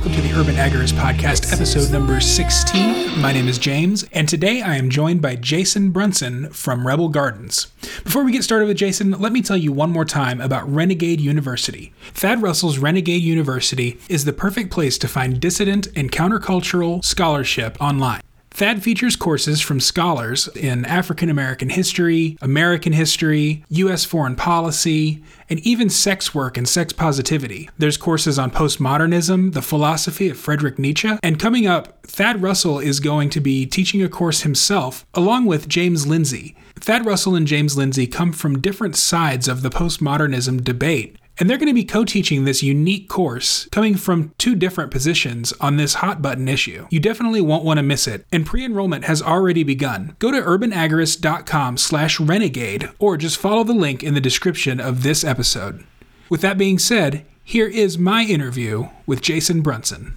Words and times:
welcome 0.00 0.16
to 0.16 0.26
the 0.26 0.40
Urban 0.40 0.54
Agorist 0.54 0.94
Podcast, 0.94 1.52
episode 1.52 1.92
number 1.92 2.20
16. 2.20 3.20
My 3.20 3.34
name 3.34 3.48
is 3.48 3.58
James, 3.58 4.02
and 4.14 4.26
today 4.26 4.62
I 4.62 4.76
am 4.76 4.88
joined 4.88 5.20
by 5.20 5.36
Jason 5.36 5.90
Brunson 5.90 6.48
from 6.54 6.86
Rebel 6.86 7.10
Gardens. 7.10 7.66
Before 8.02 8.24
we 8.24 8.32
get 8.32 8.42
started 8.42 8.64
with 8.64 8.78
Jason, 8.78 9.10
let 9.10 9.30
me 9.30 9.42
tell 9.42 9.58
you 9.58 9.72
one 9.72 9.90
more 9.90 10.06
time 10.06 10.40
about 10.40 10.66
Renegade 10.66 11.20
University. 11.20 11.92
Thad 12.14 12.40
Russell's 12.40 12.78
Renegade 12.78 13.20
University 13.20 13.98
is 14.08 14.24
the 14.24 14.32
perfect 14.32 14.70
place 14.70 14.96
to 14.96 15.06
find 15.06 15.38
dissident 15.38 15.88
and 15.94 16.10
countercultural 16.10 17.04
scholarship 17.04 17.76
online. 17.78 18.22
Thad 18.50 18.82
features 18.82 19.16
courses 19.16 19.60
from 19.60 19.80
scholars 19.80 20.48
in 20.48 20.84
African 20.84 21.30
American 21.30 21.70
history, 21.70 22.36
American 22.42 22.92
history, 22.92 23.64
U.S. 23.70 24.04
foreign 24.04 24.36
policy, 24.36 25.22
and 25.48 25.60
even 25.60 25.88
sex 25.88 26.34
work 26.34 26.58
and 26.58 26.68
sex 26.68 26.92
positivity. 26.92 27.70
There's 27.78 27.96
courses 27.96 28.38
on 28.38 28.50
postmodernism, 28.50 29.54
the 29.54 29.62
philosophy 29.62 30.28
of 30.28 30.38
Friedrich 30.38 30.78
Nietzsche, 30.78 31.16
and 31.22 31.38
coming 31.38 31.66
up, 31.66 32.04
Thad 32.06 32.42
Russell 32.42 32.78
is 32.80 33.00
going 33.00 33.30
to 33.30 33.40
be 33.40 33.66
teaching 33.66 34.02
a 34.02 34.08
course 34.08 34.42
himself, 34.42 35.06
along 35.14 35.46
with 35.46 35.68
James 35.68 36.06
Lindsay. 36.06 36.56
Thad 36.80 37.06
Russell 37.06 37.34
and 37.34 37.46
James 37.46 37.76
Lindsay 37.76 38.06
come 38.06 38.32
from 38.32 38.60
different 38.60 38.96
sides 38.96 39.48
of 39.48 39.62
the 39.62 39.70
postmodernism 39.70 40.64
debate, 40.64 41.16
and 41.40 41.48
they're 41.48 41.56
going 41.56 41.66
to 41.68 41.74
be 41.74 41.84
co 41.84 42.04
teaching 42.04 42.44
this 42.44 42.62
unique 42.62 43.08
course 43.08 43.66
coming 43.72 43.96
from 43.96 44.34
two 44.36 44.54
different 44.54 44.90
positions 44.90 45.52
on 45.54 45.76
this 45.76 45.94
hot 45.94 46.20
button 46.20 46.46
issue. 46.46 46.86
You 46.90 47.00
definitely 47.00 47.40
won't 47.40 47.64
want 47.64 47.78
to 47.78 47.82
miss 47.82 48.06
it, 48.06 48.26
and 48.30 48.46
pre 48.46 48.64
enrollment 48.64 49.06
has 49.06 49.22
already 49.22 49.64
begun. 49.64 50.14
Go 50.18 50.30
to 50.30 50.40
urbanagorist.com 50.40 51.78
slash 51.78 52.20
renegade 52.20 52.90
or 52.98 53.16
just 53.16 53.38
follow 53.38 53.64
the 53.64 53.72
link 53.72 54.04
in 54.04 54.14
the 54.14 54.20
description 54.20 54.78
of 54.78 55.02
this 55.02 55.24
episode. 55.24 55.84
With 56.28 56.42
that 56.42 56.58
being 56.58 56.78
said, 56.78 57.24
here 57.42 57.66
is 57.66 57.98
my 57.98 58.22
interview 58.22 58.88
with 59.06 59.22
Jason 59.22 59.62
Brunson. 59.62 60.14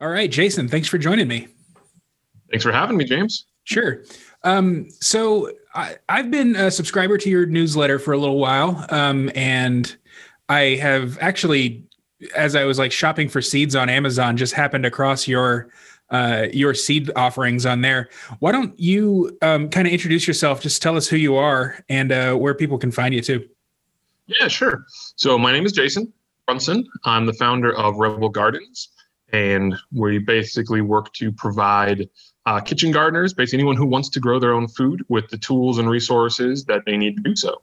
All 0.00 0.08
right, 0.08 0.30
Jason, 0.30 0.68
thanks 0.68 0.88
for 0.88 0.98
joining 0.98 1.28
me. 1.28 1.48
Thanks 2.50 2.64
for 2.64 2.72
having 2.72 2.96
me, 2.96 3.04
James. 3.04 3.46
Sure. 3.64 4.02
Um, 4.44 4.88
so 5.00 5.50
I, 5.74 5.96
have 6.08 6.30
been 6.30 6.56
a 6.56 6.70
subscriber 6.70 7.16
to 7.18 7.30
your 7.30 7.46
newsletter 7.46 7.98
for 7.98 8.12
a 8.12 8.18
little 8.18 8.38
while, 8.38 8.84
um, 8.90 9.30
and 9.34 9.94
I 10.48 10.76
have 10.76 11.18
actually, 11.20 11.84
as 12.36 12.54
I 12.54 12.64
was 12.64 12.78
like 12.78 12.92
shopping 12.92 13.28
for 13.28 13.40
seeds 13.40 13.76
on 13.76 13.88
Amazon, 13.88 14.36
just 14.36 14.54
happened 14.54 14.84
across 14.84 15.28
your 15.28 15.70
uh, 16.10 16.46
your 16.52 16.74
seed 16.74 17.10
offerings 17.16 17.64
on 17.64 17.80
there. 17.80 18.10
Why 18.40 18.52
don't 18.52 18.78
you 18.78 19.36
um, 19.40 19.70
kind 19.70 19.86
of 19.86 19.92
introduce 19.92 20.26
yourself? 20.26 20.60
Just 20.60 20.82
tell 20.82 20.96
us 20.96 21.08
who 21.08 21.16
you 21.16 21.36
are 21.36 21.82
and 21.88 22.12
uh, 22.12 22.34
where 22.34 22.54
people 22.54 22.76
can 22.76 22.92
find 22.92 23.14
you 23.14 23.22
too. 23.22 23.48
Yeah, 24.26 24.48
sure. 24.48 24.84
So 25.16 25.38
my 25.38 25.52
name 25.52 25.64
is 25.64 25.72
Jason 25.72 26.12
Brunson. 26.46 26.86
I'm 27.04 27.26
the 27.26 27.32
founder 27.32 27.74
of 27.74 27.96
Rebel 27.96 28.28
Gardens, 28.28 28.90
and 29.32 29.74
we 29.90 30.18
basically 30.18 30.82
work 30.82 31.12
to 31.14 31.32
provide 31.32 32.08
uh, 32.46 32.60
kitchen 32.60 32.90
gardeners, 32.90 33.32
basically 33.32 33.60
anyone 33.60 33.76
who 33.76 33.86
wants 33.86 34.08
to 34.10 34.20
grow 34.20 34.38
their 34.38 34.52
own 34.52 34.68
food 34.68 35.04
with 35.08 35.28
the 35.28 35.38
tools 35.38 35.78
and 35.78 35.88
resources 35.88 36.64
that 36.64 36.82
they 36.86 36.96
need 36.96 37.16
to 37.16 37.22
do 37.22 37.36
so. 37.36 37.62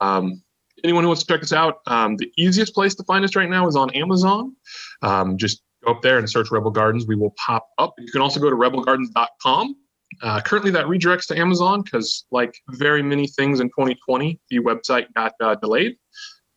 Um, 0.00 0.42
anyone 0.82 1.04
who 1.04 1.08
wants 1.08 1.22
to 1.24 1.32
check 1.32 1.42
us 1.42 1.52
out, 1.52 1.78
um, 1.86 2.16
the 2.16 2.30
easiest 2.36 2.74
place 2.74 2.94
to 2.96 3.04
find 3.04 3.24
us 3.24 3.34
right 3.34 3.48
now 3.48 3.66
is 3.66 3.76
on 3.76 3.90
Amazon. 3.90 4.54
Um, 5.02 5.38
just 5.38 5.62
go 5.84 5.92
up 5.92 6.02
there 6.02 6.18
and 6.18 6.28
search 6.28 6.50
Rebel 6.50 6.70
Gardens. 6.70 7.06
We 7.06 7.16
will 7.16 7.34
pop 7.36 7.68
up. 7.78 7.94
You 7.98 8.10
can 8.10 8.20
also 8.20 8.40
go 8.40 8.50
to 8.50 8.56
rebelgardens.com. 8.56 9.76
Uh, 10.22 10.40
currently, 10.42 10.70
that 10.70 10.86
redirects 10.86 11.26
to 11.26 11.38
Amazon 11.38 11.82
because, 11.82 12.24
like 12.30 12.54
very 12.68 13.02
many 13.02 13.26
things 13.26 13.60
in 13.60 13.68
2020, 13.68 14.38
the 14.48 14.58
website 14.60 15.06
got 15.14 15.32
uh, 15.40 15.54
delayed. 15.56 15.96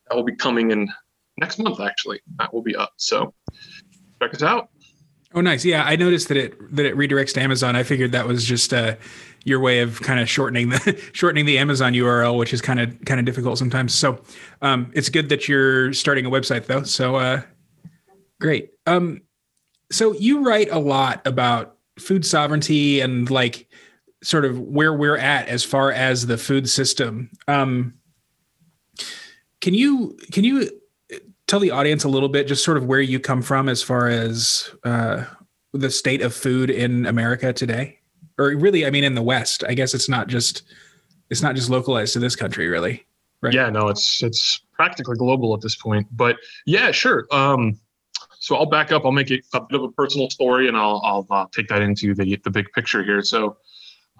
That 0.08 0.16
will 0.16 0.22
be 0.22 0.36
coming 0.36 0.70
in 0.70 0.88
next 1.38 1.58
month, 1.58 1.80
actually. 1.80 2.20
That 2.36 2.52
will 2.52 2.62
be 2.62 2.76
up. 2.76 2.92
So 2.98 3.34
check 4.22 4.34
us 4.34 4.42
out. 4.42 4.68
Oh, 5.34 5.42
nice. 5.42 5.64
Yeah, 5.64 5.84
I 5.84 5.96
noticed 5.96 6.28
that 6.28 6.38
it 6.38 6.76
that 6.76 6.86
it 6.86 6.96
redirects 6.96 7.34
to 7.34 7.40
Amazon. 7.40 7.76
I 7.76 7.82
figured 7.82 8.12
that 8.12 8.26
was 8.26 8.44
just 8.44 8.72
uh, 8.72 8.96
your 9.44 9.60
way 9.60 9.80
of 9.80 10.00
kind 10.00 10.20
of 10.20 10.28
shortening 10.28 10.70
the 10.70 10.98
shortening 11.12 11.44
the 11.44 11.58
Amazon 11.58 11.92
URL, 11.92 12.38
which 12.38 12.54
is 12.54 12.62
kind 12.62 12.80
of 12.80 12.96
kind 13.04 13.20
of 13.20 13.26
difficult 13.26 13.58
sometimes. 13.58 13.94
So 13.94 14.22
um, 14.62 14.90
it's 14.94 15.10
good 15.10 15.28
that 15.28 15.46
you're 15.46 15.92
starting 15.92 16.24
a 16.24 16.30
website 16.30 16.64
though. 16.66 16.82
So 16.82 17.16
uh, 17.16 17.42
great. 18.40 18.70
Um, 18.86 19.20
so 19.92 20.14
you 20.14 20.44
write 20.44 20.68
a 20.70 20.78
lot 20.78 21.26
about 21.26 21.76
food 21.98 22.24
sovereignty 22.24 23.00
and 23.00 23.30
like 23.30 23.68
sort 24.22 24.44
of 24.44 24.58
where 24.58 24.94
we're 24.94 25.16
at 25.16 25.48
as 25.48 25.62
far 25.62 25.92
as 25.92 26.26
the 26.26 26.38
food 26.38 26.68
system. 26.70 27.30
Um, 27.46 27.94
can 29.60 29.74
you 29.74 30.16
can 30.32 30.44
you 30.44 30.70
tell 31.48 31.58
the 31.58 31.72
audience 31.72 32.04
a 32.04 32.08
little 32.08 32.28
bit, 32.28 32.46
just 32.46 32.62
sort 32.62 32.76
of 32.76 32.84
where 32.84 33.00
you 33.00 33.18
come 33.18 33.42
from 33.42 33.68
as 33.68 33.82
far 33.82 34.06
as 34.06 34.70
uh, 34.84 35.24
the 35.72 35.90
state 35.90 36.22
of 36.22 36.32
food 36.32 36.70
in 36.70 37.06
America 37.06 37.52
today, 37.52 37.98
or 38.38 38.54
really, 38.56 38.86
I 38.86 38.90
mean, 38.90 39.02
in 39.02 39.14
the 39.14 39.22
West. 39.22 39.64
I 39.66 39.74
guess 39.74 39.94
it's 39.94 40.08
not 40.08 40.28
just 40.28 40.62
it's 41.30 41.42
not 41.42 41.56
just 41.56 41.68
localized 41.68 42.12
to 42.12 42.20
this 42.20 42.36
country, 42.36 42.68
really. 42.68 43.04
Right? 43.40 43.52
Yeah, 43.52 43.70
no, 43.70 43.88
it's 43.88 44.22
it's 44.22 44.60
practically 44.72 45.16
global 45.16 45.54
at 45.54 45.60
this 45.60 45.74
point. 45.74 46.06
But 46.12 46.36
yeah, 46.66 46.92
sure. 46.92 47.26
Um, 47.32 47.78
so 48.40 48.54
I'll 48.54 48.66
back 48.66 48.92
up. 48.92 49.04
I'll 49.04 49.12
make 49.12 49.30
it 49.30 49.44
a 49.54 49.60
bit 49.60 49.80
of 49.80 49.82
a 49.84 49.92
personal 49.92 50.30
story, 50.30 50.68
and 50.68 50.76
I'll 50.76 51.00
I'll 51.04 51.26
uh, 51.30 51.46
take 51.52 51.68
that 51.68 51.82
into 51.82 52.14
the 52.14 52.38
the 52.44 52.50
big 52.50 52.66
picture 52.74 53.02
here. 53.02 53.22
So 53.22 53.56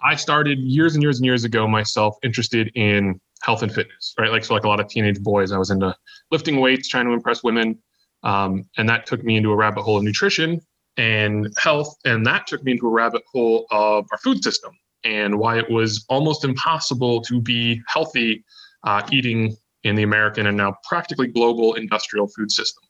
I 0.03 0.15
started 0.15 0.59
years 0.59 0.95
and 0.95 1.03
years 1.03 1.19
and 1.19 1.25
years 1.25 1.43
ago 1.43 1.67
myself 1.67 2.17
interested 2.23 2.71
in 2.75 3.19
health 3.41 3.63
and 3.63 3.73
fitness, 3.73 4.13
right? 4.19 4.31
Like 4.31 4.43
so, 4.43 4.53
like 4.53 4.63
a 4.63 4.67
lot 4.67 4.79
of 4.79 4.87
teenage 4.87 5.21
boys, 5.21 5.51
I 5.51 5.57
was 5.57 5.69
into 5.69 5.95
lifting 6.31 6.59
weights, 6.59 6.87
trying 6.87 7.05
to 7.05 7.13
impress 7.13 7.43
women, 7.43 7.77
um, 8.23 8.65
and 8.77 8.87
that 8.89 9.05
took 9.05 9.23
me 9.23 9.37
into 9.37 9.51
a 9.51 9.55
rabbit 9.55 9.83
hole 9.83 9.97
of 9.97 10.03
nutrition 10.03 10.61
and 10.97 11.51
health, 11.57 11.95
and 12.05 12.25
that 12.25 12.47
took 12.47 12.63
me 12.63 12.73
into 12.73 12.87
a 12.87 12.91
rabbit 12.91 13.23
hole 13.31 13.65
of 13.71 14.05
our 14.11 14.17
food 14.17 14.43
system 14.43 14.71
and 15.03 15.39
why 15.39 15.57
it 15.57 15.69
was 15.69 16.05
almost 16.09 16.43
impossible 16.43 17.21
to 17.21 17.41
be 17.41 17.81
healthy 17.87 18.43
uh, 18.83 19.01
eating 19.11 19.55
in 19.83 19.95
the 19.95 20.03
American 20.03 20.47
and 20.47 20.57
now 20.57 20.75
practically 20.87 21.27
global 21.27 21.73
industrial 21.75 22.27
food 22.27 22.51
system. 22.51 22.83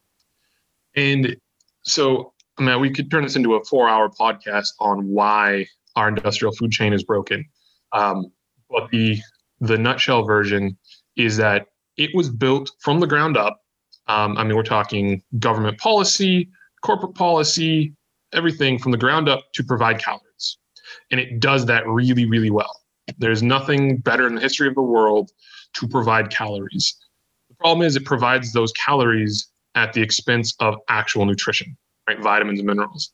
And 0.95 1.37
so, 1.83 2.33
I 2.57 2.63
mean, 2.63 2.79
we 2.79 2.91
could 2.91 3.11
turn 3.11 3.23
this 3.23 3.35
into 3.35 3.53
a 3.53 3.63
four-hour 3.63 4.09
podcast 4.09 4.69
on 4.79 5.07
why 5.07 5.67
our 5.95 6.09
industrial 6.09 6.53
food 6.53 6.71
chain 6.71 6.93
is 6.93 7.03
broken. 7.03 7.45
Um, 7.91 8.31
but 8.69 8.89
the 8.89 9.19
the 9.59 9.78
nutshell 9.78 10.24
version 10.24 10.78
is 11.16 11.38
that 11.38 11.68
it 11.97 12.12
was 12.14 12.30
built 12.30 12.72
from 12.80 13.00
the 13.00 13.08
ground 13.08 13.38
up. 13.38 13.62
Um, 14.08 14.38
I 14.38 14.44
mean, 14.44 14.56
we're 14.56 14.64
talking 14.64 15.22
government 15.38 15.78
policy, 15.78 16.50
corporate 16.81 17.16
policy, 17.16 17.94
everything 18.34 18.80
from 18.80 18.92
the 18.92 18.97
ground 18.97 19.28
up 19.28 19.44
to 19.53 19.64
provide 19.64 20.00
calories. 20.00 20.58
And 21.12 21.20
it 21.20 21.40
does 21.40 21.66
that 21.66 21.88
really, 21.88 22.25
really 22.25 22.50
well. 22.50 22.74
There's 23.18 23.44
nothing 23.44 23.97
better 23.97 24.28
in 24.28 24.36
the 24.36 24.42
history 24.42 24.68
of 24.68 24.75
the 24.75 24.81
world 24.81 25.31
to 25.74 25.88
provide 25.88 26.30
calories. 26.30 26.96
The 27.50 27.56
problem 27.56 27.86
is 27.86 27.96
it 27.96 28.06
provides 28.06 28.53
those 28.53 28.72
calories 28.74 29.47
at 29.76 29.94
the 29.94 30.02
expense 30.02 30.56
of 30.59 30.76
actual 30.90 31.26
nutrition, 31.26 31.78
right? 32.08 32.20
Vitamins 32.20 32.59
and 32.59 32.68
minerals. 32.68 33.12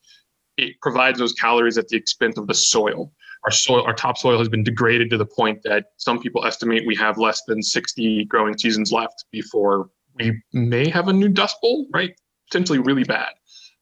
It 0.57 0.79
provides 0.81 1.19
those 1.19 1.33
calories 1.33 1.77
at 1.77 1.87
the 1.87 1.97
expense 1.97 2.37
of 2.37 2.47
the 2.47 2.53
soil 2.53 3.11
our 3.45 3.51
soil, 3.51 3.83
our 3.85 3.93
topsoil 3.93 4.39
has 4.39 4.49
been 4.49 4.63
degraded 4.63 5.09
to 5.11 5.17
the 5.17 5.25
point 5.25 5.61
that 5.63 5.85
some 5.97 6.19
people 6.19 6.45
estimate 6.45 6.85
we 6.85 6.95
have 6.95 7.17
less 7.17 7.43
than 7.47 7.61
60 7.61 8.25
growing 8.25 8.57
seasons 8.57 8.91
left 8.91 9.25
before 9.31 9.89
we 10.15 10.41
may 10.53 10.89
have 10.89 11.07
a 11.07 11.13
new 11.13 11.29
dust 11.29 11.57
bowl, 11.61 11.87
right? 11.93 12.13
Potentially 12.49 12.79
really 12.79 13.03
bad. 13.03 13.33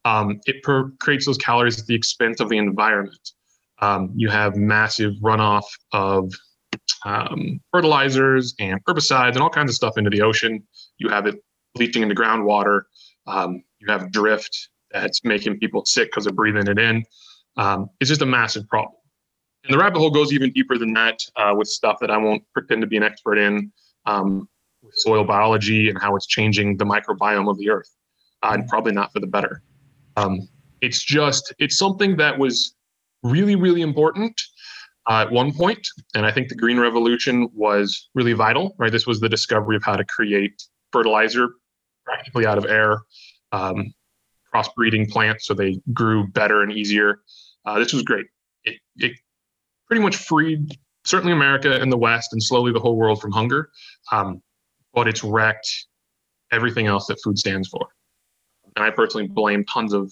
Um, 0.06 0.40
it 0.46 0.62
per- 0.64 0.92
creates 1.00 1.26
those 1.26 1.38
calories 1.38 1.80
at 1.80 1.86
the 1.86 1.96
expense 1.96 2.40
of 2.40 2.50
the 2.50 2.58
environment. 2.58 3.32
Um, 3.82 4.12
you 4.16 4.30
have 4.30 4.56
massive 4.56 5.14
runoff 5.22 5.64
of 5.92 6.32
um, 7.06 7.60
fertilizers 7.72 8.56
and 8.60 8.84
herbicides 8.86 9.34
and 9.34 9.40
all 9.40 9.50
kinds 9.50 9.70
of 9.70 9.76
stuff 9.76 9.98
into 9.98 10.10
the 10.10 10.22
ocean. 10.22 10.64
You 10.98 11.10
have 11.10 11.26
it 11.26 11.36
leaching 11.76 12.04
into 12.04 12.16
groundwater. 12.16 12.84
Um, 13.28 13.64
you 13.80 13.88
have 13.92 14.12
drift 14.12 14.70
that's 14.92 15.24
making 15.24 15.60
people 15.60 15.86
sick 15.86 16.10
because 16.10 16.26
they're 16.26 16.34
breathing 16.34 16.68
it 16.68 16.80
in. 16.80 17.04
Um, 17.58 17.90
it's 18.00 18.10
just 18.10 18.22
a 18.22 18.26
massive 18.26 18.68
problem. 18.68 18.94
And 19.64 19.74
the 19.74 19.78
rabbit 19.78 20.00
hole 20.00 20.12
goes 20.12 20.34
even 20.34 20.52
deeper 20.52 20.78
than 20.78 20.94
that 20.94 21.20
uh, 21.38 21.54
with 21.56 21.68
stuff 21.68 21.98
that 22.02 22.12
I 22.12 22.18
won't 22.18 22.44
pretend 22.54 22.82
to 22.82 22.88
be 22.88 22.98
an 22.98 23.04
expert 23.04 23.38
in, 23.38 23.72
um, 24.06 24.48
soil 24.92 25.24
biology 25.24 25.90
and 25.90 26.02
how 26.02 26.16
it's 26.16 26.28
changing 26.28 26.78
the 26.78 26.86
microbiome 26.86 27.50
of 27.50 27.58
the 27.58 27.70
earth, 27.70 27.90
uh, 28.42 28.52
and 28.54 28.68
probably 28.68 28.92
not 28.92 29.12
for 29.14 29.20
the 29.20 29.28
better. 29.28 29.64
Um, 30.18 30.48
it's 30.82 31.04
just 31.04 31.54
it's 31.60 31.78
something 31.78 32.18
that 32.18 32.38
was 32.38 32.76
really 33.24 33.56
really 33.56 33.82
important 33.82 34.40
uh, 35.10 35.22
at 35.22 35.32
one 35.32 35.54
point, 35.54 35.88
and 36.14 36.26
I 36.26 36.32
think 36.32 36.50
the 36.50 36.56
green 36.56 36.80
revolution 36.80 37.50
was 37.54 38.10
really 38.14 38.34
vital. 38.34 38.76
Right, 38.78 38.92
this 38.92 39.08
was 39.08 39.22
the 39.22 39.30
discovery 39.30 39.78
of 39.78 39.84
how 39.84 39.96
to 39.96 40.04
create 40.04 40.62
fertilizer 40.92 41.50
practically 42.06 42.46
out 42.46 42.58
of 42.58 42.66
air, 42.66 43.00
um, 43.54 43.94
crossbreeding 44.54 45.10
plants 45.10 45.48
so 45.48 45.54
they 45.54 45.80
grew 45.94 46.28
better 46.28 46.62
and 46.62 46.72
easier. 46.72 47.22
Uh, 47.66 47.80
this 47.80 47.94
was 47.94 48.04
great. 48.04 48.26
It, 48.66 48.76
it 48.98 49.14
pretty 49.94 50.04
much 50.04 50.16
freed 50.16 50.76
certainly 51.06 51.32
America 51.32 51.80
and 51.80 51.92
the 51.92 51.98
West 51.98 52.34
and 52.34 52.42
slowly 52.42 52.74
the 52.74 52.80
whole 52.80 52.96
world 52.96 53.22
from 53.22 53.32
hunger. 53.32 53.70
Um, 54.12 54.42
but 54.92 55.08
it's 55.08 55.24
wrecked 55.24 55.86
everything 56.52 56.88
else 56.88 57.06
that 57.06 57.22
food 57.24 57.38
stands 57.38 57.68
for. 57.68 57.90
and 58.76 58.84
I 58.84 58.90
personally 58.90 59.28
blame 59.28 59.64
tons 59.66 59.94
of 59.94 60.12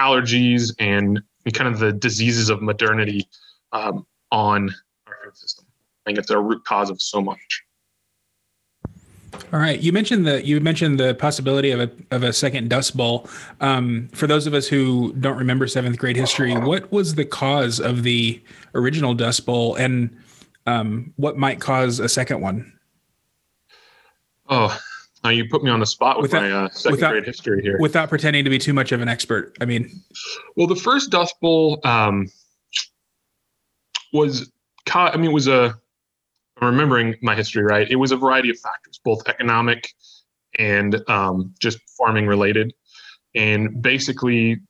allergies 0.00 0.74
and 0.80 1.22
kind 1.54 1.72
of 1.72 1.78
the 1.78 1.92
diseases 1.92 2.50
of 2.50 2.62
modernity 2.62 3.28
um, 3.70 4.04
on 4.32 4.74
our 5.06 5.14
food 5.22 5.36
system. 5.36 5.66
I 6.04 6.10
think 6.10 6.18
it's 6.18 6.30
a 6.30 6.40
root 6.40 6.64
cause 6.64 6.90
of 6.90 7.00
so 7.00 7.20
much. 7.20 7.62
All 9.52 9.58
right, 9.58 9.80
you 9.80 9.92
mentioned 9.92 10.26
the 10.26 10.44
you 10.44 10.60
mentioned 10.60 10.98
the 10.98 11.14
possibility 11.14 11.70
of 11.70 11.80
a 11.80 11.90
of 12.10 12.22
a 12.22 12.32
second 12.32 12.70
Dust 12.70 12.96
Bowl. 12.96 13.28
Um, 13.60 14.08
for 14.12 14.26
those 14.26 14.46
of 14.46 14.54
us 14.54 14.66
who 14.66 15.12
don't 15.14 15.36
remember 15.36 15.66
seventh 15.66 15.98
grade 15.98 16.16
history, 16.16 16.56
what 16.56 16.90
was 16.92 17.14
the 17.14 17.24
cause 17.24 17.80
of 17.80 18.02
the 18.02 18.40
original 18.74 19.14
Dust 19.14 19.46
Bowl, 19.46 19.74
and 19.76 20.16
um, 20.66 21.12
what 21.16 21.36
might 21.36 21.60
cause 21.60 21.98
a 21.98 22.08
second 22.08 22.40
one? 22.40 22.72
Oh, 24.48 24.76
now 25.22 25.30
you 25.30 25.48
put 25.48 25.62
me 25.62 25.70
on 25.70 25.80
the 25.80 25.86
spot 25.86 26.20
with 26.20 26.32
without, 26.32 26.42
my 26.42 26.52
uh, 26.52 26.68
second 26.70 26.96
without, 26.96 27.10
grade 27.10 27.26
history 27.26 27.62
here. 27.62 27.78
Without 27.80 28.08
pretending 28.08 28.44
to 28.44 28.50
be 28.50 28.58
too 28.58 28.72
much 28.72 28.92
of 28.92 29.00
an 29.00 29.08
expert, 29.08 29.56
I 29.60 29.64
mean, 29.64 29.90
well, 30.56 30.66
the 30.66 30.76
first 30.76 31.10
Dust 31.10 31.34
Bowl 31.40 31.80
um, 31.84 32.28
was, 34.12 34.50
I 34.92 35.16
mean, 35.16 35.30
it 35.30 35.34
was 35.34 35.46
a 35.46 35.78
I'm 36.60 36.68
remembering 36.68 37.16
my 37.22 37.34
history 37.34 37.62
right, 37.62 37.90
it 37.90 37.96
was 37.96 38.12
a 38.12 38.16
variety 38.16 38.50
of 38.50 38.58
factors, 38.58 39.00
both 39.02 39.26
economic 39.28 39.92
and 40.58 41.02
um, 41.08 41.54
just 41.60 41.78
farming 41.96 42.26
related. 42.26 42.72
And 43.34 43.80
basically, 43.80 44.60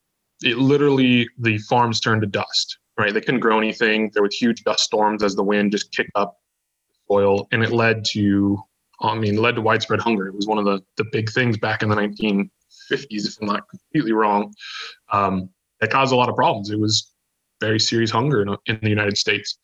it 0.43 0.59
literally, 0.59 1.29
the 1.39 1.59
farms 1.59 2.01
turned 2.01 2.23
to 2.23 2.27
dust, 2.27 2.79
right? 2.99 3.13
They 3.13 3.21
couldn't 3.21 3.41
grow 3.41 3.59
anything. 3.59 4.11
There 4.13 4.23
was 4.23 4.37
huge 4.37 4.63
dust 4.65 4.85
storms 4.85 5.23
as 5.23 5.35
the 5.35 5.43
wind 5.43 5.73
just 5.73 5.93
kicked 5.93 6.13
up 6.15 6.37
soil, 7.11 7.49
and 7.53 7.63
it 7.63 7.73
led 7.73 8.05
to, 8.13 8.59
I 9.01 9.15
mean, 9.17 9.37
led 9.37 9.57
to 9.57 9.63
widespread 9.63 10.01
hunger. 10.01 10.29
It 10.29 10.35
was 10.35 10.47
one 10.47 10.59
of 10.59 10.65
the, 10.65 10.81
the 10.97 11.05
big 11.11 11.31
things 11.31 11.59
back 11.59 11.83
in 11.83 11.89
the 11.89 11.97
1950s, 11.97 12.49
if 12.91 13.37
I'm 13.41 13.49
not 13.49 13.69
completely 13.69 14.13
wrong, 14.13 14.55
um, 15.13 15.51
that 15.81 15.91
caused 15.91 16.13
a 16.13 16.17
lot 16.17 16.29
of 16.29 16.37
problems. 16.37 16.71
It 16.71 16.79
was 16.79 17.13
very 17.61 17.81
serious 17.81 18.11
hunger 18.11 18.43
in, 18.43 18.57
in 18.67 18.79
the 18.83 18.89
United 18.89 19.19
States. 19.19 19.59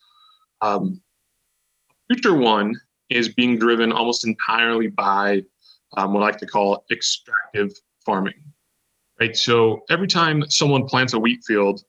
Um, 0.61 1.01
future 2.07 2.35
one 2.35 2.79
is 3.09 3.29
being 3.29 3.57
driven 3.57 3.91
almost 3.91 4.25
entirely 4.25 4.87
by 4.87 5.43
um, 5.95 6.13
what 6.13 6.21
I 6.21 6.27
like 6.27 6.37
to 6.39 6.45
call 6.45 6.85
extractive 6.91 7.71
farming. 8.05 8.33
Right. 9.19 9.35
So 9.35 9.83
every 9.89 10.07
time 10.07 10.47
someone 10.49 10.85
plants 10.85 11.13
a 11.13 11.19
wheat 11.19 11.43
field, 11.45 11.83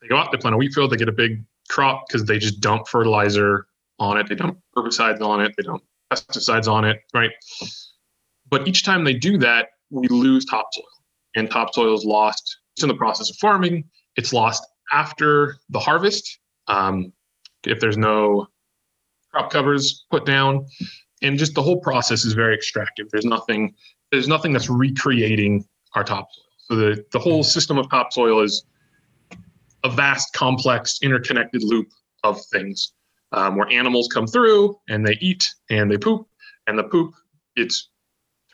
they 0.00 0.08
go 0.08 0.16
out, 0.16 0.32
they 0.32 0.38
plant 0.38 0.54
a 0.54 0.56
wheat 0.56 0.72
field, 0.72 0.90
they 0.90 0.96
get 0.96 1.08
a 1.08 1.12
big 1.12 1.44
crop 1.68 2.06
because 2.06 2.24
they 2.24 2.38
just 2.38 2.60
dump 2.60 2.88
fertilizer 2.88 3.66
on 3.98 4.16
it, 4.16 4.28
they 4.28 4.34
dump 4.34 4.58
herbicides 4.76 5.20
on 5.20 5.40
it, 5.40 5.52
they 5.56 5.62
dump 5.62 5.82
pesticides 6.12 6.68
on 6.68 6.84
it, 6.84 7.00
right? 7.14 7.30
But 8.48 8.66
each 8.66 8.84
time 8.84 9.04
they 9.04 9.14
do 9.14 9.38
that, 9.38 9.68
we 9.90 10.08
lose 10.08 10.44
topsoil, 10.44 10.84
and 11.36 11.50
topsoil 11.50 11.94
is 11.94 12.04
lost 12.04 12.58
It's 12.74 12.82
in 12.82 12.88
the 12.88 12.94
process 12.94 13.30
of 13.30 13.36
farming. 13.36 13.84
It's 14.16 14.32
lost 14.32 14.66
after 14.92 15.56
the 15.68 15.78
harvest. 15.78 16.38
Um, 16.66 17.12
if 17.64 17.78
there's 17.78 17.98
no 17.98 18.48
crop 19.32 19.50
covers 19.50 20.04
put 20.10 20.24
down, 20.24 20.66
and 21.22 21.38
just 21.38 21.54
the 21.54 21.62
whole 21.62 21.80
process 21.80 22.24
is 22.24 22.32
very 22.34 22.54
extractive. 22.54 23.08
There's 23.10 23.24
nothing 23.24 23.74
there's 24.10 24.28
nothing 24.28 24.52
that's 24.52 24.68
recreating 24.68 25.64
our 25.94 26.04
topsoil. 26.04 26.44
So 26.58 26.76
the 26.76 27.04
the 27.12 27.18
whole 27.18 27.42
system 27.42 27.78
of 27.78 27.90
topsoil 27.90 28.40
is 28.40 28.64
a 29.84 29.90
vast, 29.90 30.32
complex, 30.32 30.98
interconnected 31.02 31.62
loop 31.64 31.88
of 32.22 32.40
things 32.52 32.92
um, 33.32 33.56
where 33.56 33.68
animals 33.70 34.08
come 34.12 34.26
through 34.26 34.78
and 34.88 35.04
they 35.06 35.18
eat 35.20 35.44
and 35.70 35.90
they 35.90 35.98
poop, 35.98 36.26
and 36.66 36.78
the 36.78 36.84
poop 36.84 37.14
it's 37.56 37.88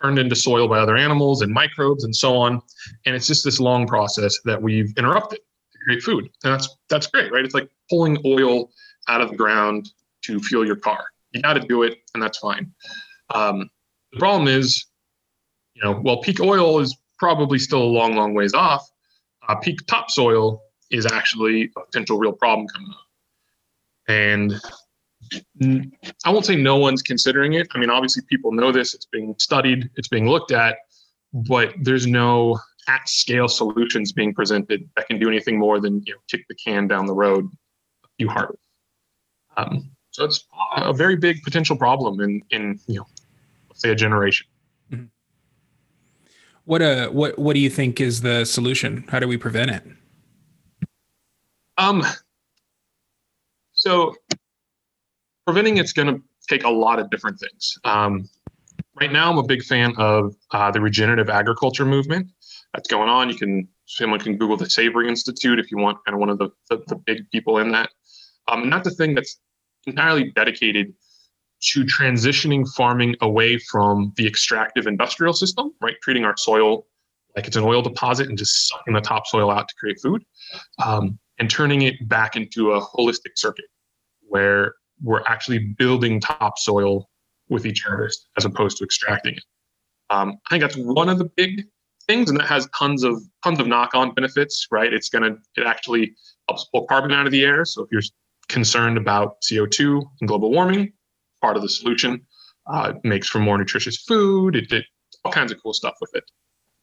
turned 0.01 0.19
into 0.19 0.37
soil 0.37 0.69
by 0.69 0.79
other 0.79 0.97
animals 0.97 1.43
and 1.43 1.53
microbes 1.53 2.05
and 2.05 2.15
so 2.15 2.37
on. 2.37 2.61
And 3.05 3.17
it's 3.17 3.27
just 3.27 3.45
this 3.45 3.59
long 3.59 3.87
process 3.87 4.39
that 4.45 4.61
we've 4.61 4.93
interrupted 4.97 5.41
to 5.73 5.79
create 5.85 6.03
food. 6.03 6.31
And 6.45 6.53
that's 6.53 6.69
that's 6.89 7.09
great, 7.09 7.33
right? 7.33 7.45
It's 7.45 7.55
like 7.55 7.69
pulling 7.91 8.19
oil 8.25 8.71
out 9.09 9.21
of 9.21 9.31
the 9.31 9.37
ground 9.37 9.91
to 10.23 10.41
fuel 10.41 10.67
your 10.67 10.77
car. 10.77 11.05
You 11.33 11.43
got 11.43 11.55
to 11.55 11.61
do 11.61 11.83
it, 11.83 11.99
and 12.15 12.23
that's 12.23 12.39
fine. 12.39 12.73
Um, 13.35 13.69
the 14.13 14.19
problem 14.19 14.49
is, 14.49 14.87
you 15.75 15.83
know, 15.83 16.01
well, 16.03 16.19
peak 16.19 16.41
oil 16.41 16.81
is 16.81 16.97
probably 17.19 17.59
still 17.59 17.83
a 17.83 17.85
long, 17.85 18.15
long 18.15 18.35
ways 18.35 18.55
off. 18.55 18.89
Uh, 19.47 19.55
peak 19.57 19.79
topsoil 19.87 20.63
is 20.91 21.07
actually 21.07 21.71
a 21.77 21.81
potential 21.81 22.19
real 22.19 22.33
problem 22.33 22.67
coming 22.69 22.91
up. 22.91 23.07
And 24.09 24.61
I 26.25 26.31
won't 26.31 26.47
say 26.47 26.57
no 26.57 26.77
one's 26.77 27.03
considering 27.03 27.55
it. 27.55 27.69
I 27.75 27.79
mean, 27.79 27.91
obviously, 27.91 28.23
people 28.29 28.53
know 28.53 28.73
this, 28.73 28.95
it's 28.95 29.07
being 29.07 29.35
studied, 29.39 29.91
it's 29.97 30.09
being 30.09 30.29
looked 30.29 30.53
at, 30.53 30.77
but 31.33 31.75
there's 31.83 32.07
no 32.07 32.59
at 32.89 33.07
scale 33.07 33.49
solutions 33.49 34.13
being 34.13 34.33
presented 34.33 34.89
that 34.97 35.07
can 35.07 35.19
do 35.19 35.29
anything 35.29 35.59
more 35.59 35.79
than 35.79 36.03
you 36.07 36.15
know, 36.15 36.21
kick 36.31 36.47
the 36.49 36.55
can 36.55 36.89
down 36.89 37.05
the 37.05 37.15
road 37.15 37.45
a 38.05 38.09
few 38.19 38.29
harvests. 38.29 38.65
Um, 39.59 39.91
so 40.19 40.25
it's 40.25 40.45
a 40.77 40.93
very 40.93 41.15
big 41.15 41.45
potential 41.45 41.77
problem 41.77 42.21
in 42.21 42.43
in 42.51 42.81
you 42.89 42.97
know, 42.97 43.07
let's 43.69 43.81
say 43.81 43.91
a 43.91 43.95
generation. 43.95 44.49
Mm-hmm. 44.91 45.05
What 46.65 46.83
uh 46.83 47.09
what 47.11 47.39
what 47.39 47.55
do 47.55 47.61
you 47.61 47.71
think 47.71 48.01
is 48.01 48.23
the 48.23 48.45
solution? 48.45 49.05
How 49.09 49.21
do 49.21 49.29
we 49.29 49.37
prevent 49.37 49.71
it? 49.71 49.85
Um 51.77 52.03
so 53.75 54.17
preventing 55.47 55.77
it's 55.77 55.93
going 55.93 56.13
to 56.13 56.21
take 56.49 56.65
a 56.65 56.69
lot 56.69 56.99
of 56.99 57.11
different 57.11 57.39
things. 57.39 57.79
Um, 57.85 58.29
right 59.01 59.13
now, 59.13 59.31
I'm 59.31 59.39
a 59.39 59.45
big 59.45 59.63
fan 59.63 59.95
of 59.97 60.35
uh, 60.51 60.73
the 60.73 60.81
regenerative 60.81 61.31
agriculture 61.31 61.85
movement 61.85 62.27
that's 62.75 62.89
going 62.89 63.09
on. 63.09 63.31
You 63.31 63.37
can 63.37 63.69
someone 63.87 64.19
can 64.19 64.37
Google 64.37 64.57
the 64.57 64.69
Savory 64.69 65.09
Institute 65.09 65.61
if 65.61 65.71
you 65.71 65.79
want 65.79 66.05
kind 66.05 66.15
of 66.15 66.19
one 66.19 66.29
of 66.29 66.39
the 66.39 66.51
the, 66.71 66.83
the 66.89 66.97
big 66.97 67.31
people 67.31 67.59
in 67.59 67.71
that. 67.71 67.91
Um, 68.49 68.65
and 68.65 68.73
that's 68.73 68.89
a 68.89 68.91
thing 68.91 69.15
that's 69.15 69.39
entirely 69.89 70.31
dedicated 70.33 70.95
to 71.61 71.85
transitioning 71.85 72.67
farming 72.77 73.17
away 73.21 73.59
from 73.59 74.13
the 74.17 74.27
extractive 74.27 74.87
industrial 74.87 75.33
system, 75.33 75.73
right? 75.81 75.97
Treating 76.03 76.25
our 76.25 76.37
soil 76.37 76.87
like 77.37 77.47
it's 77.47 77.57
an 77.57 77.65
oil 77.65 77.83
deposit 77.83 78.29
and 78.29 78.37
just 78.37 78.69
sucking 78.69 78.95
the 78.95 79.01
topsoil 79.01 79.51
out 79.51 79.69
to 79.69 79.75
create 79.79 80.01
food, 80.03 80.25
um, 80.85 81.19
and 81.39 81.49
turning 81.49 81.83
it 81.83 82.09
back 82.09 82.35
into 82.35 82.73
a 82.73 82.81
holistic 82.81 83.37
circuit 83.37 83.67
where 84.27 84.75
we're 85.03 85.23
actually 85.23 85.59
building 85.79 86.21
topsoil 86.21 87.09
with 87.49 87.65
each 87.65 87.83
harvest 87.83 88.29
as 88.37 88.45
opposed 88.45 88.77
to 88.77 88.85
extracting 88.85 89.35
it. 89.35 89.45
Um, 90.11 90.39
I 90.47 90.51
think 90.51 90.63
that's 90.63 90.77
one 90.77 91.09
of 91.09 91.19
the 91.19 91.27
big 91.27 91.65
things, 92.09 92.31
and 92.31 92.41
that 92.41 92.47
has 92.47 92.69
tons 92.77 93.05
of 93.05 93.23
tons 93.45 93.61
of 93.61 93.67
knock-on 93.67 94.15
benefits, 94.15 94.67
right? 94.71 94.93
It's 94.93 95.09
gonna 95.09 95.37
it 95.57 95.65
actually 95.65 96.15
helps 96.49 96.67
pull 96.73 96.87
carbon 96.87 97.13
out 97.13 97.27
of 97.27 97.33
the 97.33 97.45
air. 97.45 97.65
So 97.65 97.83
if 97.83 97.89
you're 97.93 98.03
concerned 98.49 98.97
about 98.97 99.41
CO2 99.43 100.03
and 100.21 100.29
global 100.29 100.51
warming, 100.51 100.93
part 101.41 101.57
of 101.57 101.63
the 101.63 101.69
solution. 101.69 102.27
Uh, 102.67 102.93
it 102.95 103.09
makes 103.09 103.29
for 103.29 103.39
more 103.39 103.57
nutritious 103.57 103.97
food. 103.97 104.57
It 104.57 104.69
did 104.69 104.85
all 105.25 105.33
kinds 105.33 105.53
of 105.53 105.63
cool 105.63 105.73
stuff 105.73 105.95
with 106.01 106.11
it. 106.15 106.25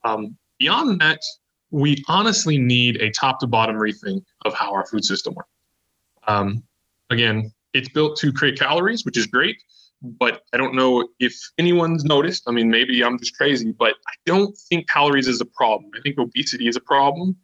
Um, 0.04 0.38
beyond 0.60 1.00
that, 1.02 1.20
we 1.72 2.04
honestly 2.08 2.58
need 2.58 3.02
a 3.02 3.12
top 3.12 3.40
to 3.40 3.48
bottom 3.48 3.76
rethink 3.76 4.24
of 4.46 4.54
how 4.54 4.74
our 4.74 4.86
food 4.86 5.04
system 5.04 5.34
works. 5.36 5.50
Um, 6.28 6.64
again, 7.10 7.52
it's 7.74 7.90
built 7.90 8.18
to 8.20 8.32
create 8.32 8.58
calories, 8.58 9.06
which 9.06 9.18
is 9.18 9.28
great, 9.28 9.58
but 10.02 10.44
I 10.54 10.58
don't 10.58 10.76
know 10.76 11.08
if 11.20 11.36
anyone's 11.58 12.06
noticed. 12.06 12.44
I 12.48 12.52
mean, 12.52 12.70
maybe 12.70 13.04
I'm 13.04 13.20
just 13.20 13.36
crazy, 13.36 13.72
but 13.72 13.96
I 14.08 14.14
don't 14.26 14.56
think 14.70 14.88
calories 14.90 15.28
is 15.28 15.42
a 15.42 15.46
problem. 15.46 15.92
I 15.96 16.02
think 16.02 16.18
obesity 16.18 16.68
is 16.68 16.76
a 16.76 16.82
problem. 16.82 17.36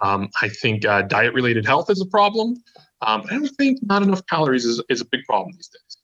Um, 0.00 0.28
I 0.40 0.48
think 0.48 0.84
uh, 0.84 1.02
diet 1.02 1.34
related 1.34 1.66
health 1.66 1.90
is 1.90 2.00
a 2.00 2.06
problem. 2.06 2.56
Um, 3.02 3.22
I 3.28 3.34
don't 3.34 3.48
think 3.58 3.80
not 3.82 4.02
enough 4.02 4.24
calories 4.26 4.64
is, 4.64 4.80
is 4.88 5.00
a 5.00 5.04
big 5.04 5.24
problem 5.24 5.52
these 5.56 5.68
days. 5.68 5.96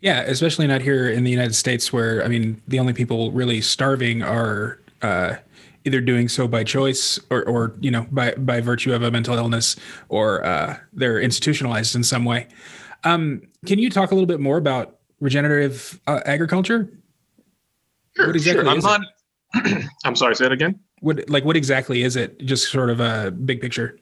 Yeah, 0.00 0.20
especially 0.22 0.66
not 0.66 0.80
here 0.80 1.10
in 1.10 1.24
the 1.24 1.30
United 1.30 1.54
States, 1.54 1.92
where 1.92 2.24
I 2.24 2.28
mean, 2.28 2.62
the 2.68 2.78
only 2.78 2.92
people 2.92 3.32
really 3.32 3.60
starving 3.60 4.22
are 4.22 4.80
uh, 5.02 5.36
either 5.84 6.00
doing 6.00 6.28
so 6.28 6.46
by 6.46 6.62
choice 6.64 7.18
or, 7.30 7.42
or 7.44 7.74
you 7.80 7.90
know, 7.90 8.06
by 8.12 8.32
by 8.34 8.60
virtue 8.60 8.94
of 8.94 9.02
a 9.02 9.10
mental 9.10 9.36
illness, 9.36 9.76
or 10.08 10.44
uh, 10.44 10.76
they're 10.92 11.20
institutionalized 11.20 11.96
in 11.96 12.04
some 12.04 12.24
way. 12.24 12.46
Um, 13.04 13.42
can 13.66 13.78
you 13.78 13.90
talk 13.90 14.12
a 14.12 14.14
little 14.14 14.26
bit 14.26 14.40
more 14.40 14.56
about 14.56 14.98
regenerative 15.20 16.00
uh, 16.06 16.20
agriculture? 16.24 16.88
Sure, 18.16 18.30
exactly 18.30 18.64
sure. 18.64 18.70
I'm 18.70 18.78
not. 18.78 19.00
I'm 20.04 20.14
sorry. 20.14 20.36
Say 20.36 20.44
that 20.44 20.52
again. 20.52 20.78
What 21.00 21.28
like 21.28 21.44
what 21.44 21.56
exactly 21.56 22.02
is 22.02 22.16
it? 22.16 22.38
Just 22.40 22.70
sort 22.70 22.90
of 22.90 23.00
a 23.00 23.30
big 23.30 23.60
picture. 23.60 23.98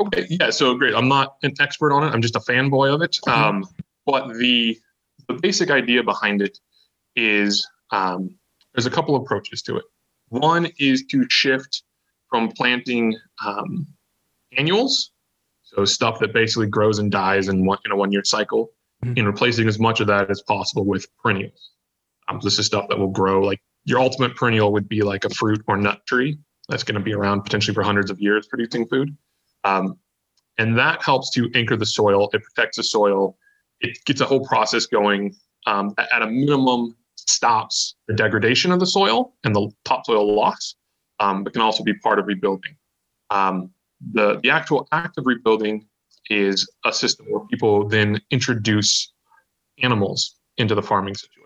Okay. 0.00 0.26
Yeah. 0.30 0.50
So 0.50 0.74
great. 0.74 0.94
I'm 0.94 1.08
not 1.08 1.36
an 1.42 1.52
expert 1.60 1.92
on 1.92 2.04
it. 2.04 2.08
I'm 2.08 2.22
just 2.22 2.36
a 2.36 2.40
fanboy 2.40 2.92
of 2.94 3.02
it. 3.02 3.18
Mm-hmm. 3.26 3.42
Um, 3.42 3.68
but 4.06 4.32
the 4.34 4.78
the 5.28 5.34
basic 5.34 5.70
idea 5.70 6.02
behind 6.02 6.42
it 6.42 6.58
is 7.16 7.66
um, 7.90 8.34
there's 8.74 8.86
a 8.86 8.90
couple 8.90 9.16
approaches 9.16 9.62
to 9.62 9.76
it. 9.76 9.84
One 10.28 10.68
is 10.78 11.04
to 11.06 11.26
shift 11.28 11.82
from 12.28 12.48
planting 12.52 13.16
um, 13.44 13.86
annuals, 14.56 15.10
so 15.62 15.84
stuff 15.84 16.20
that 16.20 16.32
basically 16.32 16.68
grows 16.68 16.98
and 16.98 17.10
dies 17.10 17.48
in 17.48 17.64
one 17.64 17.78
in 17.84 17.92
a 17.92 17.96
one 17.96 18.12
year 18.12 18.24
cycle, 18.24 18.70
mm-hmm. 19.04 19.14
and 19.18 19.26
replacing 19.26 19.68
as 19.68 19.78
much 19.78 20.00
of 20.00 20.06
that 20.06 20.30
as 20.30 20.42
possible 20.42 20.84
with 20.84 21.06
perennials. 21.18 21.70
Um, 22.28 22.40
this 22.42 22.58
is 22.58 22.66
stuff 22.66 22.88
that 22.88 22.98
will 22.98 23.08
grow. 23.08 23.42
Like 23.42 23.60
your 23.84 24.00
ultimate 24.00 24.36
perennial 24.36 24.72
would 24.72 24.88
be 24.88 25.02
like 25.02 25.24
a 25.24 25.30
fruit 25.30 25.62
or 25.66 25.76
nut 25.76 26.00
tree 26.06 26.38
that's 26.68 26.82
going 26.82 26.94
to 26.94 27.00
be 27.00 27.14
around 27.14 27.42
potentially 27.42 27.74
for 27.74 27.82
hundreds 27.82 28.10
of 28.10 28.20
years 28.20 28.46
producing 28.46 28.86
food. 28.86 29.16
Um, 29.64 29.98
and 30.58 30.78
that 30.78 31.02
helps 31.02 31.30
to 31.30 31.50
anchor 31.54 31.76
the 31.76 31.86
soil. 31.86 32.28
It 32.32 32.42
protects 32.42 32.76
the 32.76 32.82
soil. 32.82 33.36
It 33.80 33.98
gets 34.04 34.20
a 34.20 34.26
whole 34.26 34.44
process 34.44 34.86
going. 34.86 35.34
Um, 35.66 35.94
at 35.98 36.22
a 36.22 36.26
minimum, 36.26 36.96
stops 37.16 37.96
the 38.08 38.14
degradation 38.14 38.72
of 38.72 38.80
the 38.80 38.86
soil 38.86 39.34
and 39.44 39.54
the 39.54 39.70
topsoil 39.84 40.34
loss, 40.34 40.74
um, 41.20 41.44
but 41.44 41.52
can 41.52 41.62
also 41.62 41.82
be 41.82 41.94
part 41.94 42.18
of 42.18 42.26
rebuilding. 42.26 42.76
Um, 43.30 43.70
the, 44.12 44.40
the 44.42 44.50
actual 44.50 44.88
act 44.92 45.18
of 45.18 45.26
rebuilding 45.26 45.86
is 46.30 46.68
a 46.84 46.92
system 46.92 47.26
where 47.28 47.44
people 47.46 47.88
then 47.88 48.20
introduce 48.30 49.12
animals 49.82 50.36
into 50.56 50.74
the 50.74 50.82
farming 50.82 51.14
situation. 51.14 51.40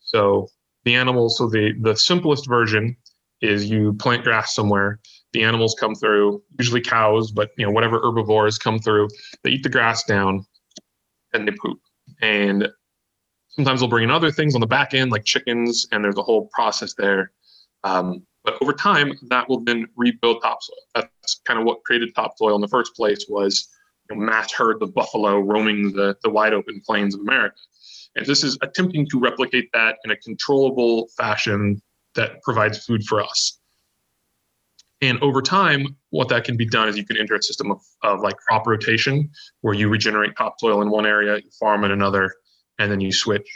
So 0.00 0.48
the 0.86 0.94
animals, 0.94 1.36
so 1.36 1.48
the, 1.48 1.72
the 1.80 1.96
simplest 1.96 2.48
version 2.48 2.96
is 3.42 3.68
you 3.68 3.92
plant 3.94 4.22
grass 4.22 4.54
somewhere, 4.54 5.00
the 5.32 5.42
animals 5.42 5.76
come 5.78 5.96
through, 5.96 6.40
usually 6.58 6.80
cows, 6.80 7.32
but 7.32 7.50
you 7.58 7.66
know, 7.66 7.72
whatever 7.72 8.00
herbivores 8.00 8.56
come 8.56 8.78
through, 8.78 9.08
they 9.42 9.50
eat 9.50 9.64
the 9.64 9.68
grass 9.68 10.04
down 10.04 10.46
and 11.34 11.46
they 11.46 11.52
poop. 11.52 11.80
And 12.22 12.68
sometimes 13.48 13.80
they'll 13.80 13.88
bring 13.88 14.04
in 14.04 14.12
other 14.12 14.30
things 14.30 14.54
on 14.54 14.60
the 14.60 14.66
back 14.66 14.94
end, 14.94 15.10
like 15.10 15.24
chickens, 15.24 15.86
and 15.90 16.04
there's 16.04 16.16
a 16.18 16.22
whole 16.22 16.48
process 16.52 16.94
there. 16.94 17.32
Um, 17.82 18.24
but 18.44 18.56
over 18.62 18.72
time, 18.72 19.12
that 19.28 19.48
will 19.48 19.64
then 19.64 19.88
rebuild 19.96 20.40
topsoil. 20.40 20.76
That's 20.94 21.40
kind 21.46 21.58
of 21.58 21.66
what 21.66 21.82
created 21.84 22.14
topsoil 22.14 22.54
in 22.54 22.60
the 22.60 22.68
first 22.68 22.94
place 22.94 23.26
was 23.28 23.68
you 24.08 24.16
know, 24.16 24.24
mass 24.24 24.52
herds 24.52 24.80
of 24.82 24.94
buffalo 24.94 25.40
roaming 25.40 25.92
the, 25.92 26.16
the 26.22 26.30
wide 26.30 26.54
open 26.54 26.80
plains 26.86 27.16
of 27.16 27.22
America. 27.22 27.56
And 28.16 28.26
this 28.26 28.42
is 28.42 28.58
attempting 28.62 29.06
to 29.10 29.20
replicate 29.20 29.68
that 29.72 29.98
in 30.04 30.10
a 30.10 30.16
controllable 30.16 31.08
fashion 31.16 31.80
that 32.14 32.42
provides 32.42 32.84
food 32.84 33.04
for 33.04 33.22
us. 33.22 33.58
And 35.02 35.22
over 35.22 35.42
time, 35.42 35.96
what 36.08 36.28
that 36.30 36.44
can 36.44 36.56
be 36.56 36.64
done 36.64 36.88
is 36.88 36.96
you 36.96 37.04
can 37.04 37.18
enter 37.18 37.34
a 37.34 37.42
system 37.42 37.70
of, 37.70 37.82
of 38.02 38.20
like 38.20 38.36
crop 38.38 38.66
rotation 38.66 39.30
where 39.60 39.74
you 39.74 39.90
regenerate 39.90 40.34
topsoil 40.36 40.80
in 40.80 40.88
one 40.88 41.04
area, 41.04 41.36
you 41.36 41.50
farm 41.60 41.84
in 41.84 41.90
another, 41.90 42.34
and 42.78 42.90
then 42.90 43.00
you 43.00 43.12
switch. 43.12 43.48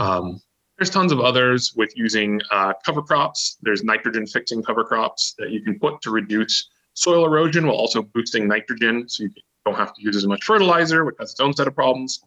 Um, 0.00 0.40
there's 0.76 0.90
tons 0.90 1.12
of 1.12 1.20
others 1.20 1.72
with 1.76 1.92
using 1.94 2.40
uh, 2.50 2.72
cover 2.84 3.02
crops. 3.02 3.58
There's 3.62 3.84
nitrogen 3.84 4.26
fixing 4.26 4.64
cover 4.64 4.82
crops 4.82 5.34
that 5.38 5.50
you 5.50 5.62
can 5.62 5.78
put 5.78 6.02
to 6.02 6.10
reduce 6.10 6.68
soil 6.94 7.24
erosion 7.24 7.68
while 7.68 7.76
also 7.76 8.02
boosting 8.02 8.48
nitrogen. 8.48 9.08
So 9.08 9.22
you 9.24 9.30
don't 9.64 9.76
have 9.76 9.94
to 9.94 10.02
use 10.02 10.16
as 10.16 10.26
much 10.26 10.42
fertilizer, 10.42 11.04
which 11.04 11.14
has 11.20 11.30
its 11.30 11.40
own 11.40 11.52
set 11.52 11.68
of 11.68 11.76
problems, 11.76 12.20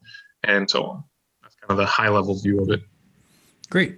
and 0.43 0.69
so 0.69 0.83
on. 0.85 1.03
Kind 1.67 1.71
of 1.71 1.77
the 1.77 1.85
high 1.85 2.09
level 2.09 2.35
view 2.35 2.61
of 2.61 2.69
it. 2.69 2.81
Great. 3.69 3.97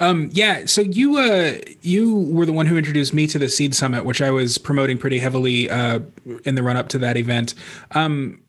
Um, 0.00 0.30
yeah. 0.32 0.66
So 0.66 0.80
you 0.80 1.18
uh, 1.18 1.58
you 1.82 2.20
were 2.30 2.46
the 2.46 2.52
one 2.52 2.66
who 2.66 2.76
introduced 2.76 3.12
me 3.12 3.26
to 3.26 3.38
the 3.38 3.48
Seed 3.48 3.74
Summit, 3.74 4.04
which 4.04 4.22
I 4.22 4.30
was 4.30 4.56
promoting 4.58 4.98
pretty 4.98 5.18
heavily 5.18 5.68
uh, 5.68 6.00
in 6.44 6.54
the 6.54 6.62
run 6.62 6.76
up 6.76 6.88
to 6.90 6.98
that 6.98 7.16
event. 7.16 7.54
Um, 7.92 8.40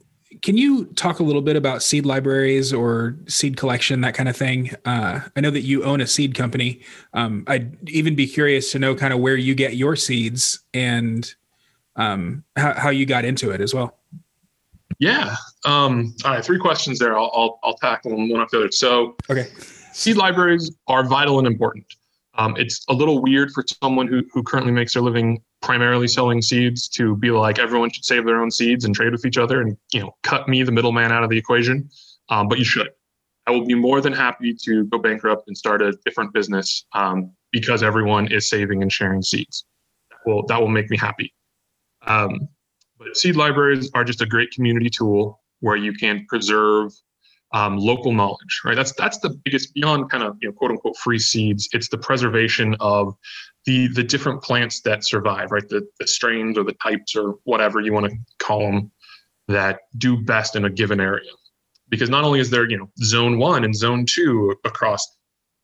can 0.42 0.56
you 0.56 0.86
talk 0.94 1.20
a 1.20 1.24
little 1.24 1.42
bit 1.42 1.56
about 1.56 1.84
seed 1.84 2.06
libraries 2.06 2.72
or 2.72 3.18
seed 3.28 3.58
collection, 3.58 4.02
that 4.02 4.14
kind 4.14 4.30
of 4.30 4.38
thing? 4.38 4.72
Uh, 4.86 5.22
I 5.36 5.42
know 5.42 5.52
that 5.52 5.62
you 5.62 5.84
own 5.84 6.02
a 6.02 6.08
seed 6.08 6.36
company. 6.36 6.82
Um, 7.14 7.44
I'd 7.48 7.90
even 7.90 8.16
be 8.16 8.28
curious 8.28 8.72
to 8.72 8.80
know 8.80 8.96
kind 8.96 9.12
of 9.12 9.20
where 9.20 9.36
you 9.36 9.56
get 9.56 9.76
your 9.76 9.96
seeds 9.96 10.60
and 10.74 11.34
um, 11.96 12.44
how, 12.56 12.74
how 12.74 12.90
you 12.90 13.06
got 13.06 13.26
into 13.26 13.52
it 13.52 13.60
as 13.60 13.74
well. 13.74 13.98
Yeah. 15.00 15.36
Um, 15.66 16.14
all 16.26 16.32
right. 16.32 16.44
Three 16.44 16.60
questions 16.60 17.00
there. 17.00 17.18
I'll, 17.18 17.32
I'll, 17.34 17.60
I'll 17.64 17.78
tackle 17.78 18.12
them 18.12 18.30
one 18.30 18.42
after 18.42 18.58
the 18.58 18.64
other. 18.66 18.72
So, 18.72 19.16
okay. 19.30 19.48
Seed 19.94 20.18
libraries 20.18 20.72
are 20.88 21.04
vital 21.06 21.40
and 21.40 21.48
important. 21.48 21.86
Um, 22.36 22.56
it's 22.58 22.86
a 22.90 22.94
little 22.94 23.22
weird 23.22 23.52
for 23.52 23.66
someone 23.82 24.08
who, 24.08 24.24
who 24.34 24.44
currently 24.44 24.72
makes 24.72 24.94
their 24.94 25.02
living 25.02 25.42
primarily 25.62 26.08
selling 26.08 26.42
seeds 26.42 26.88
to 26.88 27.16
be 27.18 27.32
like 27.32 27.60
everyone 27.60 27.90
should 27.90 28.06
save 28.06 28.26
their 28.26 28.40
own 28.42 28.50
seeds 28.50 28.86
and 28.86 28.96
trade 28.96 29.12
with 29.12 29.26
each 29.26 29.38
other 29.38 29.62
and 29.62 29.76
you 29.92 30.00
know 30.00 30.16
cut 30.24 30.48
me 30.48 30.64
the 30.64 30.72
middleman 30.72 31.12
out 31.12 31.24
of 31.24 31.30
the 31.30 31.38
equation 31.38 31.90
um, 32.30 32.48
but 32.48 32.58
you 32.58 32.64
should 32.64 32.90
i 33.46 33.52
will 33.52 33.66
be 33.66 33.76
more 33.76 34.00
than 34.00 34.14
happy 34.14 34.54
to 34.54 34.86
go 34.86 34.98
bankrupt 34.98 35.48
and 35.48 35.58
start 35.58 35.82
a 35.82 35.92
different 36.06 36.34
business 36.34 36.86
um, 36.94 37.32
because 37.52 37.84
everyone 37.84 38.32
is 38.32 38.50
saving 38.50 38.82
and 38.82 38.92
sharing 38.92 39.22
seeds 39.22 39.66
that 40.10 40.18
will 40.26 40.46
that 40.46 40.60
will 40.60 40.70
make 40.70 40.90
me 40.90 40.98
happy 40.98 41.34
um, 42.08 42.48
but 43.00 43.16
seed 43.16 43.36
libraries 43.36 43.90
are 43.94 44.04
just 44.04 44.22
a 44.22 44.26
great 44.26 44.52
community 44.52 44.90
tool 44.90 45.42
where 45.62 45.78
you 45.78 45.94
can 45.94 46.26
preserve 46.28 46.92
um, 47.52 47.78
local 47.78 48.14
knowledge, 48.14 48.62
right? 48.64 48.76
That's 48.76 48.92
that's 48.94 49.18
the 49.20 49.32
biggest 49.44 49.74
beyond 49.74 50.12
kind 50.12 50.24
of 50.24 50.38
you 50.42 50.50
know 50.50 50.54
quote 50.54 50.72
unquote 50.72 50.98
free 50.98 51.18
seeds. 51.18 51.68
It's 51.72 51.90
the 51.90 51.98
preservation 51.98 52.76
of 52.80 53.16
the 53.66 53.88
the 53.88 54.04
different 54.04 54.44
plants 54.44 54.82
that 54.82 55.06
survive, 55.06 55.52
right? 55.52 55.68
The 55.68 55.88
the 56.00 56.08
strains 56.08 56.58
or 56.58 56.64
the 56.64 56.74
types 56.74 57.16
or 57.16 57.36
whatever 57.46 57.80
you 57.80 57.94
want 57.94 58.08
to 58.08 58.18
call 58.38 58.60
them 58.60 58.92
that 59.48 59.80
do 59.98 60.22
best 60.22 60.56
in 60.56 60.66
a 60.66 60.70
given 60.70 61.00
area. 61.00 61.32
Because 61.90 62.10
not 62.10 62.24
only 62.24 62.40
is 62.40 62.52
there 62.52 62.70
you 62.70 62.78
know 62.78 62.90
zone 63.02 63.40
one 63.40 63.64
and 63.64 63.76
zone 63.76 64.06
two 64.08 64.56
across 64.64 65.08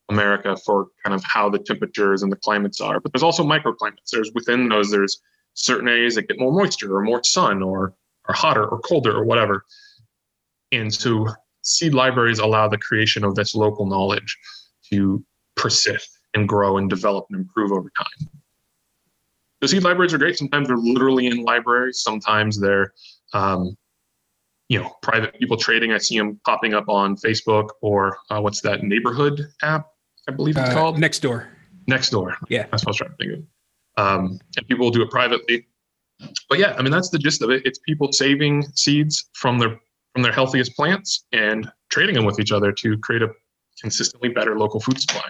America 0.09 0.57
for 0.65 0.87
kind 1.03 1.13
of 1.13 1.23
how 1.23 1.49
the 1.49 1.59
temperatures 1.59 2.23
and 2.23 2.31
the 2.31 2.35
climates 2.37 2.81
are, 2.81 2.99
but 2.99 3.13
there's 3.13 3.23
also 3.23 3.43
microclimates. 3.43 4.09
There's 4.11 4.31
within 4.33 4.69
those 4.69 4.89
there's 4.89 5.21
certain 5.55 5.87
areas 5.87 6.15
that 6.15 6.27
get 6.27 6.39
more 6.39 6.51
moisture 6.51 6.95
or 6.95 7.01
more 7.01 7.23
sun 7.23 7.63
or 7.63 7.95
are 8.27 8.35
hotter 8.35 8.65
or 8.65 8.79
colder 8.79 9.11
or 9.11 9.25
whatever. 9.25 9.65
And 10.71 10.93
so 10.93 11.27
seed 11.63 11.93
libraries 11.93 12.39
allow 12.39 12.67
the 12.67 12.77
creation 12.77 13.23
of 13.23 13.35
this 13.35 13.55
local 13.55 13.85
knowledge 13.87 14.37
to 14.91 15.23
persist 15.55 16.09
and 16.33 16.47
grow 16.47 16.77
and 16.77 16.89
develop 16.89 17.25
and 17.29 17.39
improve 17.39 17.71
over 17.71 17.91
time. 17.97 18.29
The 19.61 19.69
seed 19.69 19.83
libraries 19.83 20.13
are 20.13 20.17
great. 20.17 20.37
Sometimes 20.37 20.67
they're 20.67 20.77
literally 20.77 21.27
in 21.27 21.43
libraries. 21.43 22.01
Sometimes 22.01 22.59
they're, 22.59 22.93
um, 23.33 23.75
you 24.67 24.79
know, 24.79 24.91
private 25.01 25.39
people 25.39 25.57
trading. 25.57 25.91
I 25.91 25.97
see 25.97 26.17
them 26.17 26.39
popping 26.45 26.73
up 26.73 26.89
on 26.89 27.15
Facebook 27.15 27.69
or 27.81 28.17
uh, 28.29 28.41
what's 28.41 28.61
that 28.61 28.83
neighborhood 28.83 29.47
app? 29.63 29.87
I 30.27 30.31
believe 30.31 30.57
it's 30.57 30.69
uh, 30.69 30.73
called 30.73 30.97
Nextdoor. 30.97 31.47
Next 31.87 32.09
door. 32.09 32.35
Yeah, 32.49 32.65
that's 32.71 32.83
what 32.83 32.87
I 32.87 32.89
was 32.89 32.97
trying 32.97 33.11
to 33.11 33.15
think 33.17 33.33
of. 33.33 33.54
Um, 33.97 34.39
and 34.57 34.67
people 34.67 34.85
will 34.85 34.91
do 34.91 35.01
it 35.01 35.09
privately. 35.09 35.65
But 36.49 36.59
yeah, 36.59 36.75
I 36.77 36.81
mean 36.81 36.91
that's 36.91 37.09
the 37.09 37.19
gist 37.19 37.41
of 37.41 37.49
it. 37.49 37.65
It's 37.65 37.79
people 37.79 38.11
saving 38.11 38.63
seeds 38.75 39.29
from 39.33 39.59
their 39.59 39.79
from 40.13 40.23
their 40.23 40.31
healthiest 40.31 40.75
plants 40.75 41.25
and 41.33 41.69
trading 41.89 42.15
them 42.15 42.25
with 42.25 42.39
each 42.39 42.51
other 42.51 42.71
to 42.71 42.97
create 42.99 43.21
a 43.21 43.29
consistently 43.81 44.29
better 44.29 44.57
local 44.57 44.79
food 44.79 44.99
supply. 44.99 45.29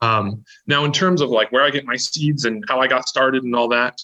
Um, 0.00 0.44
now, 0.66 0.84
in 0.84 0.92
terms 0.92 1.20
of 1.20 1.30
like 1.30 1.50
where 1.50 1.64
I 1.64 1.70
get 1.70 1.84
my 1.84 1.96
seeds 1.96 2.44
and 2.44 2.64
how 2.68 2.80
I 2.80 2.86
got 2.86 3.08
started 3.08 3.42
and 3.42 3.54
all 3.56 3.68
that, 3.68 4.00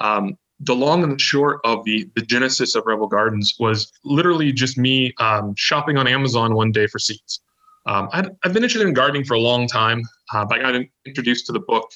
um, 0.00 0.38
the 0.60 0.74
long 0.74 1.02
and 1.02 1.12
the 1.12 1.18
short 1.18 1.60
of 1.64 1.84
the 1.84 2.08
the 2.14 2.22
genesis 2.22 2.74
of 2.74 2.84
Rebel 2.86 3.06
Gardens 3.06 3.54
was 3.58 3.92
literally 4.04 4.52
just 4.52 4.78
me 4.78 5.12
um, 5.18 5.54
shopping 5.56 5.98
on 5.98 6.06
Amazon 6.06 6.54
one 6.54 6.72
day 6.72 6.86
for 6.86 6.98
seeds. 6.98 7.40
Um, 7.86 8.08
i 8.12 8.16
have 8.16 8.54
been 8.54 8.64
interested 8.64 8.88
in 8.88 8.94
gardening 8.94 9.24
for 9.24 9.34
a 9.34 9.40
long 9.40 9.68
time, 9.68 10.02
uh, 10.32 10.44
but 10.46 10.64
I 10.64 10.72
got 10.72 10.82
introduced 11.04 11.44
to 11.46 11.52
the 11.52 11.60
book 11.60 11.90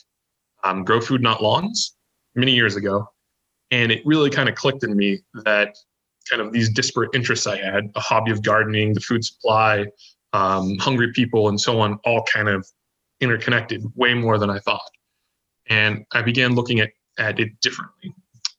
um, 0.65 0.85
"Grow 0.85 1.01
Food 1.01 1.23
Not 1.23 1.43
Lawns" 1.43 1.97
many 2.35 2.53
years 2.53 2.77
ago, 2.77 3.09
and 3.71 3.93
it 3.93 4.03
really 4.05 4.31
kind 4.31 4.49
of 4.49 4.55
clicked 4.55 4.85
in 4.85 4.97
me 4.97 5.21
that 5.45 5.77
kind 6.29 6.43
of 6.43 6.53
these 6.53 6.69
disparate 6.69 7.11
interests 7.15 7.47
I 7.47 7.57
had 7.57 7.91
a 7.95 8.01
hobby 8.01 8.31
of 8.31 8.43
gardening, 8.43 8.93
the 8.93 9.01
food 9.01 9.25
supply, 9.25 9.87
um, 10.33 10.77
hungry 10.79 11.13
people, 11.13 11.49
and 11.49 11.61
so 11.61 11.81
on 11.81 11.99
all 12.05 12.23
kind 12.25 12.49
of 12.49 12.67
interconnected 13.21 13.85
way 13.97 14.15
more 14.15 14.39
than 14.39 14.51
I 14.51 14.59
thought. 14.59 14.91
And 15.69 16.05
I 16.13 16.23
began 16.23 16.55
looking 16.55 16.81
at, 16.81 16.91
at 17.19 17.41
it 17.41 17.61
differently. 17.61 18.15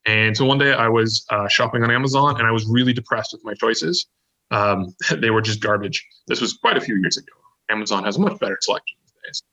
And 0.06 0.36
so 0.36 0.46
one 0.46 0.58
day 0.58 0.74
I 0.74 0.88
was 0.88 1.26
uh, 1.30 1.48
shopping 1.48 1.84
on 1.84 1.92
Amazon 1.92 2.38
and 2.38 2.48
I 2.48 2.52
was 2.52 2.66
really 2.66 2.94
depressed 2.94 3.32
with 3.34 3.44
my 3.44 3.54
choices. 3.54 4.08
Um, 4.52 4.96
they 5.18 5.30
were 5.30 5.42
just 5.42 5.62
garbage. 5.62 6.06
This 6.28 6.42
was 6.42 6.54
quite 6.54 6.78
a 6.78 6.82
few 6.82 6.96
years 6.98 7.18
ago. 7.18 7.34
Amazon 7.70 8.04
has 8.04 8.18
much 8.18 8.40
better 8.40 8.58
selection 8.62 8.98
these 9.04 9.14
days, 9.24 9.44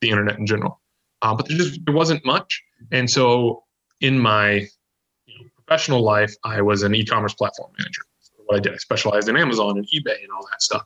the 0.00 0.10
internet 0.10 0.38
in 0.38 0.46
general. 0.46 0.80
Uh, 1.22 1.34
but 1.34 1.48
there 1.48 1.56
just 1.58 1.80
there 1.84 1.94
wasn't 1.94 2.24
much. 2.24 2.62
And 2.92 3.10
so 3.10 3.64
in 4.00 4.18
my 4.18 4.66
professional 5.56 6.02
life, 6.02 6.34
I 6.44 6.62
was 6.62 6.82
an 6.82 6.94
e-commerce 6.94 7.34
platform 7.34 7.72
manager. 7.78 8.02
So 8.20 8.32
what 8.46 8.56
I 8.56 8.60
did, 8.60 8.72
I 8.72 8.76
specialized 8.76 9.28
in 9.28 9.36
Amazon 9.36 9.76
and 9.76 9.86
eBay 9.86 10.22
and 10.22 10.30
all 10.34 10.46
that 10.50 10.62
stuff. 10.62 10.84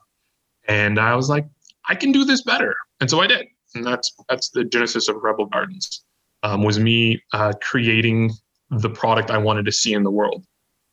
And 0.67 0.99
I 0.99 1.15
was 1.15 1.29
like, 1.29 1.45
I 1.87 1.95
can 1.95 2.11
do 2.11 2.23
this 2.25 2.41
better, 2.43 2.75
and 3.01 3.09
so 3.09 3.19
I 3.19 3.27
did. 3.27 3.47
And 3.75 3.85
that's 3.85 4.13
that's 4.29 4.49
the 4.49 4.63
genesis 4.63 5.07
of 5.07 5.17
Rebel 5.21 5.45
Gardens. 5.45 6.03
Um, 6.43 6.63
was 6.63 6.77
me 6.79 7.21
uh, 7.31 7.53
creating 7.61 8.31
the 8.69 8.89
product 8.89 9.31
I 9.31 9.37
wanted 9.37 9.65
to 9.65 9.71
see 9.71 9.93
in 9.93 10.03
the 10.03 10.11
world, 10.11 10.45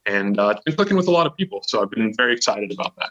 and 0.06 0.38
uh, 0.38 0.54
been 0.64 0.76
clicking 0.76 0.97
with 0.97 1.09
a 1.09 1.11
lot 1.11 1.26
of 1.26 1.37
people. 1.37 1.62
So 1.66 1.82
I've 1.82 1.90
been 1.90 2.14
very 2.16 2.35
excited 2.35 2.73
about 2.73 2.94
that. 2.97 3.11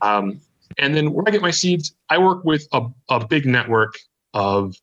Um, 0.00 0.40
and 0.78 0.94
then 0.94 1.12
where 1.12 1.24
I 1.26 1.30
get 1.30 1.42
my 1.42 1.50
seeds, 1.50 1.94
I 2.10 2.18
work 2.18 2.44
with 2.44 2.66
a, 2.72 2.82
a 3.08 3.26
big 3.26 3.46
network 3.46 3.94
of 4.34 4.76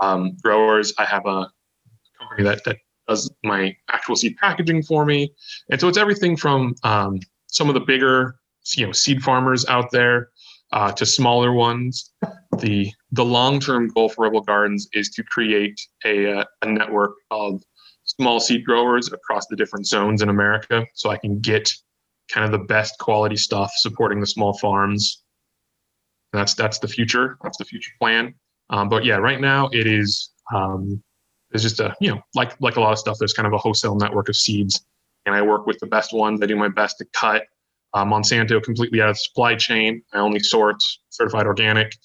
um, 0.00 0.36
growers. 0.42 0.92
I 0.98 1.04
have 1.04 1.26
a 1.26 1.50
company 2.18 2.44
that 2.44 2.64
that 2.64 2.78
does 3.08 3.30
my 3.44 3.76
actual 3.90 4.16
seed 4.16 4.36
packaging 4.36 4.82
for 4.82 5.04
me. 5.04 5.32
And 5.70 5.80
so 5.80 5.88
it's 5.88 5.98
everything 5.98 6.36
from 6.36 6.74
um, 6.82 7.20
some 7.46 7.68
of 7.68 7.74
the 7.74 7.80
bigger, 7.80 8.36
you 8.76 8.86
know, 8.86 8.92
seed 8.92 9.22
farmers 9.22 9.64
out 9.66 9.90
there 9.90 10.30
uh, 10.72 10.92
to 10.92 11.06
smaller 11.06 11.52
ones. 11.52 12.12
The 12.58 12.90
the 13.12 13.24
long 13.24 13.60
term 13.60 13.88
goal 13.88 14.08
for 14.08 14.24
Rebel 14.24 14.40
Gardens 14.40 14.88
is 14.92 15.10
to 15.10 15.22
create 15.24 15.80
a, 16.04 16.38
uh, 16.38 16.44
a 16.62 16.66
network 16.66 17.14
of 17.30 17.62
small 18.04 18.40
seed 18.40 18.64
growers 18.64 19.12
across 19.12 19.46
the 19.46 19.56
different 19.56 19.86
zones 19.86 20.22
in 20.22 20.28
America, 20.28 20.86
so 20.94 21.10
I 21.10 21.18
can 21.18 21.40
get 21.40 21.70
kind 22.30 22.44
of 22.44 22.52
the 22.52 22.66
best 22.66 22.98
quality 22.98 23.36
stuff 23.36 23.70
supporting 23.76 24.20
the 24.20 24.26
small 24.26 24.56
farms. 24.58 25.22
That's 26.32 26.54
that's 26.54 26.78
the 26.78 26.88
future. 26.88 27.38
That's 27.42 27.58
the 27.58 27.64
future 27.64 27.92
plan. 28.00 28.34
Um, 28.70 28.88
but 28.88 29.04
yeah, 29.04 29.16
right 29.16 29.40
now 29.40 29.68
it 29.72 29.86
is. 29.86 30.30
Um, 30.54 31.02
just 31.62 31.80
a 31.80 31.96
you 32.00 32.10
know 32.10 32.20
like 32.34 32.54
like 32.60 32.76
a 32.76 32.80
lot 32.80 32.92
of 32.92 32.98
stuff. 32.98 33.16
There's 33.18 33.32
kind 33.32 33.46
of 33.46 33.52
a 33.54 33.58
wholesale 33.58 33.94
network 33.94 34.28
of 34.28 34.36
seeds, 34.36 34.84
and 35.24 35.34
I 35.34 35.40
work 35.40 35.66
with 35.66 35.78
the 35.78 35.86
best 35.86 36.12
ones. 36.12 36.42
I 36.42 36.46
do 36.46 36.54
my 36.54 36.68
best 36.68 36.98
to 36.98 37.06
cut 37.12 37.44
uh, 37.94 38.04
Monsanto 38.04 38.62
completely 38.62 39.00
out 39.00 39.08
of 39.08 39.14
the 39.14 39.20
supply 39.20 39.54
chain. 39.54 40.02
I 40.12 40.18
only 40.18 40.40
source 40.40 41.00
certified 41.08 41.46
organic. 41.46 41.96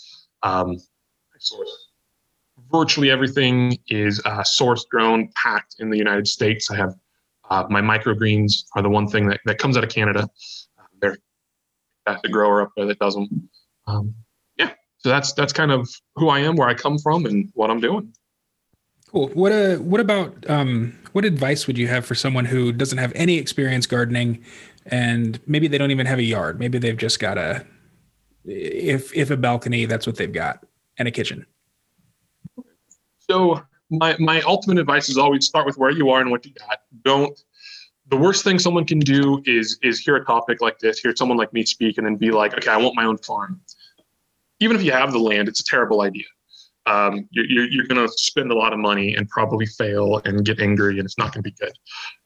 Um, 0.44 0.78
I 1.34 1.38
source 1.40 1.90
virtually 2.72 3.12
everything 3.12 3.78
is 3.88 4.22
uh, 4.26 4.42
sourced, 4.42 4.88
grown, 4.90 5.30
packed 5.36 5.76
in 5.80 5.90
the 5.90 5.98
United 5.98 6.28
States. 6.28 6.72
I 6.72 6.78
have 6.78 6.96
uh, 7.50 7.66
my 7.70 7.82
microgreens 7.82 8.64
are 8.76 8.82
the 8.82 8.90
one 8.90 9.08
thing 9.08 9.28
that, 9.28 9.42
that 9.46 9.58
comes 9.58 9.76
out 9.76 9.84
of 9.84 9.90
Canada. 9.90 10.30
Uh, 10.80 10.84
they're 11.02 11.18
the 12.24 12.30
grower 12.30 12.62
up 12.62 12.72
there 12.78 12.86
that 12.86 13.00
does 13.00 13.16
them. 13.16 13.50
Um, 13.88 14.16
so 15.04 15.10
that's 15.10 15.34
that's 15.34 15.52
kind 15.52 15.72
of 15.72 15.90
who 16.16 16.30
I 16.30 16.40
am, 16.40 16.56
where 16.56 16.68
I 16.68 16.76
come 16.76 17.00
from, 17.00 17.26
and 17.26 17.50
what 17.54 17.72
I'm 17.72 17.80
doing. 17.80 18.14
Cool. 19.12 19.30
What 19.30 19.52
uh, 19.52 19.78
what 19.78 20.00
about 20.00 20.48
um, 20.50 20.98
what 21.12 21.26
advice 21.26 21.66
would 21.66 21.78
you 21.78 21.88
have 21.88 22.06
for 22.06 22.16
someone 22.16 22.46
who 22.46 22.72
doesn't 22.72 23.00
have 23.00 23.12
any 23.16 23.38
experience 23.38 23.88
gardening, 23.88 24.44
and 24.86 25.40
maybe 25.48 25.68
they 25.68 25.80
don't 25.80 25.92
even 25.92 26.06
have 26.06 26.20
a 26.20 26.24
yard? 26.24 26.60
Maybe 26.60 26.78
they've 26.78 26.98
just 26.98 27.20
got 27.20 27.38
a, 27.40 27.66
if 28.46 29.14
if 29.16 29.32
a 29.32 29.38
balcony, 29.38 29.86
that's 29.86 30.06
what 30.06 30.18
they've 30.18 30.32
got, 30.32 30.64
and 30.98 31.08
a 31.08 31.12
kitchen. 31.12 31.48
So 33.18 33.62
my 33.90 34.16
my 34.20 34.42
ultimate 34.42 34.78
advice 34.78 35.10
is 35.10 35.18
always 35.18 35.46
start 35.48 35.66
with 35.66 35.78
where 35.78 35.92
you 35.92 36.12
are 36.12 36.22
and 36.22 36.30
what 36.30 36.46
you 36.46 36.54
got. 36.54 36.82
Don't. 37.04 37.38
The 38.08 38.18
worst 38.18 38.44
thing 38.44 38.60
someone 38.60 38.86
can 38.86 39.00
do 39.00 39.42
is 39.46 39.80
is 39.82 40.00
hear 40.00 40.16
a 40.18 40.26
topic 40.26 40.62
like 40.62 40.78
this, 40.78 41.00
hear 41.00 41.14
someone 41.16 41.38
like 41.38 41.52
me 41.54 41.66
speak, 41.66 41.98
and 41.98 42.06
then 42.06 42.18
be 42.18 42.30
like, 42.30 42.54
okay, 42.54 42.70
I 42.70 42.78
want 42.78 42.96
my 42.96 43.06
own 43.06 43.18
farm. 43.18 43.60
Even 44.62 44.78
if 44.78 44.84
you 44.84 44.94
have 44.94 45.12
the 45.12 45.20
land, 45.20 45.50
it's 45.50 45.60
a 45.60 45.66
terrible 45.66 46.02
idea 46.02 46.26
um, 46.88 47.28
you're, 47.32 47.68
you're, 47.70 47.86
going 47.86 48.06
to 48.06 48.12
spend 48.18 48.52
a 48.52 48.56
lot 48.56 48.74
of 48.74 48.80
money 48.80 49.16
and 49.16 49.30
probably 49.30 49.66
fail 49.66 50.22
and 50.26 50.44
get 50.44 50.60
angry 50.60 50.98
and 50.98 51.06
it's 51.06 51.18
not 51.18 51.34
going 51.34 51.44
to 51.44 51.50
be 51.50 51.56
good. 51.60 51.74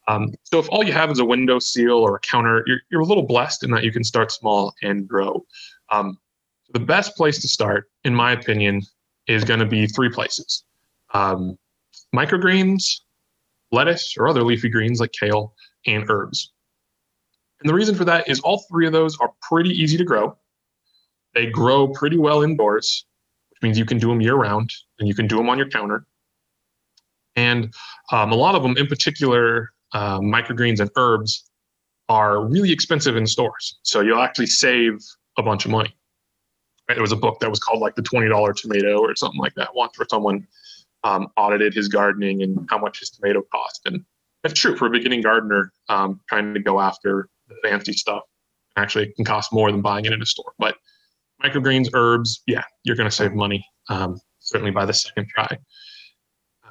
Um, 0.07 0.33
so 0.43 0.59
if 0.59 0.67
all 0.69 0.83
you 0.83 0.93
have 0.93 1.11
is 1.11 1.19
a 1.19 1.25
window 1.25 1.59
seal 1.59 1.97
or 1.97 2.15
a 2.15 2.19
counter, 2.19 2.63
you're, 2.67 2.79
you're 2.89 3.01
a 3.01 3.05
little 3.05 3.23
blessed 3.23 3.63
in 3.63 3.71
that 3.71 3.83
you 3.83 3.91
can 3.91 4.03
start 4.03 4.31
small 4.31 4.73
and 4.81 5.07
grow. 5.07 5.45
Um, 5.91 6.17
the 6.73 6.79
best 6.79 7.15
place 7.15 7.39
to 7.39 7.47
start, 7.47 7.89
in 8.03 8.15
my 8.15 8.31
opinion, 8.31 8.81
is 9.27 9.43
going 9.43 9.59
to 9.59 9.65
be 9.65 9.87
three 9.87 10.09
places. 10.09 10.63
Um, 11.13 11.57
microgreens, 12.15 13.01
lettuce 13.71 14.15
or 14.17 14.27
other 14.27 14.43
leafy 14.43 14.69
greens 14.69 14.99
like 14.99 15.11
kale, 15.11 15.53
and 15.85 16.05
herbs. 16.09 16.51
And 17.59 17.69
the 17.69 17.73
reason 17.73 17.95
for 17.95 18.05
that 18.05 18.29
is 18.29 18.39
all 18.41 18.63
three 18.69 18.85
of 18.85 18.93
those 18.93 19.17
are 19.17 19.31
pretty 19.41 19.71
easy 19.71 19.97
to 19.97 20.03
grow. 20.03 20.37
They 21.35 21.45
grow 21.45 21.89
pretty 21.89 22.17
well 22.17 22.41
indoors 22.41 23.05
which 23.55 23.63
means 23.63 23.77
you 23.77 23.85
can 23.85 23.97
do 23.97 24.09
them 24.09 24.21
year 24.21 24.35
round 24.35 24.71
and 24.99 25.07
you 25.07 25.15
can 25.15 25.27
do 25.27 25.37
them 25.37 25.49
on 25.49 25.57
your 25.57 25.69
counter. 25.69 26.05
And 27.37 27.73
um, 28.11 28.31
a 28.31 28.35
lot 28.35 28.55
of 28.55 28.63
them, 28.63 28.75
in 28.77 28.87
particular, 28.87 29.71
uh, 29.93 30.19
microgreens 30.19 30.79
and 30.79 30.89
herbs, 30.97 31.49
are 32.09 32.45
really 32.45 32.71
expensive 32.71 33.15
in 33.15 33.25
stores. 33.25 33.77
So 33.83 34.01
you'll 34.01 34.21
actually 34.21 34.47
save 34.47 34.99
a 35.37 35.43
bunch 35.43 35.65
of 35.65 35.71
money. 35.71 35.95
Right? 36.87 36.95
There 36.95 37.01
was 37.01 37.11
a 37.11 37.17
book 37.17 37.39
that 37.39 37.49
was 37.49 37.59
called 37.59 37.79
like 37.79 37.95
the 37.95 38.03
$20 38.03 38.55
tomato 38.55 38.99
or 38.99 39.15
something 39.15 39.39
like 39.39 39.55
that 39.55 39.73
once 39.73 39.97
where 39.97 40.07
someone 40.09 40.45
um, 41.03 41.27
audited 41.37 41.73
his 41.73 41.87
gardening 41.87 42.43
and 42.43 42.67
how 42.69 42.77
much 42.77 42.99
his 42.99 43.09
tomato 43.09 43.41
cost. 43.51 43.81
And 43.85 44.03
that's 44.43 44.59
true 44.59 44.75
for 44.75 44.87
a 44.87 44.89
beginning 44.89 45.21
gardener 45.21 45.71
um, 45.89 46.19
trying 46.27 46.53
to 46.53 46.59
go 46.59 46.79
after 46.79 47.29
the 47.47 47.55
fancy 47.63 47.93
stuff. 47.93 48.23
Actually, 48.75 49.05
it 49.05 49.15
can 49.15 49.25
cost 49.25 49.53
more 49.53 49.71
than 49.71 49.81
buying 49.81 50.05
it 50.05 50.11
in 50.11 50.21
a 50.21 50.25
store. 50.25 50.51
But 50.59 50.75
microgreens, 51.43 51.89
herbs, 51.93 52.41
yeah, 52.47 52.63
you're 52.83 52.95
going 52.95 53.09
to 53.09 53.15
save 53.15 53.33
money, 53.33 53.65
um, 53.89 54.19
certainly 54.39 54.71
by 54.71 54.85
the 54.85 54.93
second 54.93 55.27
try. 55.27 55.57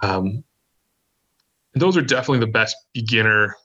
Um, 0.02 0.44
those 1.74 1.96
are 1.96 2.02
definitely 2.02 2.40
the 2.40 2.52
best 2.52 2.76
beginner 2.92 3.56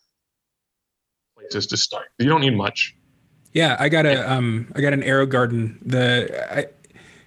places 1.37 1.67
to 1.67 1.77
start. 1.77 2.07
You 2.17 2.27
don't 2.27 2.41
need 2.41 2.55
much. 2.55 2.95
Yeah, 3.53 3.77
I 3.79 3.89
got 3.89 4.05
a 4.05 4.31
um, 4.31 4.71
I 4.75 4.81
got 4.81 4.93
an 4.93 5.01
AeroGarden. 5.01 5.79
The 5.81 6.57
I, 6.57 6.65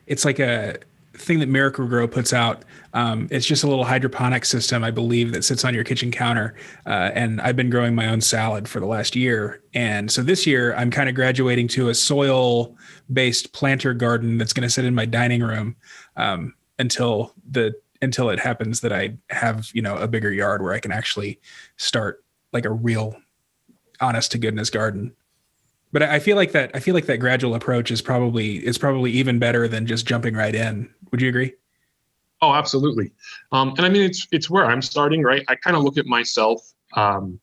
it's 0.07 0.25
like 0.25 0.39
a 0.39 0.77
thing 1.23 1.39
that 1.39 1.49
Miracle-Gro 1.49 2.09
puts 2.09 2.33
out. 2.33 2.65
Um, 2.95 3.29
it's 3.31 3.47
just 3.47 3.65
a 3.65 3.67
little 3.67 3.85
hydroponic 3.85 4.45
system, 4.45 4.85
I 4.85 4.91
believe, 4.91 5.33
that 5.33 5.45
sits 5.45 5.65
on 5.65 5.75
your 5.75 5.85
kitchen 5.85 6.11
counter. 6.11 6.55
Uh, 6.87 7.11
and 7.15 7.41
I've 7.41 7.57
been 7.57 7.71
growing 7.71 7.95
my 7.95 8.09
own 8.09 8.21
salad 8.21 8.69
for 8.69 8.81
the 8.81 8.87
last 8.87 9.17
year. 9.17 9.63
And 9.75 10.11
so 10.11 10.23
this 10.23 10.47
year, 10.47 10.75
I'm 10.75 10.91
kind 10.91 11.09
of 11.09 11.15
graduating 11.15 11.69
to 11.69 11.89
a 11.89 11.95
soil 11.95 12.77
based 13.13 13.53
planter 13.53 13.95
garden 13.95 14.39
that's 14.39 14.53
going 14.53 14.67
to 14.67 14.71
sit 14.71 14.85
in 14.85 14.95
my 14.95 15.07
dining 15.07 15.43
room 15.43 15.77
um, 16.17 16.55
until 16.79 17.35
the 17.51 17.75
until 18.01 18.31
it 18.31 18.41
happens 18.41 18.81
that 18.81 18.93
I 18.93 19.17
have 19.31 19.71
you 19.73 19.81
know 19.81 19.97
a 19.97 20.09
bigger 20.09 20.33
yard 20.33 20.61
where 20.61 20.73
I 20.73 20.81
can 20.81 20.93
actually 20.93 21.41
start 21.77 22.25
like 22.53 22.65
a 22.65 22.71
real 22.71 23.17
honest 24.01 24.33
to 24.33 24.39
goodness 24.39 24.69
garden 24.69 25.15
but 25.93 26.03
I 26.03 26.19
feel 26.19 26.37
like 26.37 26.53
that 26.53 26.71
I 26.75 26.81
feel 26.81 26.95
like 26.95 27.07
that 27.07 27.19
gradual 27.19 27.55
approach 27.55 27.91
is 27.91 28.01
probably 28.01 28.65
is 28.67 28.79
probably 28.79 29.13
even 29.13 29.39
better 29.39 29.69
than 29.69 29.87
just 29.87 30.07
jumping 30.07 30.35
right 30.35 30.55
in. 30.55 30.93
Would 31.11 31.21
you 31.21 31.29
agree? 31.29 31.53
Oh, 32.41 32.55
absolutely. 32.55 33.13
Um, 33.53 33.75
and 33.77 33.83
I 33.83 33.89
mean, 33.89 34.03
it's 34.03 34.27
it's 34.33 34.49
where 34.49 34.65
I'm 34.65 34.83
starting, 34.83 35.23
right? 35.23 35.45
I 35.49 35.55
kind 35.55 35.77
of 35.77 35.85
look 35.85 35.99
at 35.99 36.07
myself 36.07 36.61
um, 36.95 37.39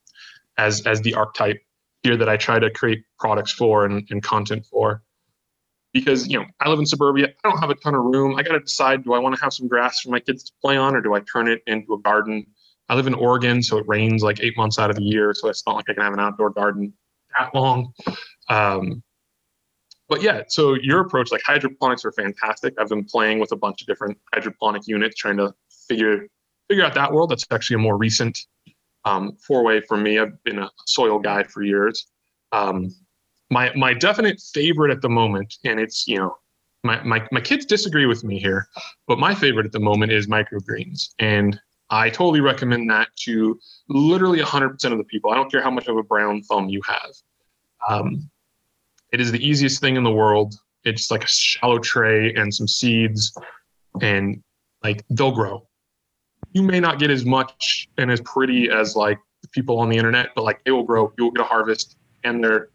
as 0.57 0.85
as 0.85 1.01
the 1.01 1.13
archetype 1.13 1.61
here 2.03 2.17
that 2.17 2.27
I 2.27 2.37
try 2.37 2.59
to 2.59 2.69
create 2.69 3.03
products 3.19 3.51
for 3.51 3.85
and, 3.85 4.05
and 4.09 4.23
content 4.23 4.65
for. 4.65 5.03
Because 5.93 6.27
you 6.27 6.39
know, 6.39 6.45
I 6.59 6.69
live 6.69 6.79
in 6.79 6.85
suburbia. 6.85 7.29
I 7.43 7.49
don't 7.49 7.59
have 7.59 7.69
a 7.69 7.75
ton 7.75 7.95
of 7.95 8.03
room. 8.03 8.35
I 8.35 8.43
got 8.43 8.53
to 8.53 8.59
decide: 8.59 9.03
do 9.03 9.13
I 9.13 9.19
want 9.19 9.35
to 9.35 9.41
have 9.41 9.53
some 9.53 9.67
grass 9.67 10.01
for 10.01 10.09
my 10.09 10.19
kids 10.19 10.43
to 10.45 10.51
play 10.61 10.75
on, 10.75 10.95
or 10.95 11.01
do 11.01 11.13
I 11.13 11.21
turn 11.21 11.47
it 11.47 11.61
into 11.67 11.93
a 11.93 11.99
garden? 11.99 12.45
I 12.89 12.95
live 12.95 13.05
in 13.05 13.13
Oregon, 13.13 13.61
so 13.61 13.77
it 13.77 13.85
rains 13.87 14.23
like 14.23 14.39
eight 14.41 14.57
months 14.57 14.79
out 14.79 14.89
of 14.89 14.95
the 14.95 15.03
year, 15.03 15.33
so 15.35 15.49
it's 15.49 15.63
not 15.67 15.75
like 15.75 15.85
I 15.89 15.93
can 15.93 16.03
have 16.03 16.13
an 16.13 16.19
outdoor 16.19 16.49
garden 16.49 16.93
that 17.37 17.53
long. 17.53 17.93
Um, 18.49 19.03
but 20.07 20.23
yeah, 20.23 20.41
so 20.47 20.73
your 20.73 21.01
approach, 21.01 21.31
like 21.31 21.41
hydroponics, 21.45 22.03
are 22.03 22.11
fantastic. 22.11 22.73
I've 22.79 22.89
been 22.89 23.05
playing 23.05 23.39
with 23.39 23.51
a 23.51 23.55
bunch 23.55 23.81
of 23.81 23.87
different 23.87 24.17
hydroponic 24.33 24.87
units, 24.87 25.15
trying 25.15 25.37
to 25.37 25.53
figure 25.87 26.27
figure 26.67 26.83
out 26.83 26.95
that 26.95 27.11
world. 27.11 27.29
That's 27.29 27.45
actually 27.51 27.75
a 27.75 27.79
more 27.79 27.97
recent 27.97 28.37
um, 29.05 29.37
foray 29.47 29.81
for 29.81 29.97
me. 29.97 30.17
I've 30.17 30.43
been 30.43 30.59
a 30.59 30.71
soil 30.85 31.19
guy 31.19 31.43
for 31.43 31.61
years. 31.61 32.07
Um, 32.51 32.93
my 33.51 33.71
my 33.75 33.93
definite 33.93 34.41
favorite 34.53 34.91
at 34.91 35.01
the 35.01 35.09
moment, 35.09 35.55
and 35.63 35.79
it's 35.79 36.07
you 36.07 36.17
know 36.17 36.35
my, 36.83 37.01
my 37.03 37.27
my 37.31 37.41
kids 37.41 37.65
disagree 37.65 38.07
with 38.07 38.23
me 38.23 38.39
here, 38.39 38.67
but 39.07 39.19
my 39.19 39.35
favorite 39.35 39.67
at 39.67 39.71
the 39.71 39.79
moment 39.79 40.11
is 40.11 40.27
microgreens, 40.27 41.09
and 41.19 41.59
I 41.91 42.09
totally 42.09 42.41
recommend 42.41 42.89
that 42.89 43.09
to 43.23 43.59
literally 43.89 44.39
100% 44.39 44.91
of 44.91 44.97
the 44.97 45.03
people. 45.03 45.31
I 45.31 45.35
don't 45.35 45.51
care 45.51 45.61
how 45.61 45.71
much 45.71 45.87
of 45.87 45.97
a 45.97 46.03
brown 46.03 46.43
thumb 46.43 46.69
you 46.69 46.81
have. 46.87 47.11
Um, 47.89 48.29
it 49.11 49.21
is 49.21 49.31
the 49.31 49.45
easiest 49.45 49.81
thing 49.81 49.95
in 49.95 50.03
the 50.03 50.11
world. 50.11 50.55
It's 50.83 51.11
like 51.11 51.23
a 51.23 51.27
shallow 51.27 51.79
tray 51.79 52.33
and 52.33 52.53
some 52.53 52.67
seeds, 52.67 53.35
and 54.01 54.41
like 54.83 55.03
they'll 55.09 55.31
grow. 55.31 55.67
You 56.53 56.63
may 56.63 56.79
not 56.79 56.99
get 56.99 57.11
as 57.11 57.25
much 57.25 57.89
and 57.97 58.11
as 58.11 58.21
pretty 58.21 58.69
as 58.69 58.95
like 58.95 59.19
people 59.51 59.79
on 59.79 59.89
the 59.89 59.97
internet, 59.97 60.29
but 60.35 60.43
like 60.43 60.63
they 60.63 60.71
will 60.71 60.83
grow. 60.83 61.11
You'll 61.17 61.31
get 61.31 61.41
a 61.41 61.47
harvest, 61.47 61.97
and 62.23 62.43
they're 62.43 62.69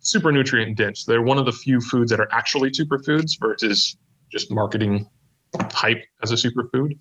super 0.00 0.32
nutrient 0.32 0.76
dense. 0.76 1.04
They're 1.04 1.22
one 1.22 1.38
of 1.38 1.44
the 1.44 1.52
few 1.52 1.80
foods 1.80 2.10
that 2.10 2.20
are 2.20 2.28
actually 2.32 2.70
superfoods 2.70 3.38
versus 3.38 3.96
just 4.30 4.50
marketing 4.50 5.08
hype 5.72 6.02
as 6.22 6.32
a 6.32 6.36
superfood. 6.36 6.98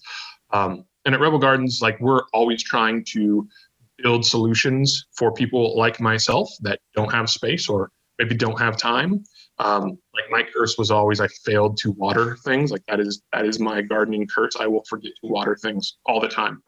Um, 0.51 0.85
and 1.05 1.15
at 1.15 1.21
Rebel 1.21 1.39
Gardens, 1.39 1.79
like 1.81 1.99
we're 1.99 2.23
always 2.33 2.63
trying 2.63 3.05
to 3.13 3.47
build 3.97 4.25
solutions 4.25 5.05
for 5.13 5.31
people 5.33 5.77
like 5.77 5.99
myself 5.99 6.49
that 6.61 6.79
don't 6.95 7.11
have 7.11 7.29
space 7.29 7.69
or 7.69 7.91
maybe 8.19 8.35
don't 8.35 8.59
have 8.59 8.77
time. 8.77 9.23
Um, 9.57 9.97
like 10.13 10.25
my 10.29 10.43
curse 10.55 10.77
was 10.77 10.91
always 10.91 11.19
I 11.19 11.27
failed 11.43 11.77
to 11.77 11.91
water 11.93 12.37
things. 12.43 12.71
Like 12.71 12.85
that 12.87 12.99
is 12.99 13.23
that 13.33 13.45
is 13.45 13.59
my 13.59 13.81
gardening 13.81 14.27
curse. 14.27 14.55
I 14.59 14.67
will 14.67 14.83
forget 14.87 15.13
to 15.21 15.27
water 15.29 15.57
things 15.59 15.97
all 16.05 16.19
the 16.19 16.27
time. 16.27 16.61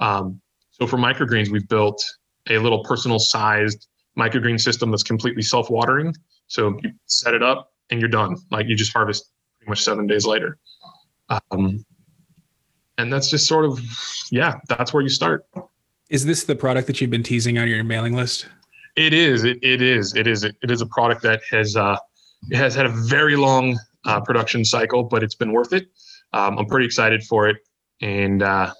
Um, 0.00 0.40
so 0.70 0.86
for 0.86 0.96
microgreens, 0.96 1.48
we've 1.48 1.68
built 1.68 2.02
a 2.48 2.58
little 2.58 2.84
personal 2.84 3.18
sized 3.18 3.88
microgreen 4.18 4.60
system 4.60 4.90
that's 4.90 5.02
completely 5.02 5.42
self-watering. 5.42 6.14
So 6.48 6.78
you 6.82 6.92
set 7.06 7.34
it 7.34 7.42
up 7.42 7.72
and 7.90 8.00
you're 8.00 8.08
done. 8.08 8.36
Like 8.50 8.66
you 8.66 8.76
just 8.76 8.92
harvest 8.92 9.30
pretty 9.58 9.70
much 9.70 9.82
seven 9.82 10.06
days 10.06 10.26
later. 10.26 10.58
Um, 11.28 11.84
and 12.98 13.12
that's 13.12 13.30
just 13.30 13.46
sort 13.46 13.64
of 13.64 13.80
yeah, 14.30 14.58
that's 14.68 14.92
where 14.92 15.02
you 15.02 15.08
start. 15.08 15.46
Is 16.08 16.26
this 16.26 16.44
the 16.44 16.56
product 16.56 16.86
that 16.88 17.00
you've 17.00 17.10
been 17.10 17.22
teasing 17.22 17.58
on 17.58 17.68
your 17.68 17.84
mailing 17.84 18.14
list? 18.14 18.46
It 18.96 19.12
is. 19.12 19.44
It, 19.44 19.58
it 19.62 19.82
is. 19.82 20.14
It 20.14 20.26
is. 20.26 20.44
It 20.44 20.56
is 20.62 20.80
a 20.80 20.86
product 20.86 21.22
that 21.22 21.40
has 21.50 21.76
uh, 21.76 21.96
it 22.50 22.56
has 22.56 22.74
had 22.74 22.86
a 22.86 22.90
very 22.90 23.36
long 23.36 23.78
uh, 24.04 24.20
production 24.20 24.64
cycle, 24.64 25.04
but 25.04 25.22
it's 25.22 25.34
been 25.34 25.52
worth 25.52 25.72
it. 25.72 25.88
Um, 26.32 26.58
I'm 26.58 26.66
pretty 26.66 26.86
excited 26.86 27.22
for 27.24 27.48
it, 27.48 27.58
and 28.00 28.42
uh, 28.42 28.72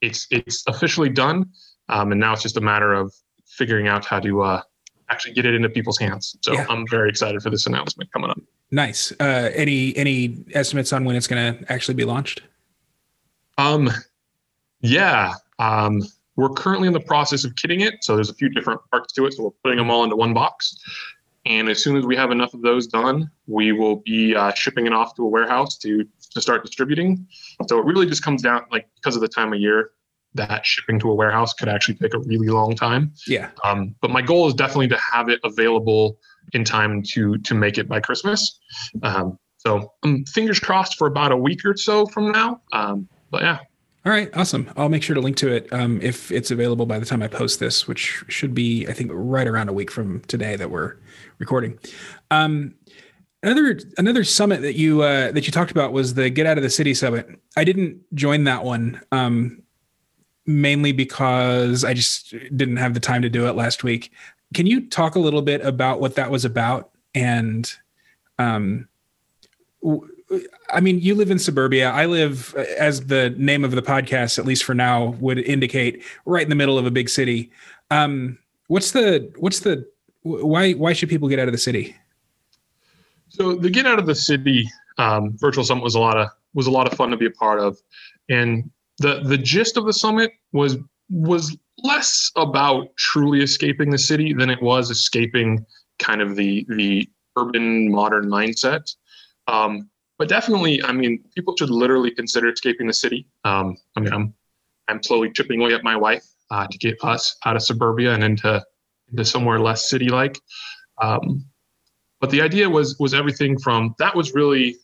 it's 0.00 0.26
it's 0.30 0.64
officially 0.66 1.08
done. 1.08 1.50
Um, 1.88 2.12
and 2.12 2.20
now 2.20 2.32
it's 2.32 2.42
just 2.42 2.56
a 2.56 2.60
matter 2.60 2.92
of 2.92 3.14
figuring 3.46 3.86
out 3.86 4.04
how 4.04 4.20
to 4.20 4.42
uh, 4.42 4.62
actually 5.08 5.34
get 5.34 5.46
it 5.46 5.54
into 5.54 5.68
people's 5.68 5.98
hands. 5.98 6.36
So 6.42 6.52
yeah. 6.52 6.66
I'm 6.68 6.86
very 6.88 7.08
excited 7.08 7.42
for 7.42 7.50
this 7.50 7.66
announcement 7.66 8.12
coming 8.12 8.30
up. 8.30 8.40
Nice. 8.70 9.12
Uh, 9.20 9.50
any 9.54 9.96
any 9.96 10.44
estimates 10.52 10.92
on 10.92 11.04
when 11.04 11.16
it's 11.16 11.26
going 11.26 11.58
to 11.58 11.72
actually 11.72 11.94
be 11.94 12.04
launched? 12.04 12.42
Um, 13.58 13.90
yeah. 14.80 15.34
Um, 15.58 16.02
we're 16.36 16.50
currently 16.50 16.86
in 16.86 16.92
the 16.92 17.00
process 17.00 17.44
of 17.44 17.54
kitting 17.54 17.80
it, 17.80 18.04
so 18.04 18.14
there's 18.14 18.30
a 18.30 18.34
few 18.34 18.48
different 18.48 18.80
parts 18.90 19.12
to 19.14 19.26
it. 19.26 19.34
So 19.34 19.44
we're 19.44 19.50
putting 19.64 19.78
them 19.78 19.90
all 19.90 20.04
into 20.04 20.16
one 20.16 20.34
box, 20.34 20.78
and 21.44 21.68
as 21.68 21.82
soon 21.82 21.96
as 21.96 22.04
we 22.04 22.16
have 22.16 22.30
enough 22.30 22.54
of 22.54 22.62
those 22.62 22.86
done, 22.86 23.30
we 23.46 23.72
will 23.72 23.96
be 23.96 24.34
uh, 24.34 24.52
shipping 24.54 24.86
it 24.86 24.92
off 24.92 25.14
to 25.16 25.22
a 25.22 25.28
warehouse 25.28 25.78
to 25.78 26.04
to 26.30 26.40
start 26.40 26.64
distributing. 26.64 27.26
So 27.68 27.78
it 27.78 27.86
really 27.86 28.06
just 28.06 28.22
comes 28.22 28.42
down, 28.42 28.62
like 28.70 28.88
because 28.96 29.16
of 29.16 29.22
the 29.22 29.28
time 29.28 29.52
of 29.52 29.60
year, 29.60 29.92
that 30.34 30.66
shipping 30.66 30.98
to 31.00 31.10
a 31.10 31.14
warehouse 31.14 31.52
could 31.54 31.68
actually 31.68 31.94
take 31.94 32.14
a 32.14 32.18
really 32.18 32.48
long 32.48 32.74
time. 32.74 33.12
Yeah. 33.26 33.50
Um, 33.64 33.94
but 34.00 34.10
my 34.10 34.22
goal 34.22 34.48
is 34.48 34.54
definitely 34.54 34.88
to 34.88 34.98
have 35.12 35.28
it 35.28 35.40
available 35.44 36.18
in 36.52 36.64
time 36.64 37.02
to 37.14 37.38
to 37.38 37.54
make 37.54 37.78
it 37.78 37.88
by 37.88 38.00
Christmas. 38.00 38.58
Um, 39.02 39.38
so 39.56 39.92
um, 40.02 40.24
fingers 40.24 40.60
crossed 40.60 40.96
for 40.96 41.06
about 41.06 41.32
a 41.32 41.36
week 41.36 41.64
or 41.64 41.76
so 41.76 42.06
from 42.06 42.30
now. 42.32 42.60
Um, 42.72 43.08
but 43.30 43.42
yeah. 43.42 43.58
All 44.06 44.12
right, 44.12 44.30
awesome. 44.36 44.70
I'll 44.76 44.88
make 44.88 45.02
sure 45.02 45.14
to 45.14 45.20
link 45.20 45.36
to 45.38 45.52
it 45.52 45.66
um, 45.72 46.00
if 46.00 46.30
it's 46.30 46.52
available 46.52 46.86
by 46.86 47.00
the 47.00 47.04
time 47.04 47.24
I 47.24 47.26
post 47.26 47.58
this, 47.58 47.88
which 47.88 48.22
should 48.28 48.54
be, 48.54 48.86
I 48.86 48.92
think, 48.92 49.10
right 49.12 49.48
around 49.48 49.68
a 49.68 49.72
week 49.72 49.90
from 49.90 50.20
today 50.28 50.54
that 50.54 50.70
we're 50.70 50.94
recording. 51.40 51.76
Um, 52.30 52.76
another 53.42 53.80
another 53.98 54.22
summit 54.22 54.62
that 54.62 54.76
you 54.76 55.02
uh, 55.02 55.32
that 55.32 55.48
you 55.48 55.52
talked 55.52 55.72
about 55.72 55.92
was 55.92 56.14
the 56.14 56.30
Get 56.30 56.46
Out 56.46 56.56
of 56.56 56.62
the 56.62 56.70
City 56.70 56.94
summit. 56.94 57.26
I 57.56 57.64
didn't 57.64 58.00
join 58.14 58.44
that 58.44 58.62
one 58.62 59.00
um, 59.10 59.60
mainly 60.46 60.92
because 60.92 61.82
I 61.82 61.92
just 61.92 62.30
didn't 62.56 62.76
have 62.76 62.94
the 62.94 63.00
time 63.00 63.22
to 63.22 63.28
do 63.28 63.48
it 63.48 63.56
last 63.56 63.82
week. 63.82 64.12
Can 64.54 64.66
you 64.66 64.88
talk 64.88 65.16
a 65.16 65.20
little 65.20 65.42
bit 65.42 65.66
about 65.66 66.00
what 66.00 66.14
that 66.14 66.30
was 66.30 66.44
about 66.44 66.90
and 67.12 67.68
um, 68.38 68.86
I 70.70 70.80
mean, 70.80 70.98
you 70.98 71.14
live 71.14 71.30
in 71.30 71.38
suburbia. 71.38 71.90
I 71.90 72.06
live, 72.06 72.54
as 72.54 73.06
the 73.06 73.30
name 73.30 73.64
of 73.64 73.70
the 73.70 73.82
podcast, 73.82 74.38
at 74.38 74.44
least 74.44 74.64
for 74.64 74.74
now, 74.74 75.16
would 75.20 75.38
indicate, 75.38 76.02
right 76.24 76.42
in 76.42 76.48
the 76.48 76.56
middle 76.56 76.78
of 76.78 76.86
a 76.86 76.90
big 76.90 77.08
city. 77.08 77.50
Um, 77.90 78.38
what's 78.66 78.90
the 78.90 79.32
what's 79.38 79.60
the 79.60 79.88
why 80.22 80.72
why 80.72 80.92
should 80.92 81.08
people 81.08 81.28
get 81.28 81.38
out 81.38 81.46
of 81.46 81.52
the 81.52 81.58
city? 81.58 81.94
So 83.28 83.54
the 83.54 83.70
get 83.70 83.86
out 83.86 83.98
of 83.98 84.06
the 84.06 84.14
city 84.14 84.68
um, 84.98 85.36
virtual 85.38 85.64
summit 85.64 85.84
was 85.84 85.94
a 85.94 86.00
lot 86.00 86.16
of 86.16 86.28
was 86.54 86.66
a 86.66 86.70
lot 86.70 86.90
of 86.90 86.94
fun 86.94 87.10
to 87.10 87.16
be 87.16 87.26
a 87.26 87.30
part 87.30 87.60
of, 87.60 87.78
and 88.28 88.68
the 88.98 89.20
the 89.24 89.38
gist 89.38 89.76
of 89.76 89.84
the 89.84 89.92
summit 89.92 90.32
was 90.52 90.76
was 91.08 91.56
less 91.84 92.32
about 92.36 92.88
truly 92.96 93.42
escaping 93.42 93.90
the 93.90 93.98
city 93.98 94.32
than 94.32 94.50
it 94.50 94.60
was 94.62 94.90
escaping 94.90 95.64
kind 95.98 96.20
of 96.20 96.34
the 96.34 96.66
the 96.70 97.08
urban 97.36 97.90
modern 97.90 98.26
mindset. 98.26 98.94
Um, 99.46 99.88
but 100.18 100.28
definitely, 100.28 100.82
I 100.82 100.92
mean, 100.92 101.22
people 101.34 101.54
should 101.56 101.70
literally 101.70 102.10
consider 102.10 102.48
escaping 102.48 102.86
the 102.86 102.94
city. 102.94 103.26
Um, 103.44 103.76
I 103.96 104.00
mean, 104.00 104.12
I'm 104.12 104.34
I'm 104.88 105.02
slowly 105.02 105.30
chipping 105.32 105.60
away 105.60 105.74
at 105.74 105.82
my 105.82 105.96
wife 105.96 106.24
uh, 106.50 106.66
to 106.66 106.78
get 106.78 106.96
us 107.02 107.36
out 107.44 107.56
of 107.56 107.62
suburbia 107.62 108.14
and 108.14 108.24
into 108.24 108.64
into 109.10 109.24
somewhere 109.24 109.58
less 109.58 109.88
city 109.88 110.08
like. 110.08 110.40
Um, 111.02 111.44
but 112.20 112.30
the 112.30 112.40
idea 112.40 112.68
was 112.68 112.96
was 112.98 113.14
everything 113.14 113.58
from 113.58 113.94
that 113.98 114.14
was 114.14 114.34
really 114.34 114.76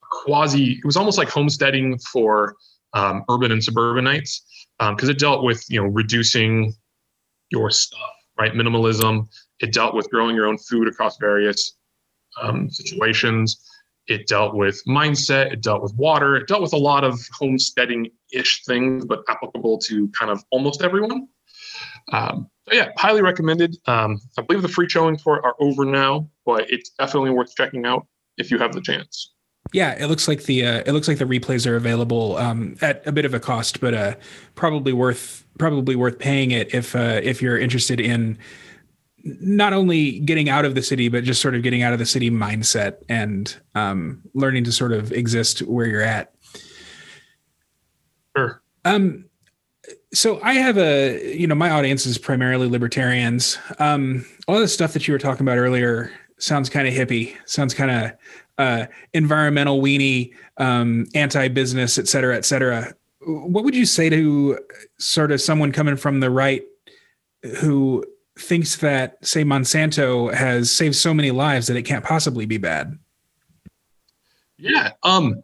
quasi. 0.00 0.72
It 0.72 0.84
was 0.84 0.96
almost 0.96 1.18
like 1.18 1.28
homesteading 1.28 1.98
for 1.98 2.54
um, 2.94 3.24
urban 3.28 3.52
and 3.52 3.62
suburbanites 3.62 4.42
because 4.78 5.08
um, 5.08 5.10
it 5.10 5.18
dealt 5.18 5.44
with 5.44 5.64
you 5.68 5.82
know 5.82 5.88
reducing 5.88 6.72
your 7.50 7.70
stuff, 7.70 8.00
right? 8.38 8.52
Minimalism. 8.52 9.26
It 9.60 9.72
dealt 9.72 9.94
with 9.94 10.10
growing 10.10 10.34
your 10.36 10.46
own 10.46 10.58
food 10.58 10.88
across 10.88 11.18
various 11.18 11.76
um, 12.40 12.70
situations. 12.70 13.64
It 14.08 14.26
dealt 14.26 14.54
with 14.54 14.82
mindset. 14.86 15.52
It 15.52 15.62
dealt 15.62 15.82
with 15.82 15.94
water. 15.94 16.36
It 16.36 16.48
dealt 16.48 16.62
with 16.62 16.72
a 16.72 16.78
lot 16.78 17.04
of 17.04 17.20
homesteading-ish 17.32 18.64
things, 18.64 19.04
but 19.04 19.22
applicable 19.28 19.78
to 19.78 20.08
kind 20.08 20.30
of 20.30 20.42
almost 20.50 20.82
everyone. 20.82 21.28
Um, 22.12 22.48
yeah, 22.70 22.90
highly 22.96 23.22
recommended. 23.22 23.76
Um, 23.86 24.20
I 24.38 24.42
believe 24.42 24.62
the 24.62 24.68
free 24.68 24.88
showings 24.88 25.22
for 25.22 25.38
it 25.38 25.44
are 25.44 25.54
over 25.60 25.84
now, 25.84 26.28
but 26.44 26.70
it's 26.70 26.90
definitely 26.90 27.30
worth 27.30 27.54
checking 27.54 27.86
out 27.86 28.06
if 28.38 28.50
you 28.50 28.58
have 28.58 28.72
the 28.72 28.80
chance. 28.80 29.32
Yeah, 29.72 29.92
it 29.92 30.06
looks 30.06 30.28
like 30.28 30.42
the 30.44 30.66
uh, 30.66 30.82
it 30.84 30.92
looks 30.92 31.08
like 31.08 31.18
the 31.18 31.24
replays 31.24 31.66
are 31.66 31.76
available 31.76 32.36
um, 32.36 32.76
at 32.82 33.06
a 33.06 33.12
bit 33.12 33.24
of 33.24 33.32
a 33.32 33.40
cost, 33.40 33.80
but 33.80 33.94
uh, 33.94 34.14
probably 34.54 34.92
worth 34.92 35.46
probably 35.58 35.96
worth 35.96 36.18
paying 36.18 36.50
it 36.50 36.74
if 36.74 36.94
uh, 36.94 37.20
if 37.22 37.40
you're 37.40 37.58
interested 37.58 38.00
in 38.00 38.36
not 39.24 39.72
only 39.72 40.18
getting 40.20 40.48
out 40.48 40.64
of 40.64 40.74
the 40.74 40.82
city, 40.82 41.08
but 41.08 41.24
just 41.24 41.40
sort 41.40 41.54
of 41.54 41.62
getting 41.62 41.82
out 41.82 41.92
of 41.92 41.98
the 41.98 42.06
city 42.06 42.30
mindset 42.30 42.96
and 43.08 43.56
um, 43.74 44.22
learning 44.34 44.64
to 44.64 44.72
sort 44.72 44.92
of 44.92 45.12
exist 45.12 45.60
where 45.62 45.86
you're 45.86 46.02
at. 46.02 46.34
Sure. 48.36 48.62
Um, 48.84 49.26
so 50.12 50.40
I 50.42 50.54
have 50.54 50.78
a, 50.78 51.36
you 51.36 51.46
know, 51.46 51.54
my 51.54 51.70
audience 51.70 52.04
is 52.06 52.18
primarily 52.18 52.68
libertarians. 52.68 53.58
Um, 53.78 54.24
all 54.48 54.58
the 54.58 54.68
stuff 54.68 54.92
that 54.94 55.06
you 55.06 55.12
were 55.12 55.18
talking 55.18 55.46
about 55.46 55.58
earlier 55.58 56.10
sounds 56.38 56.68
kind 56.68 56.88
of 56.88 56.94
hippie, 56.94 57.36
sounds 57.46 57.74
kind 57.74 57.90
of 57.90 58.12
uh, 58.58 58.86
environmental 59.12 59.80
weenie, 59.80 60.32
um, 60.56 61.06
anti-business, 61.14 61.98
et 61.98 62.08
cetera, 62.08 62.36
et 62.36 62.44
cetera. 62.44 62.92
What 63.20 63.62
would 63.64 63.76
you 63.76 63.86
say 63.86 64.10
to 64.10 64.58
sort 64.98 65.30
of 65.30 65.40
someone 65.40 65.70
coming 65.70 65.96
from 65.96 66.20
the 66.20 66.30
right 66.30 66.64
who 67.60 68.04
thinks 68.38 68.76
that 68.76 69.24
say 69.24 69.44
Monsanto 69.44 70.32
has 70.32 70.70
saved 70.70 70.94
so 70.94 71.12
many 71.12 71.30
lives 71.30 71.66
that 71.66 71.76
it 71.76 71.82
can't 71.82 72.04
possibly 72.04 72.46
be 72.46 72.58
bad. 72.58 72.98
Yeah. 74.56 74.92
Um, 75.02 75.42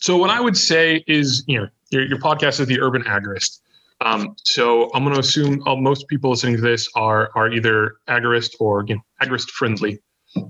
so 0.00 0.16
what 0.16 0.30
I 0.30 0.40
would 0.40 0.56
say 0.56 1.04
is, 1.06 1.44
you 1.46 1.60
know, 1.60 1.68
your, 1.90 2.06
your 2.06 2.18
podcast 2.18 2.60
is 2.60 2.66
the 2.66 2.80
urban 2.80 3.02
agorist. 3.02 3.60
Um, 4.00 4.34
so 4.42 4.90
I'm 4.94 5.04
going 5.04 5.14
to 5.14 5.20
assume 5.20 5.62
uh, 5.66 5.76
most 5.76 6.08
people 6.08 6.30
listening 6.30 6.56
to 6.56 6.62
this 6.62 6.88
are 6.96 7.30
are 7.36 7.50
either 7.50 7.96
agorist 8.08 8.54
or 8.58 8.84
you 8.88 8.96
know 8.96 9.00
agorist 9.22 9.50
friendly. 9.50 10.00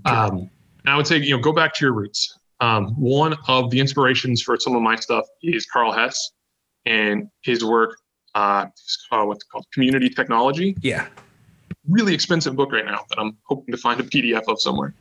Um, 0.07 0.51
and 0.81 0.89
I 0.89 0.97
would 0.97 1.07
say 1.07 1.19
you 1.19 1.37
know 1.37 1.43
go 1.43 1.53
back 1.53 1.75
to 1.75 1.85
your 1.85 1.93
roots. 1.93 2.39
Um, 2.61 2.99
one 2.99 3.37
of 3.49 3.71
the 3.71 3.81
inspirations 3.81 4.41
for 4.43 4.59
some 4.59 4.75
of 4.75 4.83
my 4.83 4.97
stuff 4.97 5.27
is 5.43 5.67
Karl 5.67 5.93
Hess 5.93 6.33
and 6.87 7.29
his 7.43 7.63
work. 7.65 7.97
Uh, 8.35 8.67
what's 9.11 9.45
called 9.45 9.67
community 9.73 10.09
technology. 10.09 10.75
Yeah 10.81 11.07
really 11.89 12.15
expensive 12.15 12.57
book 12.57 12.73
right 12.73 12.85
now 12.85 13.05
that 13.11 13.19
I'm 13.19 13.37
hoping 13.45 13.73
to 13.73 13.79
find 13.79 14.01
a 14.01 14.05
PDF 14.05 14.45
of 14.49 14.61
somewhere. 14.61 14.95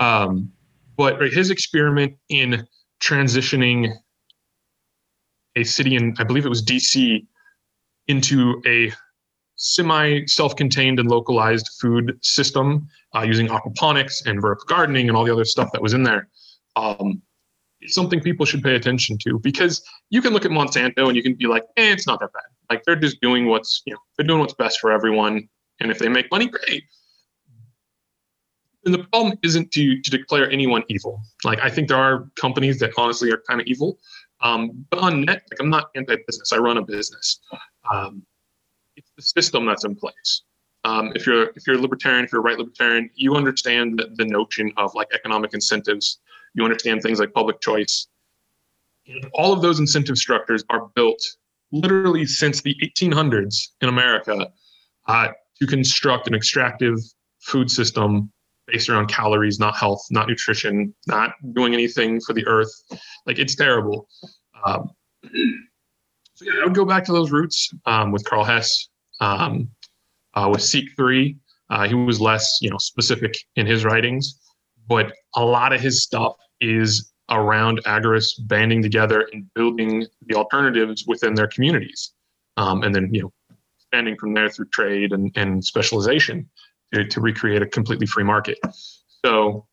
Um, 0.00 0.52
but 0.96 1.20
right, 1.20 1.32
his 1.32 1.50
experiment 1.50 2.14
in 2.28 2.66
transitioning 3.00 3.92
a 5.56 5.64
city 5.64 5.96
in, 5.96 6.14
I 6.18 6.24
believe 6.24 6.44
it 6.44 6.50
was 6.50 6.62
DC, 6.62 7.26
into 8.08 8.62
a 8.66 8.92
semi 9.56 10.24
self-contained 10.26 10.98
and 10.98 11.10
localized 11.10 11.68
food 11.80 12.18
system 12.22 12.88
uh, 13.14 13.22
using 13.22 13.48
aquaponics 13.48 14.26
and 14.26 14.40
vertical 14.40 14.66
gardening 14.66 15.08
and 15.08 15.16
all 15.16 15.24
the 15.24 15.32
other 15.32 15.44
stuff 15.44 15.70
that 15.72 15.82
was 15.82 15.94
in 15.94 16.02
there. 16.02 16.28
Um, 16.76 17.22
it's 17.80 17.94
something 17.94 18.20
people 18.20 18.46
should 18.46 18.62
pay 18.62 18.74
attention 18.74 19.18
to 19.18 19.38
because 19.38 19.82
you 20.10 20.20
can 20.20 20.32
look 20.32 20.44
at 20.44 20.50
Monsanto 20.50 21.06
and 21.06 21.16
you 21.16 21.22
can 21.22 21.34
be 21.34 21.46
like, 21.46 21.64
eh, 21.76 21.92
it's 21.92 22.06
not 22.06 22.20
that 22.20 22.32
bad. 22.32 22.42
Like 22.70 22.84
they're 22.84 22.96
just 22.96 23.20
doing 23.20 23.46
what's, 23.46 23.82
you 23.86 23.92
know, 23.92 23.98
they're 24.16 24.26
doing 24.26 24.40
what's 24.40 24.54
best 24.54 24.80
for 24.80 24.90
everyone. 24.90 25.48
And 25.80 25.90
if 25.90 25.98
they 25.98 26.08
make 26.08 26.30
money, 26.30 26.48
great. 26.48 26.84
And 28.84 28.94
the 28.94 29.04
problem 29.04 29.38
isn't 29.42 29.70
to, 29.72 30.00
to 30.00 30.10
declare 30.10 30.50
anyone 30.50 30.82
evil. 30.88 31.20
Like 31.44 31.60
I 31.60 31.68
think 31.68 31.88
there 31.88 31.98
are 31.98 32.30
companies 32.36 32.78
that 32.80 32.92
honestly 32.96 33.30
are 33.30 33.42
kind 33.48 33.60
of 33.60 33.66
evil. 33.66 33.98
Um, 34.40 34.86
but 34.90 35.00
on 35.00 35.24
net, 35.24 35.42
like 35.50 35.60
I'm 35.60 35.70
not 35.70 35.90
anti-business. 35.96 36.52
I 36.52 36.58
run 36.58 36.78
a 36.78 36.82
business. 36.82 37.40
Um, 37.92 38.22
it's 38.96 39.10
the 39.16 39.22
system 39.22 39.66
that's 39.66 39.84
in 39.84 39.94
place. 39.94 40.42
Um, 40.84 41.12
if 41.14 41.26
you're 41.26 41.50
if 41.56 41.66
you're 41.66 41.76
a 41.76 41.80
libertarian, 41.80 42.24
if 42.24 42.32
you're 42.32 42.40
a 42.40 42.44
right 42.44 42.56
libertarian, 42.56 43.10
you 43.14 43.34
understand 43.34 43.98
the, 43.98 44.10
the 44.14 44.24
notion 44.24 44.72
of 44.76 44.94
like 44.94 45.08
economic 45.12 45.54
incentives. 45.54 46.20
You 46.54 46.64
understand 46.64 47.02
things 47.02 47.18
like 47.18 47.32
public 47.32 47.60
choice. 47.60 48.06
And 49.06 49.28
all 49.34 49.52
of 49.52 49.60
those 49.60 49.80
incentive 49.80 50.18
structures 50.18 50.64
are 50.70 50.88
built 50.94 51.22
literally 51.72 52.26
since 52.26 52.62
the 52.62 52.74
1800s 52.82 53.68
in 53.80 53.88
America 53.88 54.50
uh, 55.06 55.28
to 55.60 55.66
construct 55.66 56.26
an 56.26 56.34
extractive 56.34 56.98
food 57.40 57.70
system 57.70 58.30
based 58.66 58.88
around 58.88 59.06
calories, 59.08 59.58
not 59.58 59.76
health, 59.76 60.04
not 60.10 60.28
nutrition, 60.28 60.94
not 61.06 61.32
doing 61.52 61.74
anything 61.74 62.20
for 62.20 62.32
the 62.32 62.46
earth. 62.46 62.70
Like 63.26 63.38
it's 63.38 63.56
terrible. 63.56 64.08
Um, 64.64 64.90
so 66.34 66.44
yeah, 66.44 66.60
I 66.60 66.64
would 66.64 66.74
go 66.74 66.84
back 66.84 67.04
to 67.06 67.12
those 67.12 67.30
roots 67.30 67.72
um, 67.86 68.12
with 68.12 68.24
Karl 68.24 68.44
Hess, 68.44 68.88
um, 69.20 69.68
uh, 70.34 70.48
with 70.50 70.60
SEK3. 70.60 71.36
Uh, 71.70 71.88
he 71.88 71.94
was 71.94 72.20
less, 72.20 72.58
you 72.60 72.70
know, 72.70 72.78
specific 72.78 73.36
in 73.56 73.66
his 73.66 73.84
writings, 73.84 74.38
but 74.86 75.12
a 75.34 75.44
lot 75.44 75.72
of 75.72 75.80
his 75.80 76.02
stuff 76.02 76.36
is 76.60 77.12
around 77.30 77.82
agorists 77.84 78.34
banding 78.46 78.82
together 78.82 79.28
and 79.32 79.44
building 79.54 80.06
the 80.26 80.34
alternatives 80.34 81.04
within 81.06 81.34
their 81.34 81.48
communities. 81.48 82.12
Um, 82.56 82.82
and 82.82 82.94
then, 82.94 83.12
you 83.12 83.22
know, 83.22 83.32
expanding 83.88 84.16
from 84.16 84.34
there 84.34 84.48
through 84.48 84.66
trade 84.66 85.12
and, 85.12 85.30
and 85.36 85.64
specialization 85.64 86.48
to, 86.92 87.04
to 87.06 87.20
recreate 87.20 87.62
a 87.62 87.66
completely 87.66 88.06
free 88.06 88.24
market. 88.24 88.58
So 89.24 89.66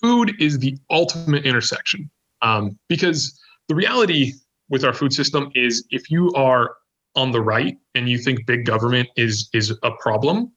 food 0.00 0.34
is 0.40 0.58
the 0.58 0.76
ultimate 0.90 1.44
intersection 1.44 2.10
um, 2.42 2.78
because 2.88 3.38
the 3.68 3.74
reality 3.74 4.32
with 4.70 4.84
our 4.84 4.92
food 4.92 5.12
system 5.12 5.50
is 5.54 5.84
if 5.90 6.10
you 6.10 6.32
are 6.32 6.76
on 7.14 7.30
the 7.30 7.40
right 7.40 7.76
and 7.94 8.08
you 8.08 8.18
think 8.18 8.44
big 8.46 8.64
government 8.64 9.08
is 9.16 9.48
is 9.52 9.72
a 9.82 9.90
problem 10.00 10.50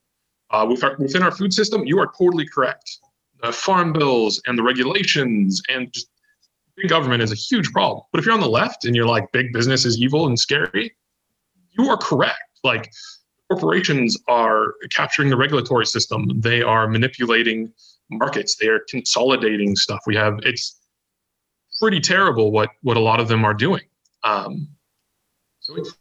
uh, 0.49 0.65
with 0.67 0.83
our, 0.83 0.95
within 0.97 1.21
our 1.21 1.31
food 1.31 1.53
system, 1.53 1.85
you 1.85 1.99
are 1.99 2.11
totally 2.17 2.47
correct. 2.47 2.99
The 3.43 3.51
farm 3.51 3.93
bills 3.93 4.41
and 4.47 4.57
the 4.57 4.63
regulations 4.63 5.61
and 5.69 5.91
just 5.91 6.07
big 6.77 6.89
government 6.89 7.21
is 7.21 7.31
a 7.31 7.35
huge 7.35 7.71
problem. 7.71 8.03
But 8.11 8.19
if 8.19 8.25
you're 8.25 8.33
on 8.33 8.39
the 8.39 8.49
left 8.49 8.85
and 8.85 8.95
you're 8.95 9.05
like 9.05 9.31
big 9.33 9.51
business 9.53 9.85
is 9.85 9.99
evil 9.99 10.25
and 10.27 10.39
scary, 10.39 10.95
you 11.77 11.89
are 11.89 11.97
correct. 11.97 12.39
Like 12.63 12.91
corporations 13.49 14.17
are 14.27 14.73
capturing 14.91 15.29
the 15.29 15.37
regulatory 15.37 15.85
system. 15.85 16.27
They 16.35 16.61
are 16.61 16.87
manipulating 16.87 17.71
markets. 18.09 18.55
They 18.59 18.67
are 18.67 18.81
consolidating 18.89 19.75
stuff. 19.75 19.99
We 20.05 20.15
have 20.15 20.39
it's 20.43 20.79
pretty 21.79 21.99
terrible 21.99 22.51
what 22.51 22.69
what 22.81 22.97
a 22.97 22.99
lot 22.99 23.19
of 23.19 23.27
them 23.27 23.45
are 23.45 23.53
doing. 23.53 23.83
Um, 24.23 24.69
so 25.59 25.75
it's 25.75 25.93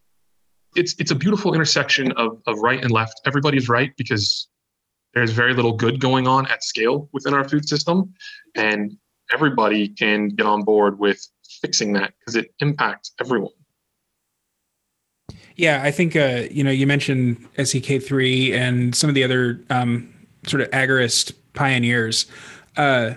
it's 0.74 0.94
it's 0.98 1.10
a 1.10 1.14
beautiful 1.14 1.54
intersection 1.54 2.12
of 2.12 2.40
of 2.46 2.58
right 2.58 2.82
and 2.82 2.90
left. 2.90 3.20
Everybody's 3.26 3.68
right 3.68 3.92
because 3.96 4.48
there's 5.14 5.30
very 5.30 5.54
little 5.54 5.72
good 5.72 6.00
going 6.00 6.28
on 6.28 6.46
at 6.48 6.62
scale 6.62 7.08
within 7.12 7.34
our 7.34 7.48
food 7.48 7.68
system, 7.68 8.12
and 8.54 8.96
everybody 9.32 9.88
can 9.88 10.28
get 10.28 10.46
on 10.46 10.62
board 10.62 10.98
with 10.98 11.26
fixing 11.60 11.92
that 11.94 12.12
because 12.18 12.36
it 12.36 12.54
impacts 12.60 13.12
everyone. 13.20 13.52
Yeah, 15.56 15.82
I 15.82 15.90
think 15.90 16.14
uh, 16.14 16.44
you 16.50 16.62
know 16.62 16.70
you 16.70 16.86
mentioned 16.86 17.46
SEK 17.62 18.02
three 18.02 18.52
and 18.52 18.94
some 18.94 19.08
of 19.08 19.14
the 19.14 19.24
other 19.24 19.60
um, 19.70 20.12
sort 20.46 20.60
of 20.60 20.70
agorist 20.70 21.32
pioneers. 21.54 22.26
Uh, 22.76 23.14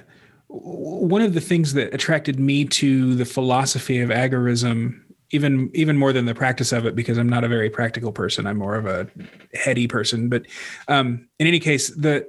one 0.47 1.21
of 1.21 1.33
the 1.33 1.41
things 1.41 1.73
that 1.73 1.93
attracted 1.93 2.39
me 2.39 2.65
to 2.65 3.13
the 3.15 3.25
philosophy 3.25 3.99
of 3.99 4.09
agorism 4.09 5.01
even 5.31 5.69
even 5.73 5.97
more 5.97 6.11
than 6.11 6.25
the 6.25 6.33
practice 6.33 6.71
of 6.71 6.85
it 6.85 6.95
because 6.95 7.17
I'm 7.17 7.29
not 7.29 7.43
a 7.43 7.47
very 7.47 7.69
practical 7.69 8.11
person. 8.11 8.47
I'm 8.47 8.57
more 8.57 8.75
of 8.75 8.85
a 8.85 9.07
heady 9.53 9.87
person. 9.87 10.29
But 10.29 10.45
um, 10.87 11.27
in 11.39 11.47
any 11.47 11.59
case, 11.59 11.89
the 11.95 12.27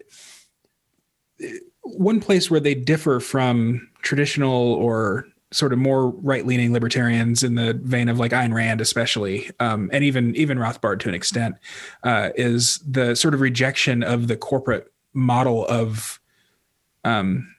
one 1.82 2.20
place 2.20 2.50
where 2.50 2.60
they 2.60 2.74
differ 2.74 3.20
from 3.20 3.88
traditional 4.02 4.74
or 4.74 5.26
sort 5.52 5.72
of 5.72 5.78
more 5.78 6.10
right-leaning 6.10 6.72
libertarians 6.72 7.42
in 7.42 7.56
the 7.56 7.74
vein 7.82 8.08
of 8.08 8.18
like 8.18 8.32
Ayn 8.32 8.54
Rand, 8.54 8.80
especially, 8.80 9.50
um, 9.58 9.90
and 9.92 10.04
even 10.04 10.34
even 10.36 10.58
Rothbard 10.58 11.00
to 11.00 11.08
an 11.08 11.14
extent, 11.14 11.56
uh, 12.04 12.30
is 12.36 12.78
the 12.88 13.14
sort 13.14 13.34
of 13.34 13.40
rejection 13.40 14.02
of 14.02 14.28
the 14.28 14.36
corporate 14.36 14.92
model 15.12 15.66
of 15.66 16.20
um, 17.04 17.54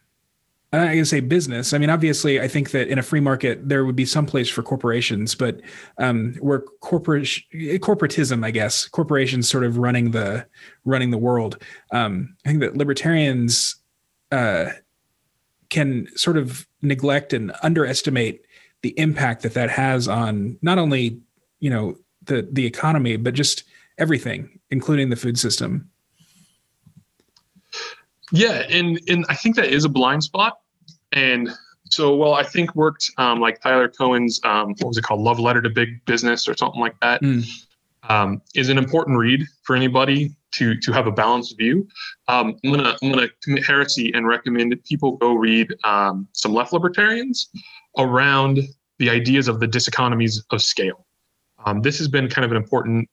not 0.73 0.85
going 0.85 0.99
to 0.99 1.05
say 1.05 1.19
business. 1.19 1.73
I 1.73 1.77
mean, 1.77 1.89
obviously, 1.89 2.39
I 2.39 2.47
think 2.47 2.71
that 2.71 2.87
in 2.87 2.97
a 2.97 3.03
free 3.03 3.19
market 3.19 3.67
there 3.67 3.83
would 3.83 3.95
be 3.95 4.05
some 4.05 4.25
place 4.25 4.47
for 4.49 4.63
corporations, 4.63 5.35
but 5.35 5.59
um, 5.97 6.35
where 6.39 6.61
corporate 6.79 7.27
corporatism, 7.53 8.45
I 8.45 8.51
guess, 8.51 8.87
corporations 8.87 9.49
sort 9.49 9.65
of 9.65 9.77
running 9.77 10.11
the 10.11 10.45
running 10.85 11.11
the 11.11 11.17
world. 11.17 11.61
Um, 11.91 12.37
I 12.45 12.49
think 12.49 12.61
that 12.61 12.77
libertarians 12.77 13.75
uh, 14.31 14.67
can 15.69 16.07
sort 16.15 16.37
of 16.37 16.65
neglect 16.81 17.33
and 17.33 17.51
underestimate 17.63 18.45
the 18.81 18.97
impact 18.99 19.43
that 19.43 19.53
that 19.53 19.69
has 19.69 20.07
on 20.07 20.57
not 20.61 20.77
only 20.77 21.19
you 21.59 21.69
know 21.69 21.97
the 22.23 22.47
the 22.51 22.65
economy, 22.65 23.17
but 23.17 23.33
just 23.33 23.63
everything, 23.97 24.59
including 24.69 25.09
the 25.09 25.15
food 25.15 25.37
system. 25.37 25.89
Yeah, 28.31 28.63
and 28.69 28.99
and 29.07 29.25
I 29.29 29.35
think 29.35 29.55
that 29.57 29.67
is 29.67 29.85
a 29.85 29.89
blind 29.89 30.23
spot. 30.23 30.59
And 31.11 31.49
so, 31.89 32.15
well, 32.15 32.33
I 32.33 32.43
think 32.43 32.73
worked 32.73 33.11
um, 33.17 33.39
like 33.41 33.61
Tyler 33.61 33.89
Cowen's 33.89 34.39
um, 34.43 34.75
what 34.79 34.87
was 34.87 34.97
it 34.97 35.03
called, 35.03 35.21
Love 35.21 35.39
Letter 35.39 35.61
to 35.61 35.69
Big 35.69 36.03
Business 36.05 36.47
or 36.47 36.55
something 36.55 36.79
like 36.79 36.97
that, 37.01 37.21
mm. 37.21 37.45
Um, 38.11 38.41
is 38.55 38.69
an 38.69 38.77
important 38.77 39.17
read 39.17 39.45
for 39.63 39.75
anybody 39.75 40.35
to 40.51 40.77
to 40.81 40.91
have 40.91 41.07
a 41.07 41.11
balanced 41.11 41.57
view. 41.57 41.87
Um, 42.27 42.57
I'm 42.63 42.71
gonna 42.73 42.97
I'm 43.01 43.11
gonna 43.11 43.29
commit 43.43 43.65
heresy 43.65 44.11
and 44.13 44.27
recommend 44.27 44.71
that 44.73 44.83
people 44.83 45.17
go 45.17 45.33
read 45.33 45.73
um, 45.83 46.27
some 46.33 46.53
left 46.53 46.73
libertarians 46.73 47.49
around 47.97 48.59
the 48.99 49.09
ideas 49.09 49.47
of 49.47 49.59
the 49.59 49.67
diseconomies 49.67 50.41
of 50.51 50.61
scale. 50.61 51.05
Um, 51.65 51.81
this 51.81 51.97
has 51.99 52.07
been 52.07 52.27
kind 52.27 52.43
of 52.43 52.51
an 52.51 52.57
important 52.57 53.07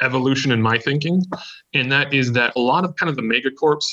evolution 0.00 0.50
in 0.50 0.62
my 0.62 0.78
thinking, 0.78 1.22
and 1.74 1.92
that 1.92 2.14
is 2.14 2.32
that 2.32 2.54
a 2.56 2.60
lot 2.60 2.84
of 2.84 2.96
kind 2.96 3.10
of 3.10 3.16
the 3.16 3.22
megacorps 3.22 3.84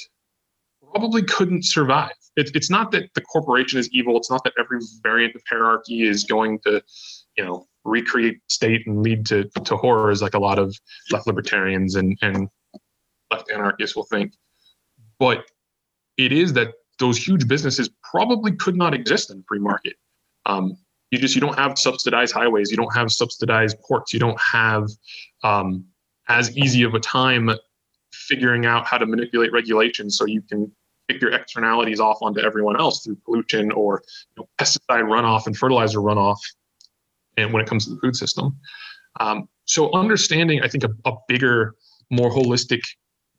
probably 0.93 1.23
couldn't 1.23 1.65
survive. 1.65 2.13
It's 2.37 2.51
it's 2.55 2.69
not 2.69 2.91
that 2.91 3.13
the 3.13 3.21
corporation 3.21 3.77
is 3.77 3.89
evil. 3.91 4.15
It's 4.15 4.31
not 4.31 4.45
that 4.45 4.53
every 4.57 4.79
variant 5.03 5.35
of 5.35 5.41
hierarchy 5.49 6.03
is 6.03 6.23
going 6.23 6.59
to, 6.65 6.81
you 7.37 7.43
know, 7.43 7.67
recreate 7.85 8.39
state 8.47 8.85
and 8.87 9.01
lead 9.01 9.25
to, 9.27 9.45
to 9.65 9.75
horrors 9.75 10.21
like 10.21 10.33
a 10.33 10.39
lot 10.39 10.59
of 10.59 10.75
left 11.11 11.27
libertarians 11.27 11.95
and, 11.95 12.17
and 12.21 12.49
left 13.31 13.49
anarchists 13.51 13.95
will 13.95 14.03
think. 14.03 14.33
But 15.17 15.45
it 16.17 16.31
is 16.31 16.53
that 16.53 16.73
those 16.99 17.17
huge 17.17 17.47
businesses 17.47 17.89
probably 18.03 18.51
could 18.51 18.75
not 18.75 18.93
exist 18.93 19.31
in 19.31 19.43
free 19.47 19.59
market. 19.59 19.95
Um, 20.45 20.77
you 21.11 21.17
just 21.17 21.33
you 21.33 21.41
don't 21.41 21.57
have 21.57 21.79
subsidized 21.79 22.33
highways, 22.33 22.69
you 22.69 22.77
don't 22.77 22.93
have 22.95 23.11
subsidized 23.11 23.77
ports, 23.87 24.13
you 24.13 24.19
don't 24.19 24.39
have 24.39 24.89
um, 25.43 25.85
as 26.27 26.55
easy 26.57 26.83
of 26.83 26.93
a 26.93 26.99
time 26.99 27.49
figuring 28.13 28.65
out 28.65 28.85
how 28.85 28.97
to 28.97 29.05
manipulate 29.05 29.51
regulations 29.51 30.17
so 30.17 30.25
you 30.25 30.41
can 30.41 30.71
kick 31.09 31.21
your 31.21 31.31
externalities 31.31 31.99
off 31.99 32.19
onto 32.21 32.39
everyone 32.41 32.79
else 32.79 33.03
through 33.03 33.17
pollution 33.25 33.71
or 33.71 34.03
you 34.35 34.43
know, 34.43 34.49
pesticide 34.59 35.03
runoff 35.03 35.47
and 35.47 35.57
fertilizer 35.57 35.99
runoff 35.99 36.37
and 37.37 37.53
when 37.53 37.61
it 37.61 37.67
comes 37.67 37.85
to 37.85 37.95
the 37.95 37.99
food 38.01 38.15
system. 38.15 38.57
Um, 39.19 39.47
so 39.65 39.91
understanding 39.93 40.61
i 40.63 40.67
think 40.67 40.83
a, 40.83 40.89
a, 41.05 41.13
bigger 41.27 41.75
more 42.09 42.31
holistic 42.31 42.81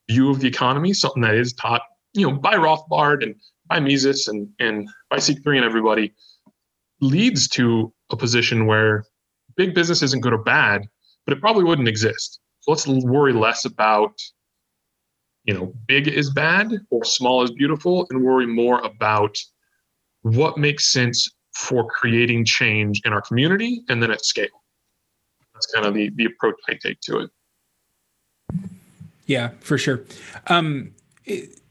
view 0.08 0.30
of 0.30 0.40
the 0.40 0.48
economy 0.48 0.92
something 0.92 1.22
that 1.22 1.34
is 1.34 1.52
taught 1.52 1.82
you 2.12 2.28
know 2.28 2.36
by 2.36 2.54
rothbard 2.54 3.22
and 3.22 3.34
by 3.68 3.78
mises 3.78 4.26
and, 4.26 4.48
and 4.58 4.88
by 5.10 5.16
SEK3 5.16 5.56
and 5.56 5.64
everybody 5.64 6.12
leads 7.00 7.48
to 7.48 7.92
a 8.10 8.16
position 8.16 8.66
where 8.66 9.04
big 9.56 9.74
business 9.74 10.02
isn't 10.02 10.20
good 10.20 10.32
or 10.32 10.42
bad 10.42 10.82
but 11.26 11.36
it 11.36 11.40
probably 11.40 11.64
wouldn't 11.64 11.86
exist. 11.86 12.40
So 12.60 12.72
let's 12.72 12.86
worry 12.86 13.32
less 13.32 13.64
about 13.64 14.18
you 15.44 15.54
know, 15.54 15.72
big 15.86 16.06
is 16.06 16.30
bad 16.30 16.72
or 16.90 17.04
small 17.04 17.42
is 17.42 17.50
beautiful, 17.50 18.06
and 18.10 18.22
worry 18.22 18.46
more 18.46 18.80
about 18.80 19.36
what 20.22 20.58
makes 20.58 20.92
sense 20.92 21.30
for 21.54 21.86
creating 21.88 22.44
change 22.44 23.02
in 23.04 23.12
our 23.12 23.22
community 23.22 23.82
and 23.88 24.02
then 24.02 24.10
at 24.10 24.24
scale. 24.24 24.46
That's 25.54 25.66
kind 25.66 25.86
of 25.86 25.94
the, 25.94 26.10
the 26.14 26.26
approach 26.26 26.56
I 26.68 26.74
take 26.74 27.00
to 27.02 27.18
it. 27.20 27.30
Yeah, 29.26 29.50
for 29.60 29.78
sure. 29.78 30.04
Um, 30.46 30.92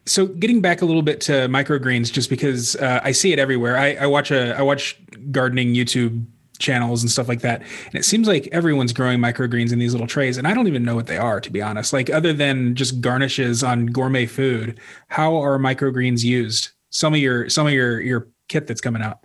so 0.06 0.28
getting 0.28 0.62
back 0.62 0.82
a 0.82 0.86
little 0.86 1.02
bit 1.02 1.22
to 1.22 1.32
microgreens, 1.48 2.12
just 2.12 2.30
because 2.30 2.76
uh, 2.78 3.00
I 3.04 3.12
see 3.12 3.34
it 3.34 3.40
everywhere. 3.40 3.78
I, 3.78 3.96
I 3.96 4.06
watch 4.06 4.32
a 4.32 4.58
I 4.58 4.62
watch 4.62 4.98
gardening 5.32 5.74
YouTube 5.74 6.26
channels 6.60 7.02
and 7.02 7.10
stuff 7.10 7.28
like 7.28 7.42
that. 7.42 7.62
And 7.86 7.96
it 7.96 8.06
seems 8.06 8.28
like 8.28 8.48
everyone's 8.52 8.94
growing 8.94 9.20
microgreens 9.20 9.72
in 9.72 9.80
these 9.80 9.94
little 9.94 10.08
trays. 10.08 10.38
And 10.38 10.48
I 10.48 10.54
don't 10.54 10.68
even 10.68 10.84
know 10.84 10.96
what 10.96 11.08
they 11.08 11.18
are, 11.18 11.40
to 11.40 11.50
be 11.50 11.62
honest. 11.62 11.94
Like, 11.94 12.10
other 12.10 12.34
than 12.34 12.76
just 12.76 13.02
garnishes 13.02 13.64
on 13.64 13.88
gourmet 13.88 14.26
food, 14.26 14.80
how 15.08 15.36
are 15.38 15.58
microgreens 15.58 16.24
used? 16.24 16.70
Some 16.92 17.14
of 17.14 17.20
your 17.20 17.50
some 17.50 17.68
of 17.68 17.74
your 17.74 18.00
your 18.02 18.28
kit 18.48 18.68
that's 18.68 18.82
coming 18.82 19.02
out. 19.02 19.20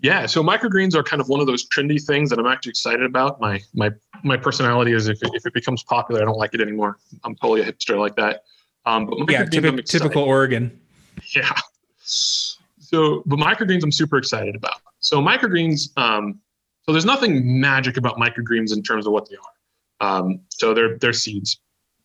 Yeah, 0.00 0.26
so 0.26 0.42
microgreens 0.42 0.94
are 0.94 1.02
kind 1.02 1.22
of 1.22 1.28
one 1.28 1.40
of 1.40 1.46
those 1.46 1.66
trendy 1.68 2.02
things 2.02 2.28
that 2.30 2.38
I'm 2.38 2.46
actually 2.46 2.70
excited 2.70 3.02
about. 3.02 3.40
My 3.40 3.60
my 3.74 3.90
my 4.24 4.36
personality 4.36 4.92
is 4.92 5.08
if 5.08 5.22
it, 5.22 5.30
if 5.32 5.46
it 5.46 5.54
becomes 5.54 5.82
popular, 5.82 6.20
I 6.20 6.24
don't 6.24 6.36
like 6.38 6.52
it 6.52 6.60
anymore. 6.60 6.98
I'm 7.24 7.34
totally 7.36 7.62
a 7.62 7.72
hipster 7.72 7.98
like 7.98 8.14
that. 8.16 8.42
Um, 8.84 9.06
but 9.06 9.30
yeah, 9.30 9.44
typical, 9.44 9.82
typical 9.82 10.22
Oregon. 10.22 10.78
Yeah. 11.34 11.50
So, 12.02 13.22
but 13.26 13.38
microgreens, 13.38 13.82
I'm 13.82 13.90
super 13.90 14.16
excited 14.16 14.54
about. 14.54 14.80
So 15.00 15.20
microgreens, 15.20 15.96
um, 15.98 16.40
so 16.82 16.92
there's 16.92 17.04
nothing 17.04 17.60
magic 17.60 17.96
about 17.96 18.16
microgreens 18.16 18.72
in 18.72 18.82
terms 18.82 19.06
of 19.06 19.12
what 19.12 19.28
they 19.28 19.36
are. 19.36 20.18
Um, 20.18 20.40
so 20.50 20.74
they're 20.74 20.98
they're 20.98 21.12
seeds. 21.12 21.58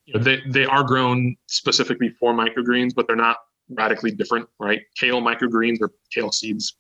You 0.06 0.16
know, 0.16 0.24
they 0.24 0.42
they 0.48 0.66
are 0.66 0.84
grown 0.84 1.36
specifically 1.48 2.10
for 2.10 2.34
microgreens, 2.34 2.96
but 2.96 3.06
they're 3.06 3.16
not 3.16 3.38
radically 3.70 4.12
different, 4.12 4.48
right? 4.60 4.82
Kale 4.98 5.22
microgreens 5.22 5.78
or 5.82 5.92
kale 6.12 6.32
seeds. 6.32 6.78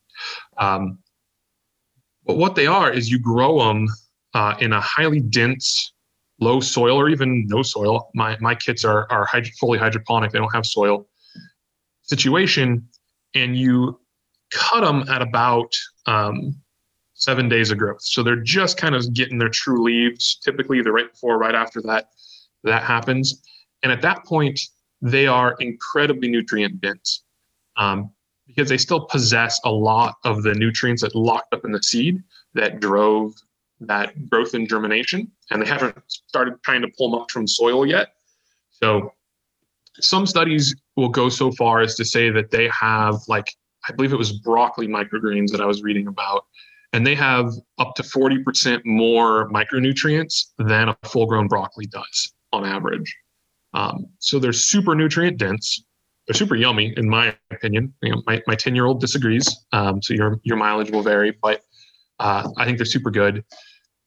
Um, 0.58 1.00
but 2.26 2.38
what 2.38 2.56
they 2.56 2.68
are 2.68 2.92
is 2.92 3.10
you 3.10 3.20
grow 3.20 3.60
them 3.60 3.88
uh, 4.34 4.56
in 4.60 4.74
a 4.74 4.82
highly 4.82 5.20
dense, 5.20 5.94
low 6.40 6.60
soil 6.60 6.98
or 6.98 7.10
even 7.10 7.46
no 7.48 7.64
soil. 7.64 8.10
My 8.14 8.38
my 8.40 8.56
kits 8.56 8.86
are 8.86 9.12
are 9.12 9.28
fully 9.60 9.80
hydroponic; 9.80 10.32
they 10.32 10.40
don't 10.40 10.54
have 10.54 10.66
soil 10.66 11.08
situation 12.04 12.88
and 13.36 13.58
you 13.58 14.00
cut 14.52 14.82
them 14.82 15.06
at 15.10 15.22
about 15.22 15.72
um, 16.06 16.56
seven 17.14 17.48
days 17.48 17.72
of 17.72 17.78
growth. 17.78 18.02
So 18.02 18.24
they're 18.24 18.36
just 18.36 18.78
kind 18.78 18.96
of 18.96 19.14
getting 19.14 19.38
their 19.38 19.50
true 19.50 19.84
leaves, 19.84 20.38
typically 20.44 20.82
the 20.82 20.92
right 20.92 21.10
before, 21.12 21.38
right 21.38 21.56
after 21.56 21.82
that, 21.84 22.10
that 22.64 22.84
happens. 22.84 23.42
And 23.84 23.92
at 23.92 24.02
that 24.02 24.26
point, 24.26 24.60
they 25.02 25.28
are 25.28 25.56
incredibly 25.60 26.30
nutrient 26.30 26.82
dense 26.82 27.24
um, 27.78 28.12
because 28.48 28.70
they 28.70 28.78
still 28.78 29.06
possess 29.06 29.60
a 29.64 29.72
lot 29.72 30.16
of 30.24 30.44
the 30.44 30.54
nutrients 30.54 31.02
that 31.02 31.16
locked 31.16 31.54
up 31.54 31.66
in 31.66 31.72
the 31.72 31.82
seed 31.82 32.22
that 32.54 32.80
drove 32.80 33.34
that 33.80 34.30
growth 34.30 34.54
and 34.54 34.68
germination. 34.68 35.32
And 35.50 35.62
they 35.62 35.68
haven't 35.68 35.98
started 36.08 36.56
trying 36.64 36.82
to 36.82 36.90
pull 36.98 37.20
up 37.20 37.32
from 37.32 37.48
soil 37.48 37.86
yet. 37.86 38.14
So 38.70 39.14
some 40.00 40.26
studies 40.26 40.76
will 40.96 41.10
go 41.10 41.30
so 41.30 41.52
far 41.52 41.82
as 41.82 41.96
to 41.96 42.06
say 42.06 42.30
that 42.30 42.52
they 42.52 42.70
have 42.70 43.16
like 43.28 43.54
I 43.88 43.94
believe 43.94 44.14
it 44.14 44.18
was 44.18 44.32
broccoli 44.32 44.88
microgreens 44.88 45.50
that 45.52 45.62
I 45.62 45.66
was 45.66 45.82
reading 45.82 46.08
about, 46.08 46.46
and 46.94 47.06
they 47.06 47.16
have 47.16 47.52
up 47.80 47.96
to 47.96 48.04
40% 48.04 48.82
more 48.86 49.50
micronutrients 49.50 50.52
than 50.60 50.90
a 50.90 50.98
full 51.04 51.26
grown 51.26 51.48
broccoli 51.48 51.88
does 51.88 52.34
on 52.54 52.64
average. 52.64 53.16
Um, 53.74 54.06
so 54.20 54.38
they're 54.38 54.54
super 54.54 54.94
nutrient 54.94 55.38
dense. 55.38 55.84
They're 56.32 56.38
super 56.38 56.56
yummy, 56.56 56.94
in 56.96 57.10
my 57.10 57.36
opinion. 57.52 57.94
You 58.02 58.16
know, 58.16 58.24
my, 58.26 58.42
my 58.48 58.56
10 58.56 58.74
year 58.74 58.86
old 58.86 59.02
disagrees. 59.02 59.66
Um, 59.74 60.02
so 60.02 60.14
your, 60.14 60.40
your 60.44 60.56
mileage 60.56 60.90
will 60.90 61.02
vary, 61.02 61.38
but 61.42 61.62
uh, 62.20 62.48
I 62.56 62.64
think 62.64 62.78
they're 62.78 62.86
super 62.86 63.12
good. 63.12 63.44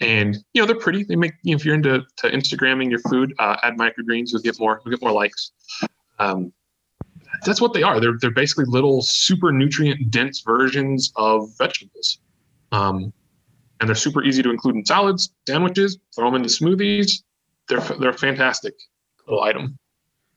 And 0.01 0.35
you 0.55 0.63
know 0.63 0.67
they're 0.67 0.79
pretty. 0.79 1.05
They 1.05 1.17
make 1.17 1.35
you 1.43 1.53
know, 1.53 1.57
if 1.57 1.67
you're 1.67 1.75
into 1.75 2.03
to 2.17 2.31
Instagramming 2.31 2.89
your 2.89 3.01
food, 3.11 3.35
uh, 3.39 3.57
add 3.63 3.77
microgreens, 3.77 4.33
you'll 4.33 4.41
get 4.41 4.59
more. 4.59 4.81
You'll 4.83 4.93
get 4.93 5.03
more 5.03 5.13
likes. 5.13 5.53
Um, 6.19 6.51
that's 7.45 7.61
what 7.61 7.75
they 7.75 7.83
are. 7.83 8.01
They're 8.01 8.17
they're 8.19 8.31
basically 8.31 8.65
little 8.69 9.03
super 9.03 9.53
nutrient 9.53 10.11
dense 10.11 10.41
versions 10.41 11.13
of 11.17 11.51
vegetables, 11.59 12.21
um, 12.73 13.13
and 13.81 13.89
they're 13.89 13.95
super 13.95 14.25
easy 14.25 14.43
to 14.43 14.51
include 14.51 14.77
in 14.77 14.87
salads, 14.87 15.29
sandwiches, 15.47 15.99
throw 16.17 16.31
them 16.31 16.37
into 16.37 16.49
smoothies. 16.49 17.23
They're 17.69 17.81
they're 18.01 18.11
a 18.11 18.19
fantastic 18.19 18.73
little 19.27 19.43
item. 19.43 19.79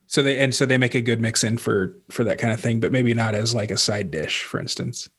So 0.08 0.24
they 0.24 0.39
and 0.39 0.56
so 0.56 0.65
they 0.65 0.78
make 0.78 0.96
a 0.96 1.02
good 1.02 1.20
mix 1.20 1.43
in 1.43 1.58
for 1.58 1.96
for 2.10 2.24
that 2.24 2.39
kind 2.39 2.54
of 2.54 2.60
thing, 2.60 2.80
but 2.80 2.91
maybe 2.91 3.13
not 3.13 3.36
as 3.36 3.54
like 3.54 3.72
a 3.72 3.78
side 3.78 4.10
dish, 4.10 4.43
for 4.43 4.60
instance. 4.60 5.10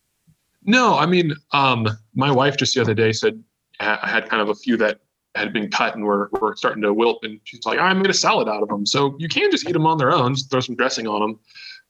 No, 0.65 0.99
I 0.99 1.07
mean, 1.07 1.35
um, 1.53 1.87
my 2.15 2.31
wife 2.31 2.57
just 2.57 2.75
the 2.75 2.81
other 2.81 2.95
day 2.95 3.13
said 3.13 3.43
I 3.81 4.09
had 4.09 4.29
kind 4.29 4.43
of 4.43 4.49
a 4.49 4.55
few 4.55 4.77
that 4.79 5.01
had 5.35 5.53
been 5.53 5.71
cut 5.71 5.95
and 5.95 6.05
were, 6.05 6.31
were 6.41 6.55
starting 6.57 6.83
to 6.83 6.93
wilt. 6.93 7.21
And 7.23 7.41
she's 7.45 7.65
like, 7.65 7.79
I 7.79 7.93
made 7.95 8.11
a 8.11 8.15
salad 8.15 8.49
out 8.49 8.63
of 8.63 8.69
them. 8.69 8.85
So 8.85 9.17
you 9.19 9.29
can 9.29 9.51
just 9.51 9.69
eat 9.69 9.73
them 9.73 9.87
on 9.87 9.99
their 9.99 10.13
own, 10.13 10.35
just 10.35 10.51
throw 10.51 10.61
some 10.61 10.75
dressing 10.75 11.07
on 11.07 11.21
them. 11.21 11.41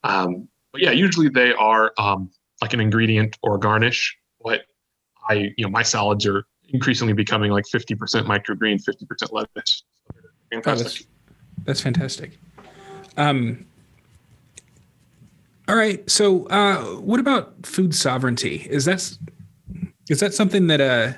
Um, 0.05 0.49
but 0.73 0.83
yeah, 0.83 0.91
usually 0.91 1.29
they 1.29 1.53
are 1.55 1.93
um, 1.99 2.31
like 2.61 2.73
an 2.75 2.81
ingredient 2.81 3.39
or 3.43 3.59
garnish. 3.59 4.17
But 4.43 4.63
I, 5.29 5.53
you 5.57 5.65
know, 5.65 5.71
my 5.71 5.83
salads 5.83 6.27
are 6.27 6.45
increasingly 6.69 7.15
becoming 7.15 7.51
like 7.51 7.65
50% 7.65 7.97
microgreen, 8.27 8.83
50% 8.83 9.33
lettuce. 9.33 9.85
fantastic. 10.53 10.67
Oh, 10.67 10.75
that's, 10.75 11.07
that's, 11.65 11.81
fantastic. 11.81 12.39
Um, 13.19 13.67
all 15.69 15.77
right. 15.77 16.09
So, 16.09 16.47
uh, 16.47 16.83
what 16.97 17.21
about 17.21 17.67
food 17.67 17.95
sovereignty? 17.95 18.67
Is 18.71 18.87
that 18.87 19.19
is 20.09 20.21
that 20.21 20.33
something 20.33 20.69
that 20.69 20.81
uh, 20.81 21.13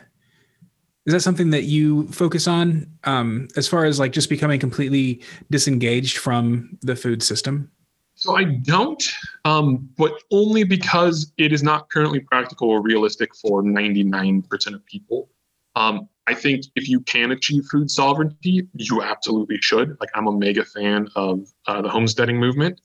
is 1.06 1.12
that 1.12 1.20
something 1.20 1.50
that 1.50 1.64
you 1.64 2.08
focus 2.08 2.48
on 2.48 2.86
um, 3.04 3.48
as 3.56 3.68
far 3.68 3.84
as 3.84 4.00
like 4.00 4.12
just 4.12 4.28
becoming 4.28 4.58
completely 4.58 5.22
disengaged 5.50 6.18
from 6.18 6.76
the 6.82 6.96
food 6.96 7.22
system? 7.22 7.70
So 8.16 8.36
I 8.36 8.44
don't, 8.44 9.02
um, 9.46 9.88
but 9.96 10.12
only 10.30 10.64
because 10.64 11.32
it 11.38 11.52
is 11.52 11.62
not 11.62 11.88
currently 11.90 12.20
practical 12.20 12.68
or 12.68 12.82
realistic 12.82 13.34
for 13.34 13.62
99% 13.62 14.74
of 14.74 14.84
people. 14.84 15.30
Um, 15.76 16.09
I 16.26 16.35
think 16.35 16.64
if 16.76 16.88
you 16.88 17.00
can 17.00 17.33
achieve 17.33 17.64
food 17.70 17.90
sovereignty, 17.90 18.68
you 18.74 19.02
absolutely 19.02 19.59
should. 19.61 19.96
Like 20.00 20.11
I'm 20.14 20.26
a 20.26 20.33
mega 20.33 20.64
fan 20.64 21.09
of 21.16 21.48
uh, 21.66 21.83
the 21.83 21.88
homesteading 21.88 22.38
movement 22.38 22.80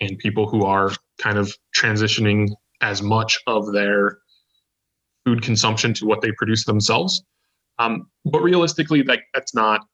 and 0.00 0.18
people 0.18 0.48
who 0.48 0.64
are 0.64 0.90
kind 1.18 1.38
of 1.38 1.54
transitioning 1.76 2.48
as 2.80 3.02
much 3.02 3.38
of 3.46 3.72
their 3.72 4.18
food 5.24 5.42
consumption 5.42 5.94
to 5.94 6.06
what 6.06 6.20
they 6.20 6.32
produce 6.32 6.64
themselves. 6.64 7.22
Um, 7.78 8.08
but 8.24 8.42
realistically, 8.42 9.02
like 9.02 9.22
that's 9.34 9.54
not 9.54 9.86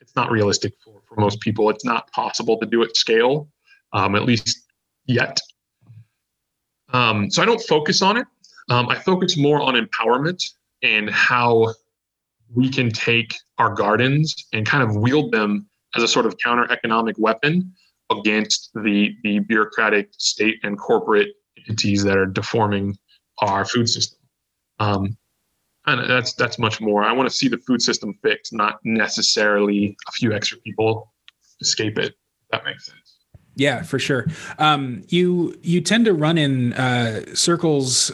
it's 0.00 0.14
not 0.16 0.30
realistic 0.30 0.72
for, 0.82 1.02
for 1.08 1.20
most 1.20 1.40
people. 1.40 1.68
It's 1.70 1.84
not 1.84 2.10
possible 2.12 2.58
to 2.58 2.66
do 2.66 2.82
at 2.82 2.96
scale, 2.96 3.48
um, 3.92 4.14
at 4.14 4.24
least 4.24 4.66
yet. 5.06 5.38
Um, 6.92 7.30
so 7.30 7.42
I 7.42 7.46
don't 7.46 7.62
focus 7.62 8.02
on 8.02 8.16
it. 8.16 8.26
Um, 8.70 8.88
I 8.88 8.96
focus 8.96 9.36
more 9.36 9.60
on 9.60 9.74
empowerment 9.74 10.42
and 10.82 11.10
how 11.10 11.74
we 12.54 12.68
can 12.68 12.90
take 12.90 13.34
our 13.58 13.74
gardens 13.74 14.34
and 14.52 14.66
kind 14.66 14.82
of 14.82 14.96
wield 14.96 15.32
them 15.32 15.68
as 15.96 16.02
a 16.02 16.08
sort 16.08 16.26
of 16.26 16.36
counter 16.38 16.70
economic 16.70 17.16
weapon 17.18 17.72
against 18.10 18.70
the 18.74 19.14
the 19.22 19.38
bureaucratic 19.40 20.08
state 20.18 20.56
and 20.62 20.78
corporate 20.78 21.28
entities 21.68 22.02
that 22.04 22.16
are 22.16 22.26
deforming 22.26 22.96
our 23.38 23.64
food 23.64 23.88
system. 23.88 24.18
Um, 24.78 25.16
and 25.86 26.08
that's 26.10 26.34
that's 26.34 26.58
much 26.58 26.80
more. 26.80 27.04
I 27.04 27.12
want 27.12 27.28
to 27.28 27.34
see 27.34 27.48
the 27.48 27.58
food 27.58 27.82
system 27.82 28.14
fixed, 28.22 28.52
not 28.52 28.80
necessarily 28.84 29.96
a 30.08 30.12
few 30.12 30.32
extra 30.32 30.58
people 30.58 31.12
escape 31.60 31.98
it. 31.98 32.14
that 32.50 32.64
makes 32.64 32.86
sense. 32.86 33.18
Yeah, 33.56 33.82
for 33.82 33.98
sure. 33.98 34.26
Um, 34.58 35.02
you 35.08 35.58
you 35.62 35.80
tend 35.80 36.04
to 36.06 36.14
run 36.14 36.38
in 36.38 36.72
uh, 36.74 37.34
circles 37.34 38.12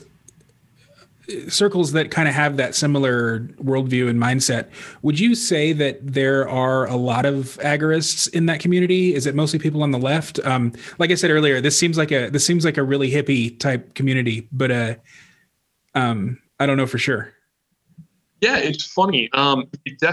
circles 1.48 1.92
that 1.92 2.10
kind 2.10 2.28
of 2.28 2.34
have 2.34 2.56
that 2.56 2.74
similar 2.74 3.40
worldview 3.62 4.08
and 4.08 4.20
mindset. 4.20 4.68
Would 5.02 5.18
you 5.18 5.34
say 5.34 5.72
that 5.72 5.98
there 6.02 6.48
are 6.48 6.86
a 6.86 6.96
lot 6.96 7.26
of 7.26 7.58
agorists 7.62 8.32
in 8.32 8.46
that 8.46 8.60
community? 8.60 9.14
Is 9.14 9.26
it 9.26 9.34
mostly 9.34 9.58
people 9.58 9.82
on 9.82 9.90
the 9.90 9.98
left? 9.98 10.38
Um, 10.44 10.72
like 10.98 11.10
I 11.10 11.14
said 11.14 11.30
earlier, 11.30 11.60
this 11.60 11.76
seems 11.76 11.98
like 11.98 12.12
a 12.12 12.28
this 12.28 12.46
seems 12.46 12.64
like 12.64 12.76
a 12.76 12.82
really 12.82 13.10
hippie 13.10 13.58
type 13.58 13.94
community, 13.94 14.48
but 14.52 14.70
uh, 14.70 14.94
um, 15.94 16.38
I 16.58 16.66
don't 16.66 16.76
know 16.76 16.86
for 16.86 16.98
sure. 16.98 17.32
Yeah, 18.42 18.58
it's 18.58 18.84
funny. 18.84 19.30
Um, 19.32 19.64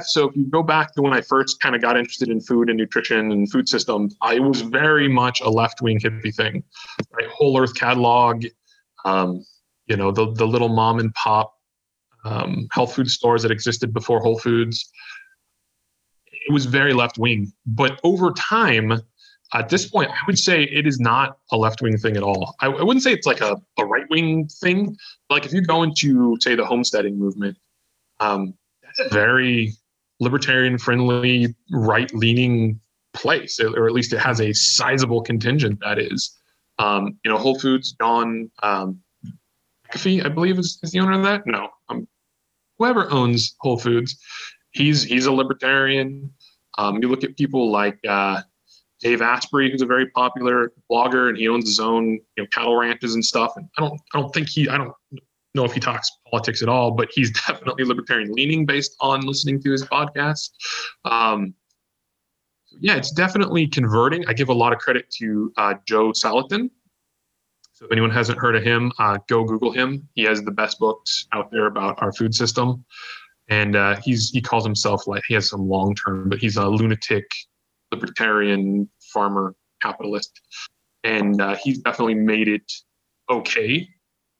so 0.06 0.30
if 0.30 0.36
you 0.38 0.46
go 0.46 0.64
back 0.64 0.94
to 0.94 1.02
when 1.02 1.12
I 1.12 1.22
first 1.22 1.60
kind 1.60 1.76
of 1.76 1.82
got 1.82 1.98
interested 1.98 2.30
in 2.30 2.40
food 2.40 2.70
and 2.70 2.78
nutrition 2.78 3.32
and 3.32 3.52
food 3.52 3.68
systems, 3.68 4.16
I 4.22 4.40
was 4.40 4.62
very 4.62 5.10
much 5.10 5.42
a 5.42 5.50
left 5.50 5.82
wing 5.82 6.00
hippie 6.00 6.34
thing, 6.34 6.64
right? 7.12 7.28
Whole 7.28 7.60
Earth 7.60 7.76
catalog, 7.76 8.46
um, 9.04 9.44
you 9.88 9.98
know, 9.98 10.12
the 10.12 10.32
the 10.34 10.46
little 10.46 10.70
mom 10.70 11.00
and 11.00 11.14
pop 11.14 11.54
um, 12.26 12.68
health 12.72 12.96
food 12.96 13.10
stores 13.10 13.44
that 13.44 13.52
existed 13.52 13.94
before 13.94 14.20
Whole 14.20 14.40
Foods. 14.40 14.90
It 16.48 16.52
was 16.52 16.66
very 16.66 16.94
left 16.94 17.18
wing, 17.18 17.52
but 17.66 18.00
over 18.04 18.32
time, 18.32 18.94
at 19.54 19.70
this 19.70 19.88
point, 19.90 20.10
I 20.10 20.18
would 20.28 20.40
say 20.40 20.64
it 20.64 20.86
is 20.86 21.00
not 21.00 21.38
a 21.52 21.58
left 21.58 21.82
wing 21.82 21.98
thing 21.98 22.18
at 22.18 22.24
all. 22.24 22.56
I, 22.60 22.68
I, 22.68 22.84
wouldn't 22.84 23.04
say 23.04 23.14
it's 23.14 23.28
like 23.28 23.40
a, 23.40 23.56
a 23.80 23.86
right 23.86 24.06
wing 24.10 24.48
thing. 24.48 24.98
Like 25.30 25.46
if 25.46 25.54
you 25.54 25.62
go 25.62 25.84
into 25.84 26.38
say 26.42 26.56
the 26.56 26.66
homesteading 26.66 27.18
movement 27.18 27.58
um, 28.20 28.54
that's 28.84 29.00
a 29.00 29.14
very 29.14 29.74
libertarian 30.20 30.78
friendly, 30.78 31.56
right 31.72 32.14
leaning 32.14 32.80
place, 33.14 33.60
or 33.60 33.86
at 33.88 33.94
least 33.94 34.14
it 34.14 34.20
has 34.20 34.42
a 34.42 34.54
sizable 34.54 35.22
contingent 35.22 35.80
that 35.82 36.00
is. 36.00 36.38
Um, 36.80 37.20
you 37.24 37.30
know, 37.30 37.38
Whole 37.38 37.60
Foods, 37.60 37.94
John 38.02 38.50
um, 38.64 39.00
McAfee, 39.94 40.26
I 40.26 40.30
believe 40.30 40.60
is, 40.60 40.80
is 40.84 40.92
the 40.92 41.00
owner 41.00 41.14
of 41.14 41.24
that. 41.24 41.46
No, 41.46 41.70
um, 41.90 42.08
whoever 42.78 43.10
owns 43.12 43.56
Whole 43.60 43.78
Foods, 43.78 44.18
he's 44.72 45.04
he's 45.04 45.26
a 45.26 45.32
libertarian. 45.32 46.32
Um, 46.78 47.02
you 47.02 47.08
look 47.08 47.24
at 47.24 47.38
people 47.38 47.72
like 47.72 48.00
uh, 48.08 48.42
Dave 49.00 49.22
Asprey, 49.22 49.72
who's 49.72 49.82
a 49.82 49.86
very 49.86 50.08
popular 50.08 50.74
blogger, 50.92 51.30
and 51.30 51.38
he 51.38 51.48
owns 51.48 51.68
his 51.68 51.80
own 51.80 52.20
you 52.38 52.44
know 52.44 52.46
cattle 52.52 52.76
ranches 52.76 53.16
and 53.16 53.24
stuff. 53.24 53.54
And 53.56 53.68
I 53.78 53.82
don't 53.82 54.02
I 54.14 54.20
don't 54.20 54.34
think 54.34 54.50
he 54.50 54.68
I 54.70 54.78
don't 54.78 54.94
know 55.56 55.66
if 55.66 55.74
he 55.74 55.80
talks 55.80 56.10
politics 56.30 56.62
at 56.62 56.70
all, 56.70 56.92
but 56.92 57.10
he's 57.12 57.32
definitely 57.48 57.84
libertarian 57.84 58.32
leaning 58.34 58.66
based 58.66 58.96
on 59.00 59.22
listening 59.22 59.62
to 59.64 59.72
his 59.72 59.86
podcast. 59.86 60.50
Um, 61.06 61.54
yeah, 62.80 62.96
it's 62.96 63.12
definitely 63.12 63.68
converting. 63.68 64.26
I 64.28 64.34
give 64.34 64.50
a 64.50 64.54
lot 64.54 64.74
of 64.74 64.80
credit 64.80 65.10
to 65.20 65.54
uh, 65.58 65.76
Joel 65.86 66.14
Salatin. 66.14 66.72
So 67.84 67.88
if 67.88 67.92
anyone 67.92 68.12
hasn't 68.12 68.40
heard 68.40 68.56
of 68.56 68.64
him, 68.64 68.94
uh, 68.98 69.18
go 69.28 69.44
Google 69.44 69.74
him. 69.74 70.08
He 70.16 70.24
has 70.24 70.42
the 70.42 70.52
best 70.52 70.80
books 70.80 71.28
out 71.34 71.52
there 71.52 71.66
about 71.66 72.02
our 72.02 72.14
food 72.14 72.34
system, 72.34 72.86
and 73.50 73.76
uh, 73.76 73.98
he's 74.02 74.30
he 74.30 74.40
calls 74.40 74.64
himself 74.64 75.06
like 75.06 75.22
he 75.28 75.34
has 75.34 75.50
some 75.50 75.68
long 75.68 75.94
term, 75.94 76.30
but 76.30 76.40
he's 76.40 76.56
a 76.56 76.66
lunatic 76.66 77.26
libertarian 77.92 78.90
farmer 79.12 79.54
capitalist, 79.82 80.40
and 81.04 81.42
uh, 81.42 81.58
he's 81.62 81.80
definitely 81.80 82.14
made 82.16 82.48
it 82.48 82.72
okay 83.30 83.86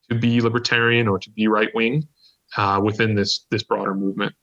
to 0.08 0.14
be 0.18 0.40
libertarian 0.40 1.06
or 1.06 1.18
to 1.18 1.28
be 1.28 1.46
right 1.46 1.68
wing 1.74 2.08
uh, 2.56 2.80
within 2.82 3.14
this 3.14 3.44
this 3.50 3.62
broader 3.62 3.94
movement. 3.94 4.34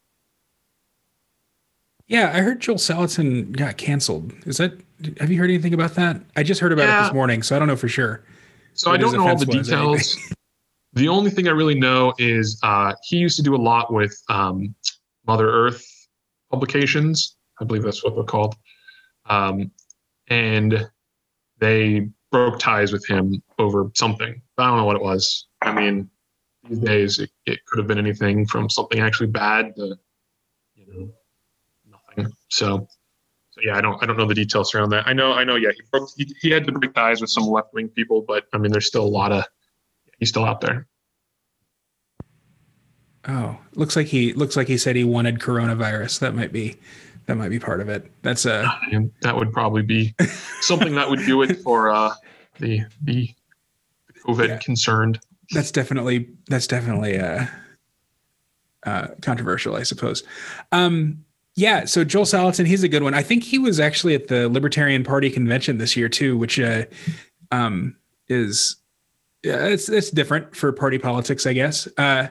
Yeah, 2.06 2.32
I 2.36 2.42
heard 2.42 2.60
Joel 2.60 2.76
Salatin 2.76 3.52
got 3.58 3.78
canceled. 3.78 4.34
Is 4.46 4.58
that? 4.58 4.74
Have 5.20 5.32
you 5.32 5.40
heard 5.40 5.50
anything 5.50 5.74
about 5.74 5.96
that? 5.96 6.22
I 6.36 6.44
just 6.44 6.62
heard 6.62 6.72
about 6.72 6.84
yeah. 6.84 7.00
it 7.00 7.04
this 7.06 7.14
morning, 7.16 7.42
so 7.42 7.56
I 7.56 7.60
don't 7.60 7.68
know 7.68 7.76
for 7.76 7.88
sure. 7.88 8.24
So 8.74 8.92
I 8.92 8.98
don't 8.98 9.14
know 9.14 9.28
all 9.28 9.38
the 9.38 9.46
details. 9.46 10.18
the 10.94 11.08
only 11.08 11.32
thing 11.32 11.48
I 11.48 11.52
really 11.52 11.80
know 11.80 12.14
is 12.18 12.60
uh, 12.64 12.94
he 13.04 13.18
used 13.18 13.38
to 13.38 13.44
do 13.44 13.56
a 13.56 13.58
lot 13.58 13.94
with 13.94 14.16
um, 14.30 14.74
Mother 15.28 15.50
Earth 15.50 15.84
publications. 16.50 17.36
I 17.60 17.66
believe 17.66 17.84
that's 17.84 18.04
what 18.04 18.16
they're 18.16 18.24
called. 18.24 18.56
Um, 19.26 19.72
and 20.30 20.90
they 21.60 22.10
broke 22.32 22.60
ties 22.60 22.92
with 22.92 23.08
him 23.08 23.42
over 23.60 23.92
something. 23.94 24.42
I 24.58 24.68
don't 24.68 24.78
know 24.78 24.86
what 24.86 24.96
it 24.96 25.02
was. 25.02 25.48
I 25.62 25.74
mean, 25.74 26.10
these 26.68 26.80
days 26.80 27.20
it, 27.20 27.30
it 27.46 27.60
could 27.66 27.80
have 27.80 27.88
been 27.88 27.98
anything 27.98 28.46
from 28.46 28.70
something 28.70 29.00
actually 29.00 29.28
bad 29.28 29.76
to 29.76 29.98
you 30.76 30.86
know 30.88 31.10
nothing. 31.90 32.32
So 32.50 32.68
so 32.68 32.88
yeah, 33.62 33.78
I 33.78 33.82
don't 33.82 34.02
I 34.02 34.06
don't 34.06 34.18
know 34.18 34.28
the 34.28 34.36
details 34.36 34.74
around 34.74 34.90
that. 34.92 35.08
I 35.08 35.14
know 35.14 35.34
I 35.34 35.44
know 35.44 35.56
yeah 35.56 35.72
he 35.76 35.82
broke 35.92 36.10
he, 36.18 36.34
he 36.42 36.50
had 36.50 36.66
to 36.66 36.72
break 36.72 36.94
ties 36.94 37.22
with 37.22 37.30
some 37.30 37.44
left 37.46 37.74
wing 37.74 37.90
people, 37.90 38.24
but 38.28 38.46
I 38.54 38.58
mean 38.58 38.72
there's 38.72 38.88
still 38.88 39.04
a 39.04 39.08
lot 39.08 39.32
of 39.32 39.46
he's 40.20 40.30
still 40.30 40.46
out 40.46 40.62
there. 40.62 40.88
Oh, 43.28 43.58
looks 43.76 43.96
like 43.96 44.08
he 44.08 44.34
looks 44.34 44.56
like 44.56 44.68
he 44.68 44.78
said 44.78 44.96
he 44.96 45.04
wanted 45.04 45.40
coronavirus. 45.40 46.20
That 46.20 46.34
might 46.34 46.52
be 46.52 46.78
that 47.28 47.36
might 47.36 47.50
be 47.50 47.60
part 47.60 47.82
of 47.82 47.90
it. 47.90 48.12
That's 48.24 48.46
a 48.46 48.66
uh, 48.94 49.00
that 49.22 49.36
would 49.36 49.54
probably 49.54 49.84
be 49.84 50.16
something 50.62 50.96
that 50.96 51.10
would 51.10 51.20
do 51.26 51.42
it 51.44 51.60
for 51.62 51.92
uh, 51.92 52.14
the 52.60 52.82
the 53.04 53.30
COVID 54.26 54.48
yeah. 54.48 54.58
concerned. 54.58 55.20
That's 55.52 55.72
definitely 55.72 56.30
that's 56.48 56.68
definitely 56.68 57.20
uh, 57.20 57.46
uh, 58.86 59.08
controversial, 59.22 59.76
I 59.76 59.84
suppose. 59.84 60.24
Um, 60.72 61.24
yeah, 61.56 61.86
so 61.86 62.04
Joel 62.04 62.26
Salatin, 62.26 62.66
he's 62.66 62.84
a 62.84 62.88
good 62.88 63.04
one. 63.04 63.14
I 63.14 63.24
think 63.24 63.44
he 63.44 63.58
was 63.58 63.80
actually 63.80 64.16
at 64.16 64.28
the 64.28 64.48
Libertarian 64.48 65.04
Party 65.04 65.30
convention 65.30 65.78
this 65.78 65.98
year 65.98 66.08
too, 66.08 66.38
which 66.38 66.60
uh, 66.60 66.86
um, 67.52 67.96
is 68.28 68.78
yeah, 69.44 69.66
it's 69.66 69.90
it's 69.90 70.12
different 70.12 70.56
for 70.56 70.72
party 70.72 70.98
politics, 70.98 71.46
I 71.46 71.54
guess. 71.54 71.88
Uh, 71.98 72.28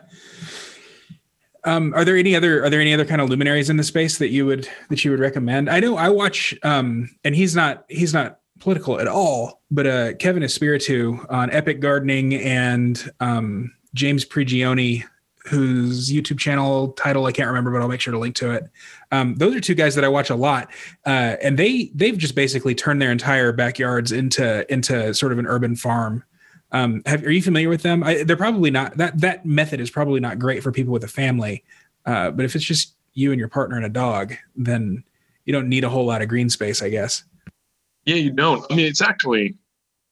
um, 1.64 1.92
are 1.94 2.04
there 2.04 2.16
any 2.16 2.34
other 2.34 2.64
are 2.64 2.70
there 2.70 2.80
any 2.80 2.94
other 2.94 3.04
kind 3.04 3.20
of 3.20 3.28
luminaries 3.28 3.68
in 3.68 3.76
the 3.76 3.84
space 3.84 4.18
that 4.18 4.28
you 4.28 4.46
would 4.46 4.68
that 4.88 5.04
you 5.04 5.10
would 5.10 5.20
recommend? 5.20 5.68
I 5.68 5.80
know 5.80 5.96
I 5.96 6.08
watch 6.08 6.54
um, 6.62 7.10
and 7.24 7.34
he's 7.34 7.54
not 7.54 7.84
he's 7.88 8.14
not 8.14 8.38
political 8.60 9.00
at 9.00 9.08
all, 9.08 9.60
but 9.70 9.86
uh, 9.86 10.14
Kevin 10.14 10.42
Espiritu 10.42 11.26
on 11.28 11.50
Epic 11.50 11.80
Gardening 11.80 12.34
and 12.34 13.10
um, 13.20 13.72
James 13.94 14.24
Prigioni, 14.24 15.04
whose 15.47 16.11
YouTube 16.11 16.38
channel 16.38 16.93
title 16.93 17.26
I 17.26 17.32
can't 17.32 17.49
remember, 17.49 17.70
but 17.70 17.80
I'll 17.80 17.88
make 17.88 18.01
sure 18.01 18.12
to 18.12 18.18
link 18.18 18.34
to 18.36 18.53
it. 18.53 18.64
Um, 19.11 19.34
those 19.36 19.55
are 19.55 19.61
two 19.61 19.74
guys 19.74 19.95
that 19.95 20.05
I 20.05 20.09
watch 20.09 20.30
a 20.30 20.34
lot, 20.34 20.70
uh, 21.07 21.36
and 21.43 21.59
they 21.59 21.91
they've 21.95 22.16
just 22.16 22.34
basically 22.34 22.74
turned 22.74 23.01
their 23.01 23.12
entire 23.12 23.53
backyards 23.53 24.12
into 24.12 24.70
into 24.72 25.14
sort 25.14 25.32
of 25.32 25.38
an 25.38 25.47
urban 25.47 25.76
farm. 25.76 26.24
Um, 26.72 27.03
have, 27.07 27.24
are 27.24 27.30
you 27.30 27.43
familiar 27.43 27.68
with 27.68 27.82
them? 27.82 28.03
I, 28.05 28.22
they're 28.22 28.36
probably 28.36 28.70
not 28.70 28.97
that 28.99 29.20
that 29.20 29.47
method 29.47 29.80
is 29.80 29.91
probably 29.91 30.20
not 30.20 30.38
great 30.38 30.62
for 30.62 30.72
people 30.72 30.93
with 30.93 31.05
a 31.05 31.09
family, 31.09 31.64
uh, 32.07 32.30
but 32.30 32.45
if 32.45 32.55
it's 32.55 32.64
just 32.64 32.95
you 33.14 33.32
and 33.32 33.38
your 33.38 33.49
partner 33.49 33.76
and 33.76 33.86
a 33.86 33.91
dog, 33.91 34.34
then 34.57 35.03
you 35.45 35.53
don't 35.53 35.68
need 35.68 35.84
a 35.84 35.88
whole 35.88 36.07
lot 36.07 36.22
of 36.22 36.28
green 36.28 36.49
space, 36.49 36.82
I 36.82 36.91
guess. 36.91 37.24
Yeah, 38.05 38.16
you 38.16 38.30
don't. 38.30 38.64
I 38.70 38.76
mean, 38.76 38.86
it's 38.86 39.03
actually 39.03 39.57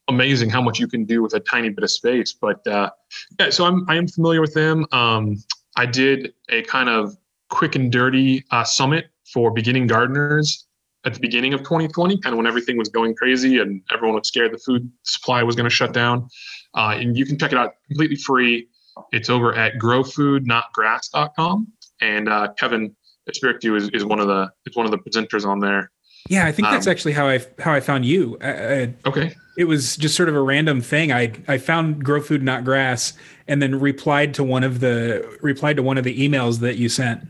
amazing 0.09 0.50
how 0.50 0.62
much 0.62 0.78
you 0.78 0.88
can 0.88 1.04
do 1.04 1.22
with 1.22 1.34
a 1.34 1.40
tiny 1.40 1.68
bit 1.68 1.84
of 1.84 1.90
space. 1.90 2.32
But 2.32 2.66
uh, 2.66 2.90
yeah, 3.38 3.50
so 3.50 3.64
I'm 3.64 3.88
I 3.88 3.96
am 3.96 4.09
familiar 4.09 4.40
with 4.40 4.54
them. 4.54 4.86
Um, 4.92 5.36
I 5.76 5.86
did 5.86 6.32
a 6.48 6.62
kind 6.62 6.88
of 6.88 7.16
quick 7.50 7.76
and 7.76 7.92
dirty 7.92 8.44
uh, 8.50 8.64
summit 8.64 9.06
for 9.32 9.50
beginning 9.50 9.86
gardeners 9.86 10.66
at 11.04 11.14
the 11.14 11.20
beginning 11.20 11.54
of 11.54 11.61
2020, 11.61 12.18
kind 12.18 12.34
of 12.34 12.36
when 12.36 12.46
everything 12.46 12.76
was 12.76 12.88
going 12.88 13.14
crazy 13.14 13.59
and 13.59 13.82
everyone 13.92 14.16
was 14.16 14.28
scared 14.28 14.52
the 14.52 14.59
food 14.59 14.90
supply 15.04 15.42
was 15.42 15.54
going 15.54 15.68
to 15.68 15.74
shut 15.74 15.92
down. 15.92 16.28
Uh, 16.74 16.96
and 16.98 17.16
you 17.16 17.24
can 17.24 17.38
check 17.38 17.52
it 17.52 17.59
out 17.59 17.74
completely 17.86 18.16
free. 18.16 18.68
It's 19.12 19.30
over 19.30 19.54
at 19.54 19.74
growfoodnotgrass.com. 19.74 21.68
And 22.00 22.28
uh, 22.28 22.48
Kevin 22.59 22.94
Espiritu 23.28 23.76
is, 23.76 23.88
is 23.90 24.04
one 24.04 24.20
of 24.20 24.26
the 24.26 24.50
is 24.66 24.76
one 24.76 24.86
of 24.86 24.92
the 24.92 24.98
presenters 24.98 25.46
on 25.46 25.61
there. 25.61 25.90
Yeah, 26.29 26.47
I 26.47 26.53
think 26.53 26.69
that's 26.69 26.87
um, 26.87 26.91
actually 26.91 27.12
how 27.12 27.29
I 27.29 27.41
how 27.59 27.73
I 27.73 27.81
found 27.81 28.05
you. 28.05 28.37
I, 28.41 28.95
okay. 29.07 29.35
It 29.57 29.64
was 29.64 29.97
just 29.97 30.14
sort 30.14 30.29
of 30.29 30.37
a 30.37 30.43
random 30.43 30.81
thing. 30.81 31.11
I 31.11 31.33
I 31.49 31.59
found 31.59 32.05
Grow 32.05 32.21
Food 32.21 32.43
Not 32.43 32.64
Grass 32.64 33.14
and 33.47 33.62
then 33.62 33.81
replied 33.81 34.35
to 34.35 34.45
one 34.45 34.62
of 34.62 34.81
the 34.81 35.39
replied 35.41 35.77
to 35.77 35.83
one 35.83 35.99
of 35.99 36.05
the 36.05 36.16
emails 36.29 36.61
that 36.61 36.77
you 36.77 36.89
sent. 36.89 37.23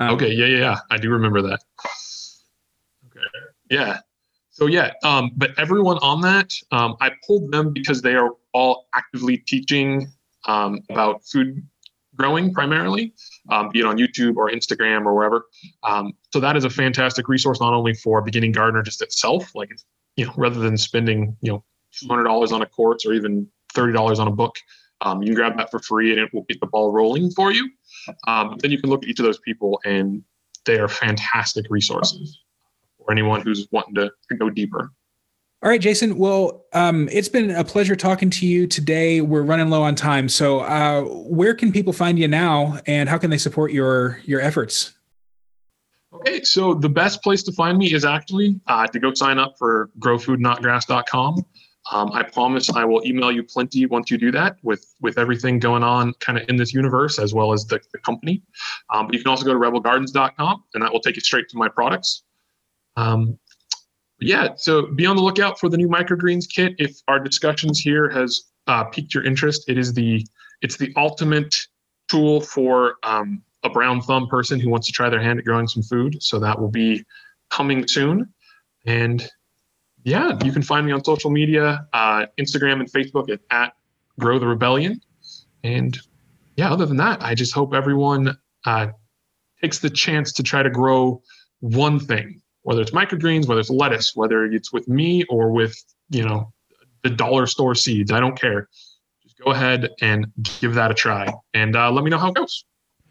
Um, 0.00 0.10
okay, 0.14 0.32
yeah, 0.32 0.46
yeah, 0.46 0.58
yeah. 0.58 0.78
I 0.90 0.98
do 0.98 1.10
remember 1.10 1.42
that. 1.42 1.60
Okay. 3.06 3.20
Yeah. 3.70 4.00
So 4.50 4.66
yeah, 4.66 4.92
um, 5.02 5.32
but 5.36 5.50
everyone 5.58 5.98
on 5.98 6.20
that, 6.20 6.52
um, 6.70 6.96
I 7.00 7.10
pulled 7.26 7.50
them 7.50 7.72
because 7.72 8.02
they 8.02 8.14
are 8.14 8.30
all 8.52 8.86
actively 8.94 9.38
teaching 9.38 10.06
um, 10.46 10.80
about 10.90 11.24
food 11.24 11.66
growing 12.16 12.52
primarily, 12.52 13.12
um, 13.50 13.68
be 13.72 13.80
it 13.80 13.86
on 13.86 13.98
YouTube 13.98 14.36
or 14.36 14.50
Instagram 14.50 15.04
or 15.04 15.14
wherever. 15.14 15.46
Um, 15.82 16.12
so 16.32 16.40
that 16.40 16.56
is 16.56 16.64
a 16.64 16.70
fantastic 16.70 17.28
resource 17.28 17.60
not 17.60 17.74
only 17.74 17.94
for 17.94 18.22
beginning 18.22 18.52
gardener 18.52 18.82
just 18.82 19.02
itself, 19.02 19.54
like 19.54 19.70
you 20.16 20.26
know 20.26 20.32
rather 20.36 20.60
than 20.60 20.76
spending 20.76 21.36
you 21.40 21.52
know 21.52 21.64
two 21.92 22.08
hundred 22.08 22.24
dollars 22.24 22.52
on 22.52 22.62
a 22.62 22.66
course 22.66 23.04
or 23.06 23.12
even 23.12 23.46
thirty 23.74 23.92
dollars 23.92 24.18
on 24.18 24.28
a 24.28 24.32
book, 24.32 24.56
um, 25.00 25.22
you 25.22 25.28
can 25.28 25.34
grab 25.34 25.56
that 25.58 25.70
for 25.70 25.78
free 25.78 26.10
and 26.10 26.20
it 26.20 26.32
will 26.32 26.44
get 26.48 26.60
the 26.60 26.66
ball 26.66 26.92
rolling 26.92 27.30
for 27.30 27.52
you. 27.52 27.68
Um, 28.26 28.56
then 28.60 28.70
you 28.70 28.80
can 28.80 28.90
look 28.90 29.02
at 29.02 29.08
each 29.08 29.18
of 29.18 29.24
those 29.24 29.38
people 29.38 29.80
and 29.84 30.22
they 30.64 30.78
are 30.78 30.88
fantastic 30.88 31.66
resources 31.68 32.40
for 32.98 33.12
anyone 33.12 33.42
who's 33.42 33.68
wanting 33.70 33.94
to 33.94 34.10
go 34.38 34.48
deeper. 34.50 34.90
All 35.64 35.70
right, 35.70 35.80
Jason. 35.80 36.18
Well, 36.18 36.66
um, 36.74 37.08
it's 37.10 37.30
been 37.30 37.50
a 37.50 37.64
pleasure 37.64 37.96
talking 37.96 38.28
to 38.28 38.46
you 38.46 38.66
today. 38.66 39.22
We're 39.22 39.44
running 39.44 39.70
low 39.70 39.82
on 39.82 39.94
time, 39.94 40.28
so 40.28 40.60
uh, 40.60 41.04
where 41.04 41.54
can 41.54 41.72
people 41.72 41.94
find 41.94 42.18
you 42.18 42.28
now, 42.28 42.80
and 42.86 43.08
how 43.08 43.16
can 43.16 43.30
they 43.30 43.38
support 43.38 43.72
your 43.72 44.20
your 44.26 44.42
efforts? 44.42 44.92
Okay, 46.12 46.42
so 46.42 46.74
the 46.74 46.90
best 46.90 47.22
place 47.22 47.42
to 47.44 47.52
find 47.52 47.78
me 47.78 47.94
is 47.94 48.04
actually 48.04 48.60
uh, 48.66 48.86
to 48.88 48.98
go 48.98 49.14
sign 49.14 49.38
up 49.38 49.54
for 49.58 49.88
growfoodnotgrass.com. 50.00 51.42
Um, 51.92 52.12
I 52.12 52.24
promise 52.24 52.68
I 52.68 52.84
will 52.84 53.02
email 53.06 53.32
you 53.32 53.42
plenty 53.42 53.86
once 53.86 54.10
you 54.10 54.18
do 54.18 54.30
that 54.32 54.58
with 54.62 54.94
with 55.00 55.16
everything 55.16 55.60
going 55.60 55.82
on 55.82 56.12
kind 56.20 56.38
of 56.38 56.46
in 56.50 56.56
this 56.56 56.74
universe 56.74 57.18
as 57.18 57.32
well 57.32 57.54
as 57.54 57.64
the, 57.64 57.80
the 57.90 57.98
company. 58.00 58.42
Um, 58.92 59.06
but 59.06 59.14
you 59.14 59.22
can 59.22 59.30
also 59.30 59.46
go 59.46 59.54
to 59.54 59.58
rebelgardens.com 59.58 60.64
and 60.74 60.82
that 60.82 60.92
will 60.92 61.00
take 61.00 61.16
you 61.16 61.22
straight 61.22 61.48
to 61.48 61.56
my 61.56 61.70
products. 61.70 62.22
Um, 62.96 63.38
yeah, 64.20 64.48
so 64.56 64.86
be 64.86 65.06
on 65.06 65.16
the 65.16 65.22
lookout 65.22 65.58
for 65.58 65.68
the 65.68 65.76
new 65.76 65.88
microgreens 65.88 66.48
kit. 66.48 66.74
If 66.78 66.96
our 67.08 67.18
discussions 67.18 67.80
here 67.80 68.08
has 68.10 68.44
uh, 68.66 68.84
piqued 68.84 69.14
your 69.14 69.24
interest, 69.24 69.68
it 69.68 69.78
is 69.78 69.92
the 69.92 70.26
it's 70.62 70.76
the 70.76 70.92
ultimate 70.96 71.54
tool 72.08 72.40
for 72.40 72.96
um, 73.02 73.42
a 73.64 73.70
brown 73.70 74.00
thumb 74.00 74.28
person 74.28 74.60
who 74.60 74.70
wants 74.70 74.86
to 74.86 74.92
try 74.92 75.10
their 75.10 75.20
hand 75.20 75.38
at 75.38 75.44
growing 75.44 75.66
some 75.66 75.82
food. 75.82 76.22
So 76.22 76.38
that 76.38 76.58
will 76.58 76.70
be 76.70 77.04
coming 77.50 77.86
soon. 77.88 78.32
And 78.86 79.26
yeah, 80.04 80.38
you 80.44 80.52
can 80.52 80.62
find 80.62 80.86
me 80.86 80.92
on 80.92 81.02
social 81.02 81.30
media, 81.30 81.86
uh, 81.92 82.26
Instagram 82.38 82.80
and 82.80 82.92
Facebook 82.92 83.30
at, 83.30 83.40
at 83.50 83.72
Grow 84.18 84.38
the 84.38 84.46
Rebellion. 84.46 85.00
And 85.64 85.98
yeah, 86.56 86.70
other 86.70 86.86
than 86.86 86.98
that, 86.98 87.22
I 87.22 87.34
just 87.34 87.52
hope 87.52 87.74
everyone 87.74 88.36
uh, 88.64 88.88
takes 89.60 89.78
the 89.78 89.90
chance 89.90 90.32
to 90.34 90.42
try 90.42 90.62
to 90.62 90.70
grow 90.70 91.22
one 91.60 91.98
thing 91.98 92.42
whether 92.64 92.80
it's 92.80 92.90
microgreens, 92.90 93.46
whether 93.46 93.60
it's 93.60 93.70
lettuce, 93.70 94.12
whether 94.14 94.44
it's 94.46 94.72
with 94.72 94.88
me 94.88 95.22
or 95.28 95.50
with, 95.50 95.76
you 96.10 96.24
know, 96.24 96.52
the 97.02 97.10
dollar 97.10 97.46
store 97.46 97.74
seeds. 97.74 98.10
I 98.10 98.18
don't 98.18 98.38
care. 98.38 98.68
Just 99.22 99.38
go 99.38 99.52
ahead 99.52 99.90
and 100.00 100.26
give 100.60 100.74
that 100.74 100.90
a 100.90 100.94
try 100.94 101.32
and 101.52 101.76
uh, 101.76 101.90
let 101.92 102.04
me 102.04 102.10
know 102.10 102.18
how 102.18 102.28
it 102.28 102.34
goes. 102.34 102.64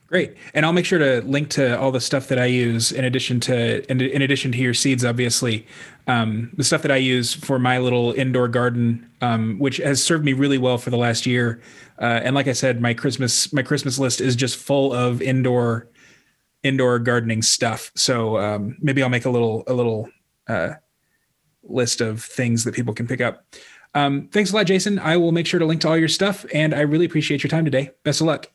Great, 0.08 0.36
and 0.54 0.64
I'll 0.64 0.74
make 0.74 0.86
sure 0.86 1.00
to 1.00 1.22
link 1.28 1.50
to 1.52 1.80
all 1.80 1.92
the 1.92 2.02
stuff 2.02 2.28
that 2.28 2.38
I 2.38 2.46
use 2.46 2.92
in 2.92 3.04
addition 3.04 3.40
to 3.42 3.90
in, 3.90 4.00
in 4.00 4.22
addition 4.22 4.52
to 4.52 4.58
your 4.60 4.74
seeds, 4.74 5.04
obviously, 5.04 5.66
um, 6.06 6.52
the 6.56 6.64
stuff 6.64 6.84
that 6.84 6.92
I 6.92 6.98
use 6.98 7.34
for 7.34 7.58
my 7.58 7.80
little 7.80 8.12
indoor 8.12 8.48
garden, 8.48 9.10
um, 9.22 9.58
which 9.58 9.78
has 9.78 10.04
served 10.04 10.24
me 10.24 10.34
really 10.34 10.60
well 10.60 10.78
for 10.78 10.92
the 10.92 10.98
last 10.98 11.26
year. 11.26 11.62
Uh, 12.00 12.22
and 12.24 12.36
like 12.36 12.48
I 12.48 12.54
said, 12.54 12.80
my 12.80 12.94
Christmas 12.94 13.52
my 13.54 13.64
Christmas 13.64 13.98
list 13.98 14.22
is 14.22 14.36
just 14.36 14.58
full 14.58 14.94
of 14.94 15.20
indoor 15.20 15.88
indoor 16.64 17.00
gardening 17.00 17.42
stuff. 17.42 17.92
So 17.96 18.38
um, 18.38 18.78
maybe 18.82 19.04
I'll 19.04 19.10
make 19.10 19.26
a 19.26 19.30
little 19.30 19.64
a 19.68 19.74
little 19.74 20.10
uh, 20.48 20.74
list 21.64 22.02
of 22.02 22.24
things 22.24 22.64
that 22.64 22.74
people 22.74 22.94
can 22.94 23.08
pick 23.08 23.22
up. 23.22 23.46
Um, 23.96 24.30
thanks 24.32 24.52
a 24.52 24.56
lot, 24.56 24.66
Jason. 24.66 24.98
I 24.98 25.18
will 25.18 25.32
make 25.32 25.46
sure 25.46 25.60
to 25.60 25.66
link 25.66 25.82
to 25.82 25.90
all 25.90 25.98
your 25.98 26.08
stuff, 26.08 26.46
and 26.54 26.74
I 26.74 26.82
really 26.82 27.06
appreciate 27.06 27.44
your 27.44 27.50
time 27.50 27.66
today. 27.66 27.92
Best 28.04 28.22
of 28.22 28.28
luck. 28.28 28.48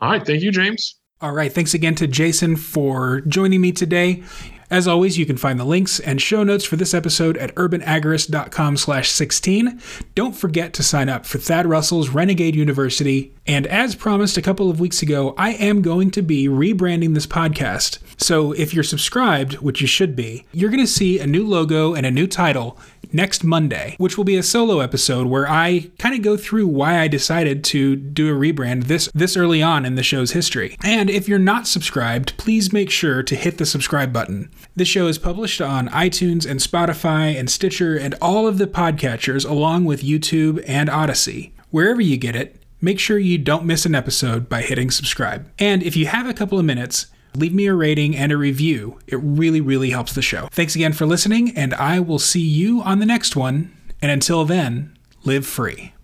All 0.00 0.10
right, 0.10 0.24
thank 0.24 0.42
you, 0.42 0.52
James. 0.52 0.96
All 1.20 1.32
right, 1.32 1.52
thanks 1.52 1.74
again 1.74 1.94
to 1.96 2.06
Jason 2.06 2.56
for 2.56 3.22
joining 3.22 3.60
me 3.60 3.72
today. 3.72 4.22
As 4.70 4.88
always, 4.88 5.18
you 5.18 5.26
can 5.26 5.36
find 5.36 5.58
the 5.58 5.64
links 5.64 6.00
and 6.00 6.20
show 6.20 6.42
notes 6.42 6.64
for 6.64 6.76
this 6.76 6.94
episode 6.94 7.36
at 7.36 7.54
urbanagorist.com 7.54 8.76
slash 8.76 9.10
16. 9.10 9.80
Don't 10.14 10.34
forget 10.34 10.72
to 10.74 10.82
sign 10.82 11.08
up 11.08 11.26
for 11.26 11.38
Thad 11.38 11.66
Russell's 11.66 12.08
Renegade 12.08 12.56
University 12.56 13.33
And 13.46 13.66
as 13.66 13.94
promised 13.94 14.36
a 14.36 14.42
couple 14.42 14.70
of 14.70 14.80
weeks 14.80 15.02
ago, 15.02 15.34
I 15.36 15.50
am 15.52 15.82
going 15.82 16.10
to 16.12 16.22
be 16.22 16.48
rebranding 16.48 17.14
this 17.14 17.26
podcast. 17.26 17.98
So 18.16 18.52
if 18.52 18.72
you're 18.72 18.82
subscribed, 18.82 19.58
which 19.58 19.80
you 19.80 19.86
should 19.86 20.16
be, 20.16 20.46
you're 20.52 20.70
going 20.70 20.82
to 20.82 20.86
see 20.86 21.18
a 21.18 21.26
new 21.26 21.46
logo 21.46 21.94
and 21.94 22.06
a 22.06 22.10
new 22.10 22.26
title 22.26 22.78
next 23.12 23.44
Monday, 23.44 23.94
which 23.98 24.16
will 24.16 24.24
be 24.24 24.36
a 24.36 24.42
solo 24.42 24.80
episode 24.80 25.26
where 25.26 25.48
I 25.48 25.90
kind 25.98 26.14
of 26.14 26.22
go 26.22 26.36
through 26.36 26.66
why 26.66 26.98
I 26.98 27.08
decided 27.08 27.62
to 27.64 27.96
do 27.96 28.34
a 28.34 28.38
rebrand 28.38 28.84
this 28.84 29.08
this 29.14 29.36
early 29.36 29.62
on 29.62 29.84
in 29.84 29.94
the 29.94 30.02
show's 30.02 30.32
history. 30.32 30.76
And 30.82 31.10
if 31.10 31.28
you're 31.28 31.38
not 31.38 31.66
subscribed, 31.66 32.36
please 32.38 32.72
make 32.72 32.90
sure 32.90 33.22
to 33.22 33.36
hit 33.36 33.58
the 33.58 33.66
subscribe 33.66 34.12
button. 34.12 34.50
This 34.74 34.88
show 34.88 35.06
is 35.06 35.18
published 35.18 35.60
on 35.60 35.88
iTunes 35.90 36.48
and 36.48 36.60
Spotify 36.60 37.38
and 37.38 37.48
Stitcher 37.50 37.96
and 37.96 38.14
all 38.20 38.48
of 38.48 38.58
the 38.58 38.66
podcatchers 38.66 39.48
along 39.48 39.84
with 39.84 40.02
YouTube 40.02 40.64
and 40.66 40.88
Odysee. 40.88 41.52
Wherever 41.70 42.00
you 42.00 42.16
get 42.16 42.36
it, 42.36 42.56
make 42.84 43.00
sure 43.00 43.18
you 43.18 43.38
don't 43.38 43.64
miss 43.64 43.86
an 43.86 43.94
episode 43.94 44.48
by 44.48 44.62
hitting 44.62 44.90
subscribe. 44.90 45.50
And 45.58 45.82
if 45.82 45.96
you 45.96 46.06
have 46.06 46.28
a 46.28 46.34
couple 46.34 46.58
of 46.58 46.64
minutes, 46.64 47.06
leave 47.34 47.54
me 47.54 47.66
a 47.66 47.74
rating 47.74 48.14
and 48.14 48.30
a 48.30 48.36
review. 48.36 48.98
It 49.06 49.16
really, 49.16 49.60
really 49.60 49.90
helps 49.90 50.12
the 50.12 50.22
show. 50.22 50.48
Thanks 50.52 50.76
again 50.76 50.92
for 50.92 51.06
listening, 51.06 51.56
and 51.56 51.74
I 51.74 51.98
will 52.00 52.18
see 52.18 52.40
you 52.40 52.82
on 52.82 52.98
the 52.98 53.06
next 53.06 53.34
one. 53.34 53.74
And 54.02 54.10
until 54.10 54.44
then, 54.44 54.96
live 55.24 55.46
free. 55.46 55.94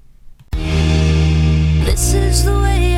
This 1.84 2.14
is 2.14 2.44
the 2.44 2.58
way 2.60 2.89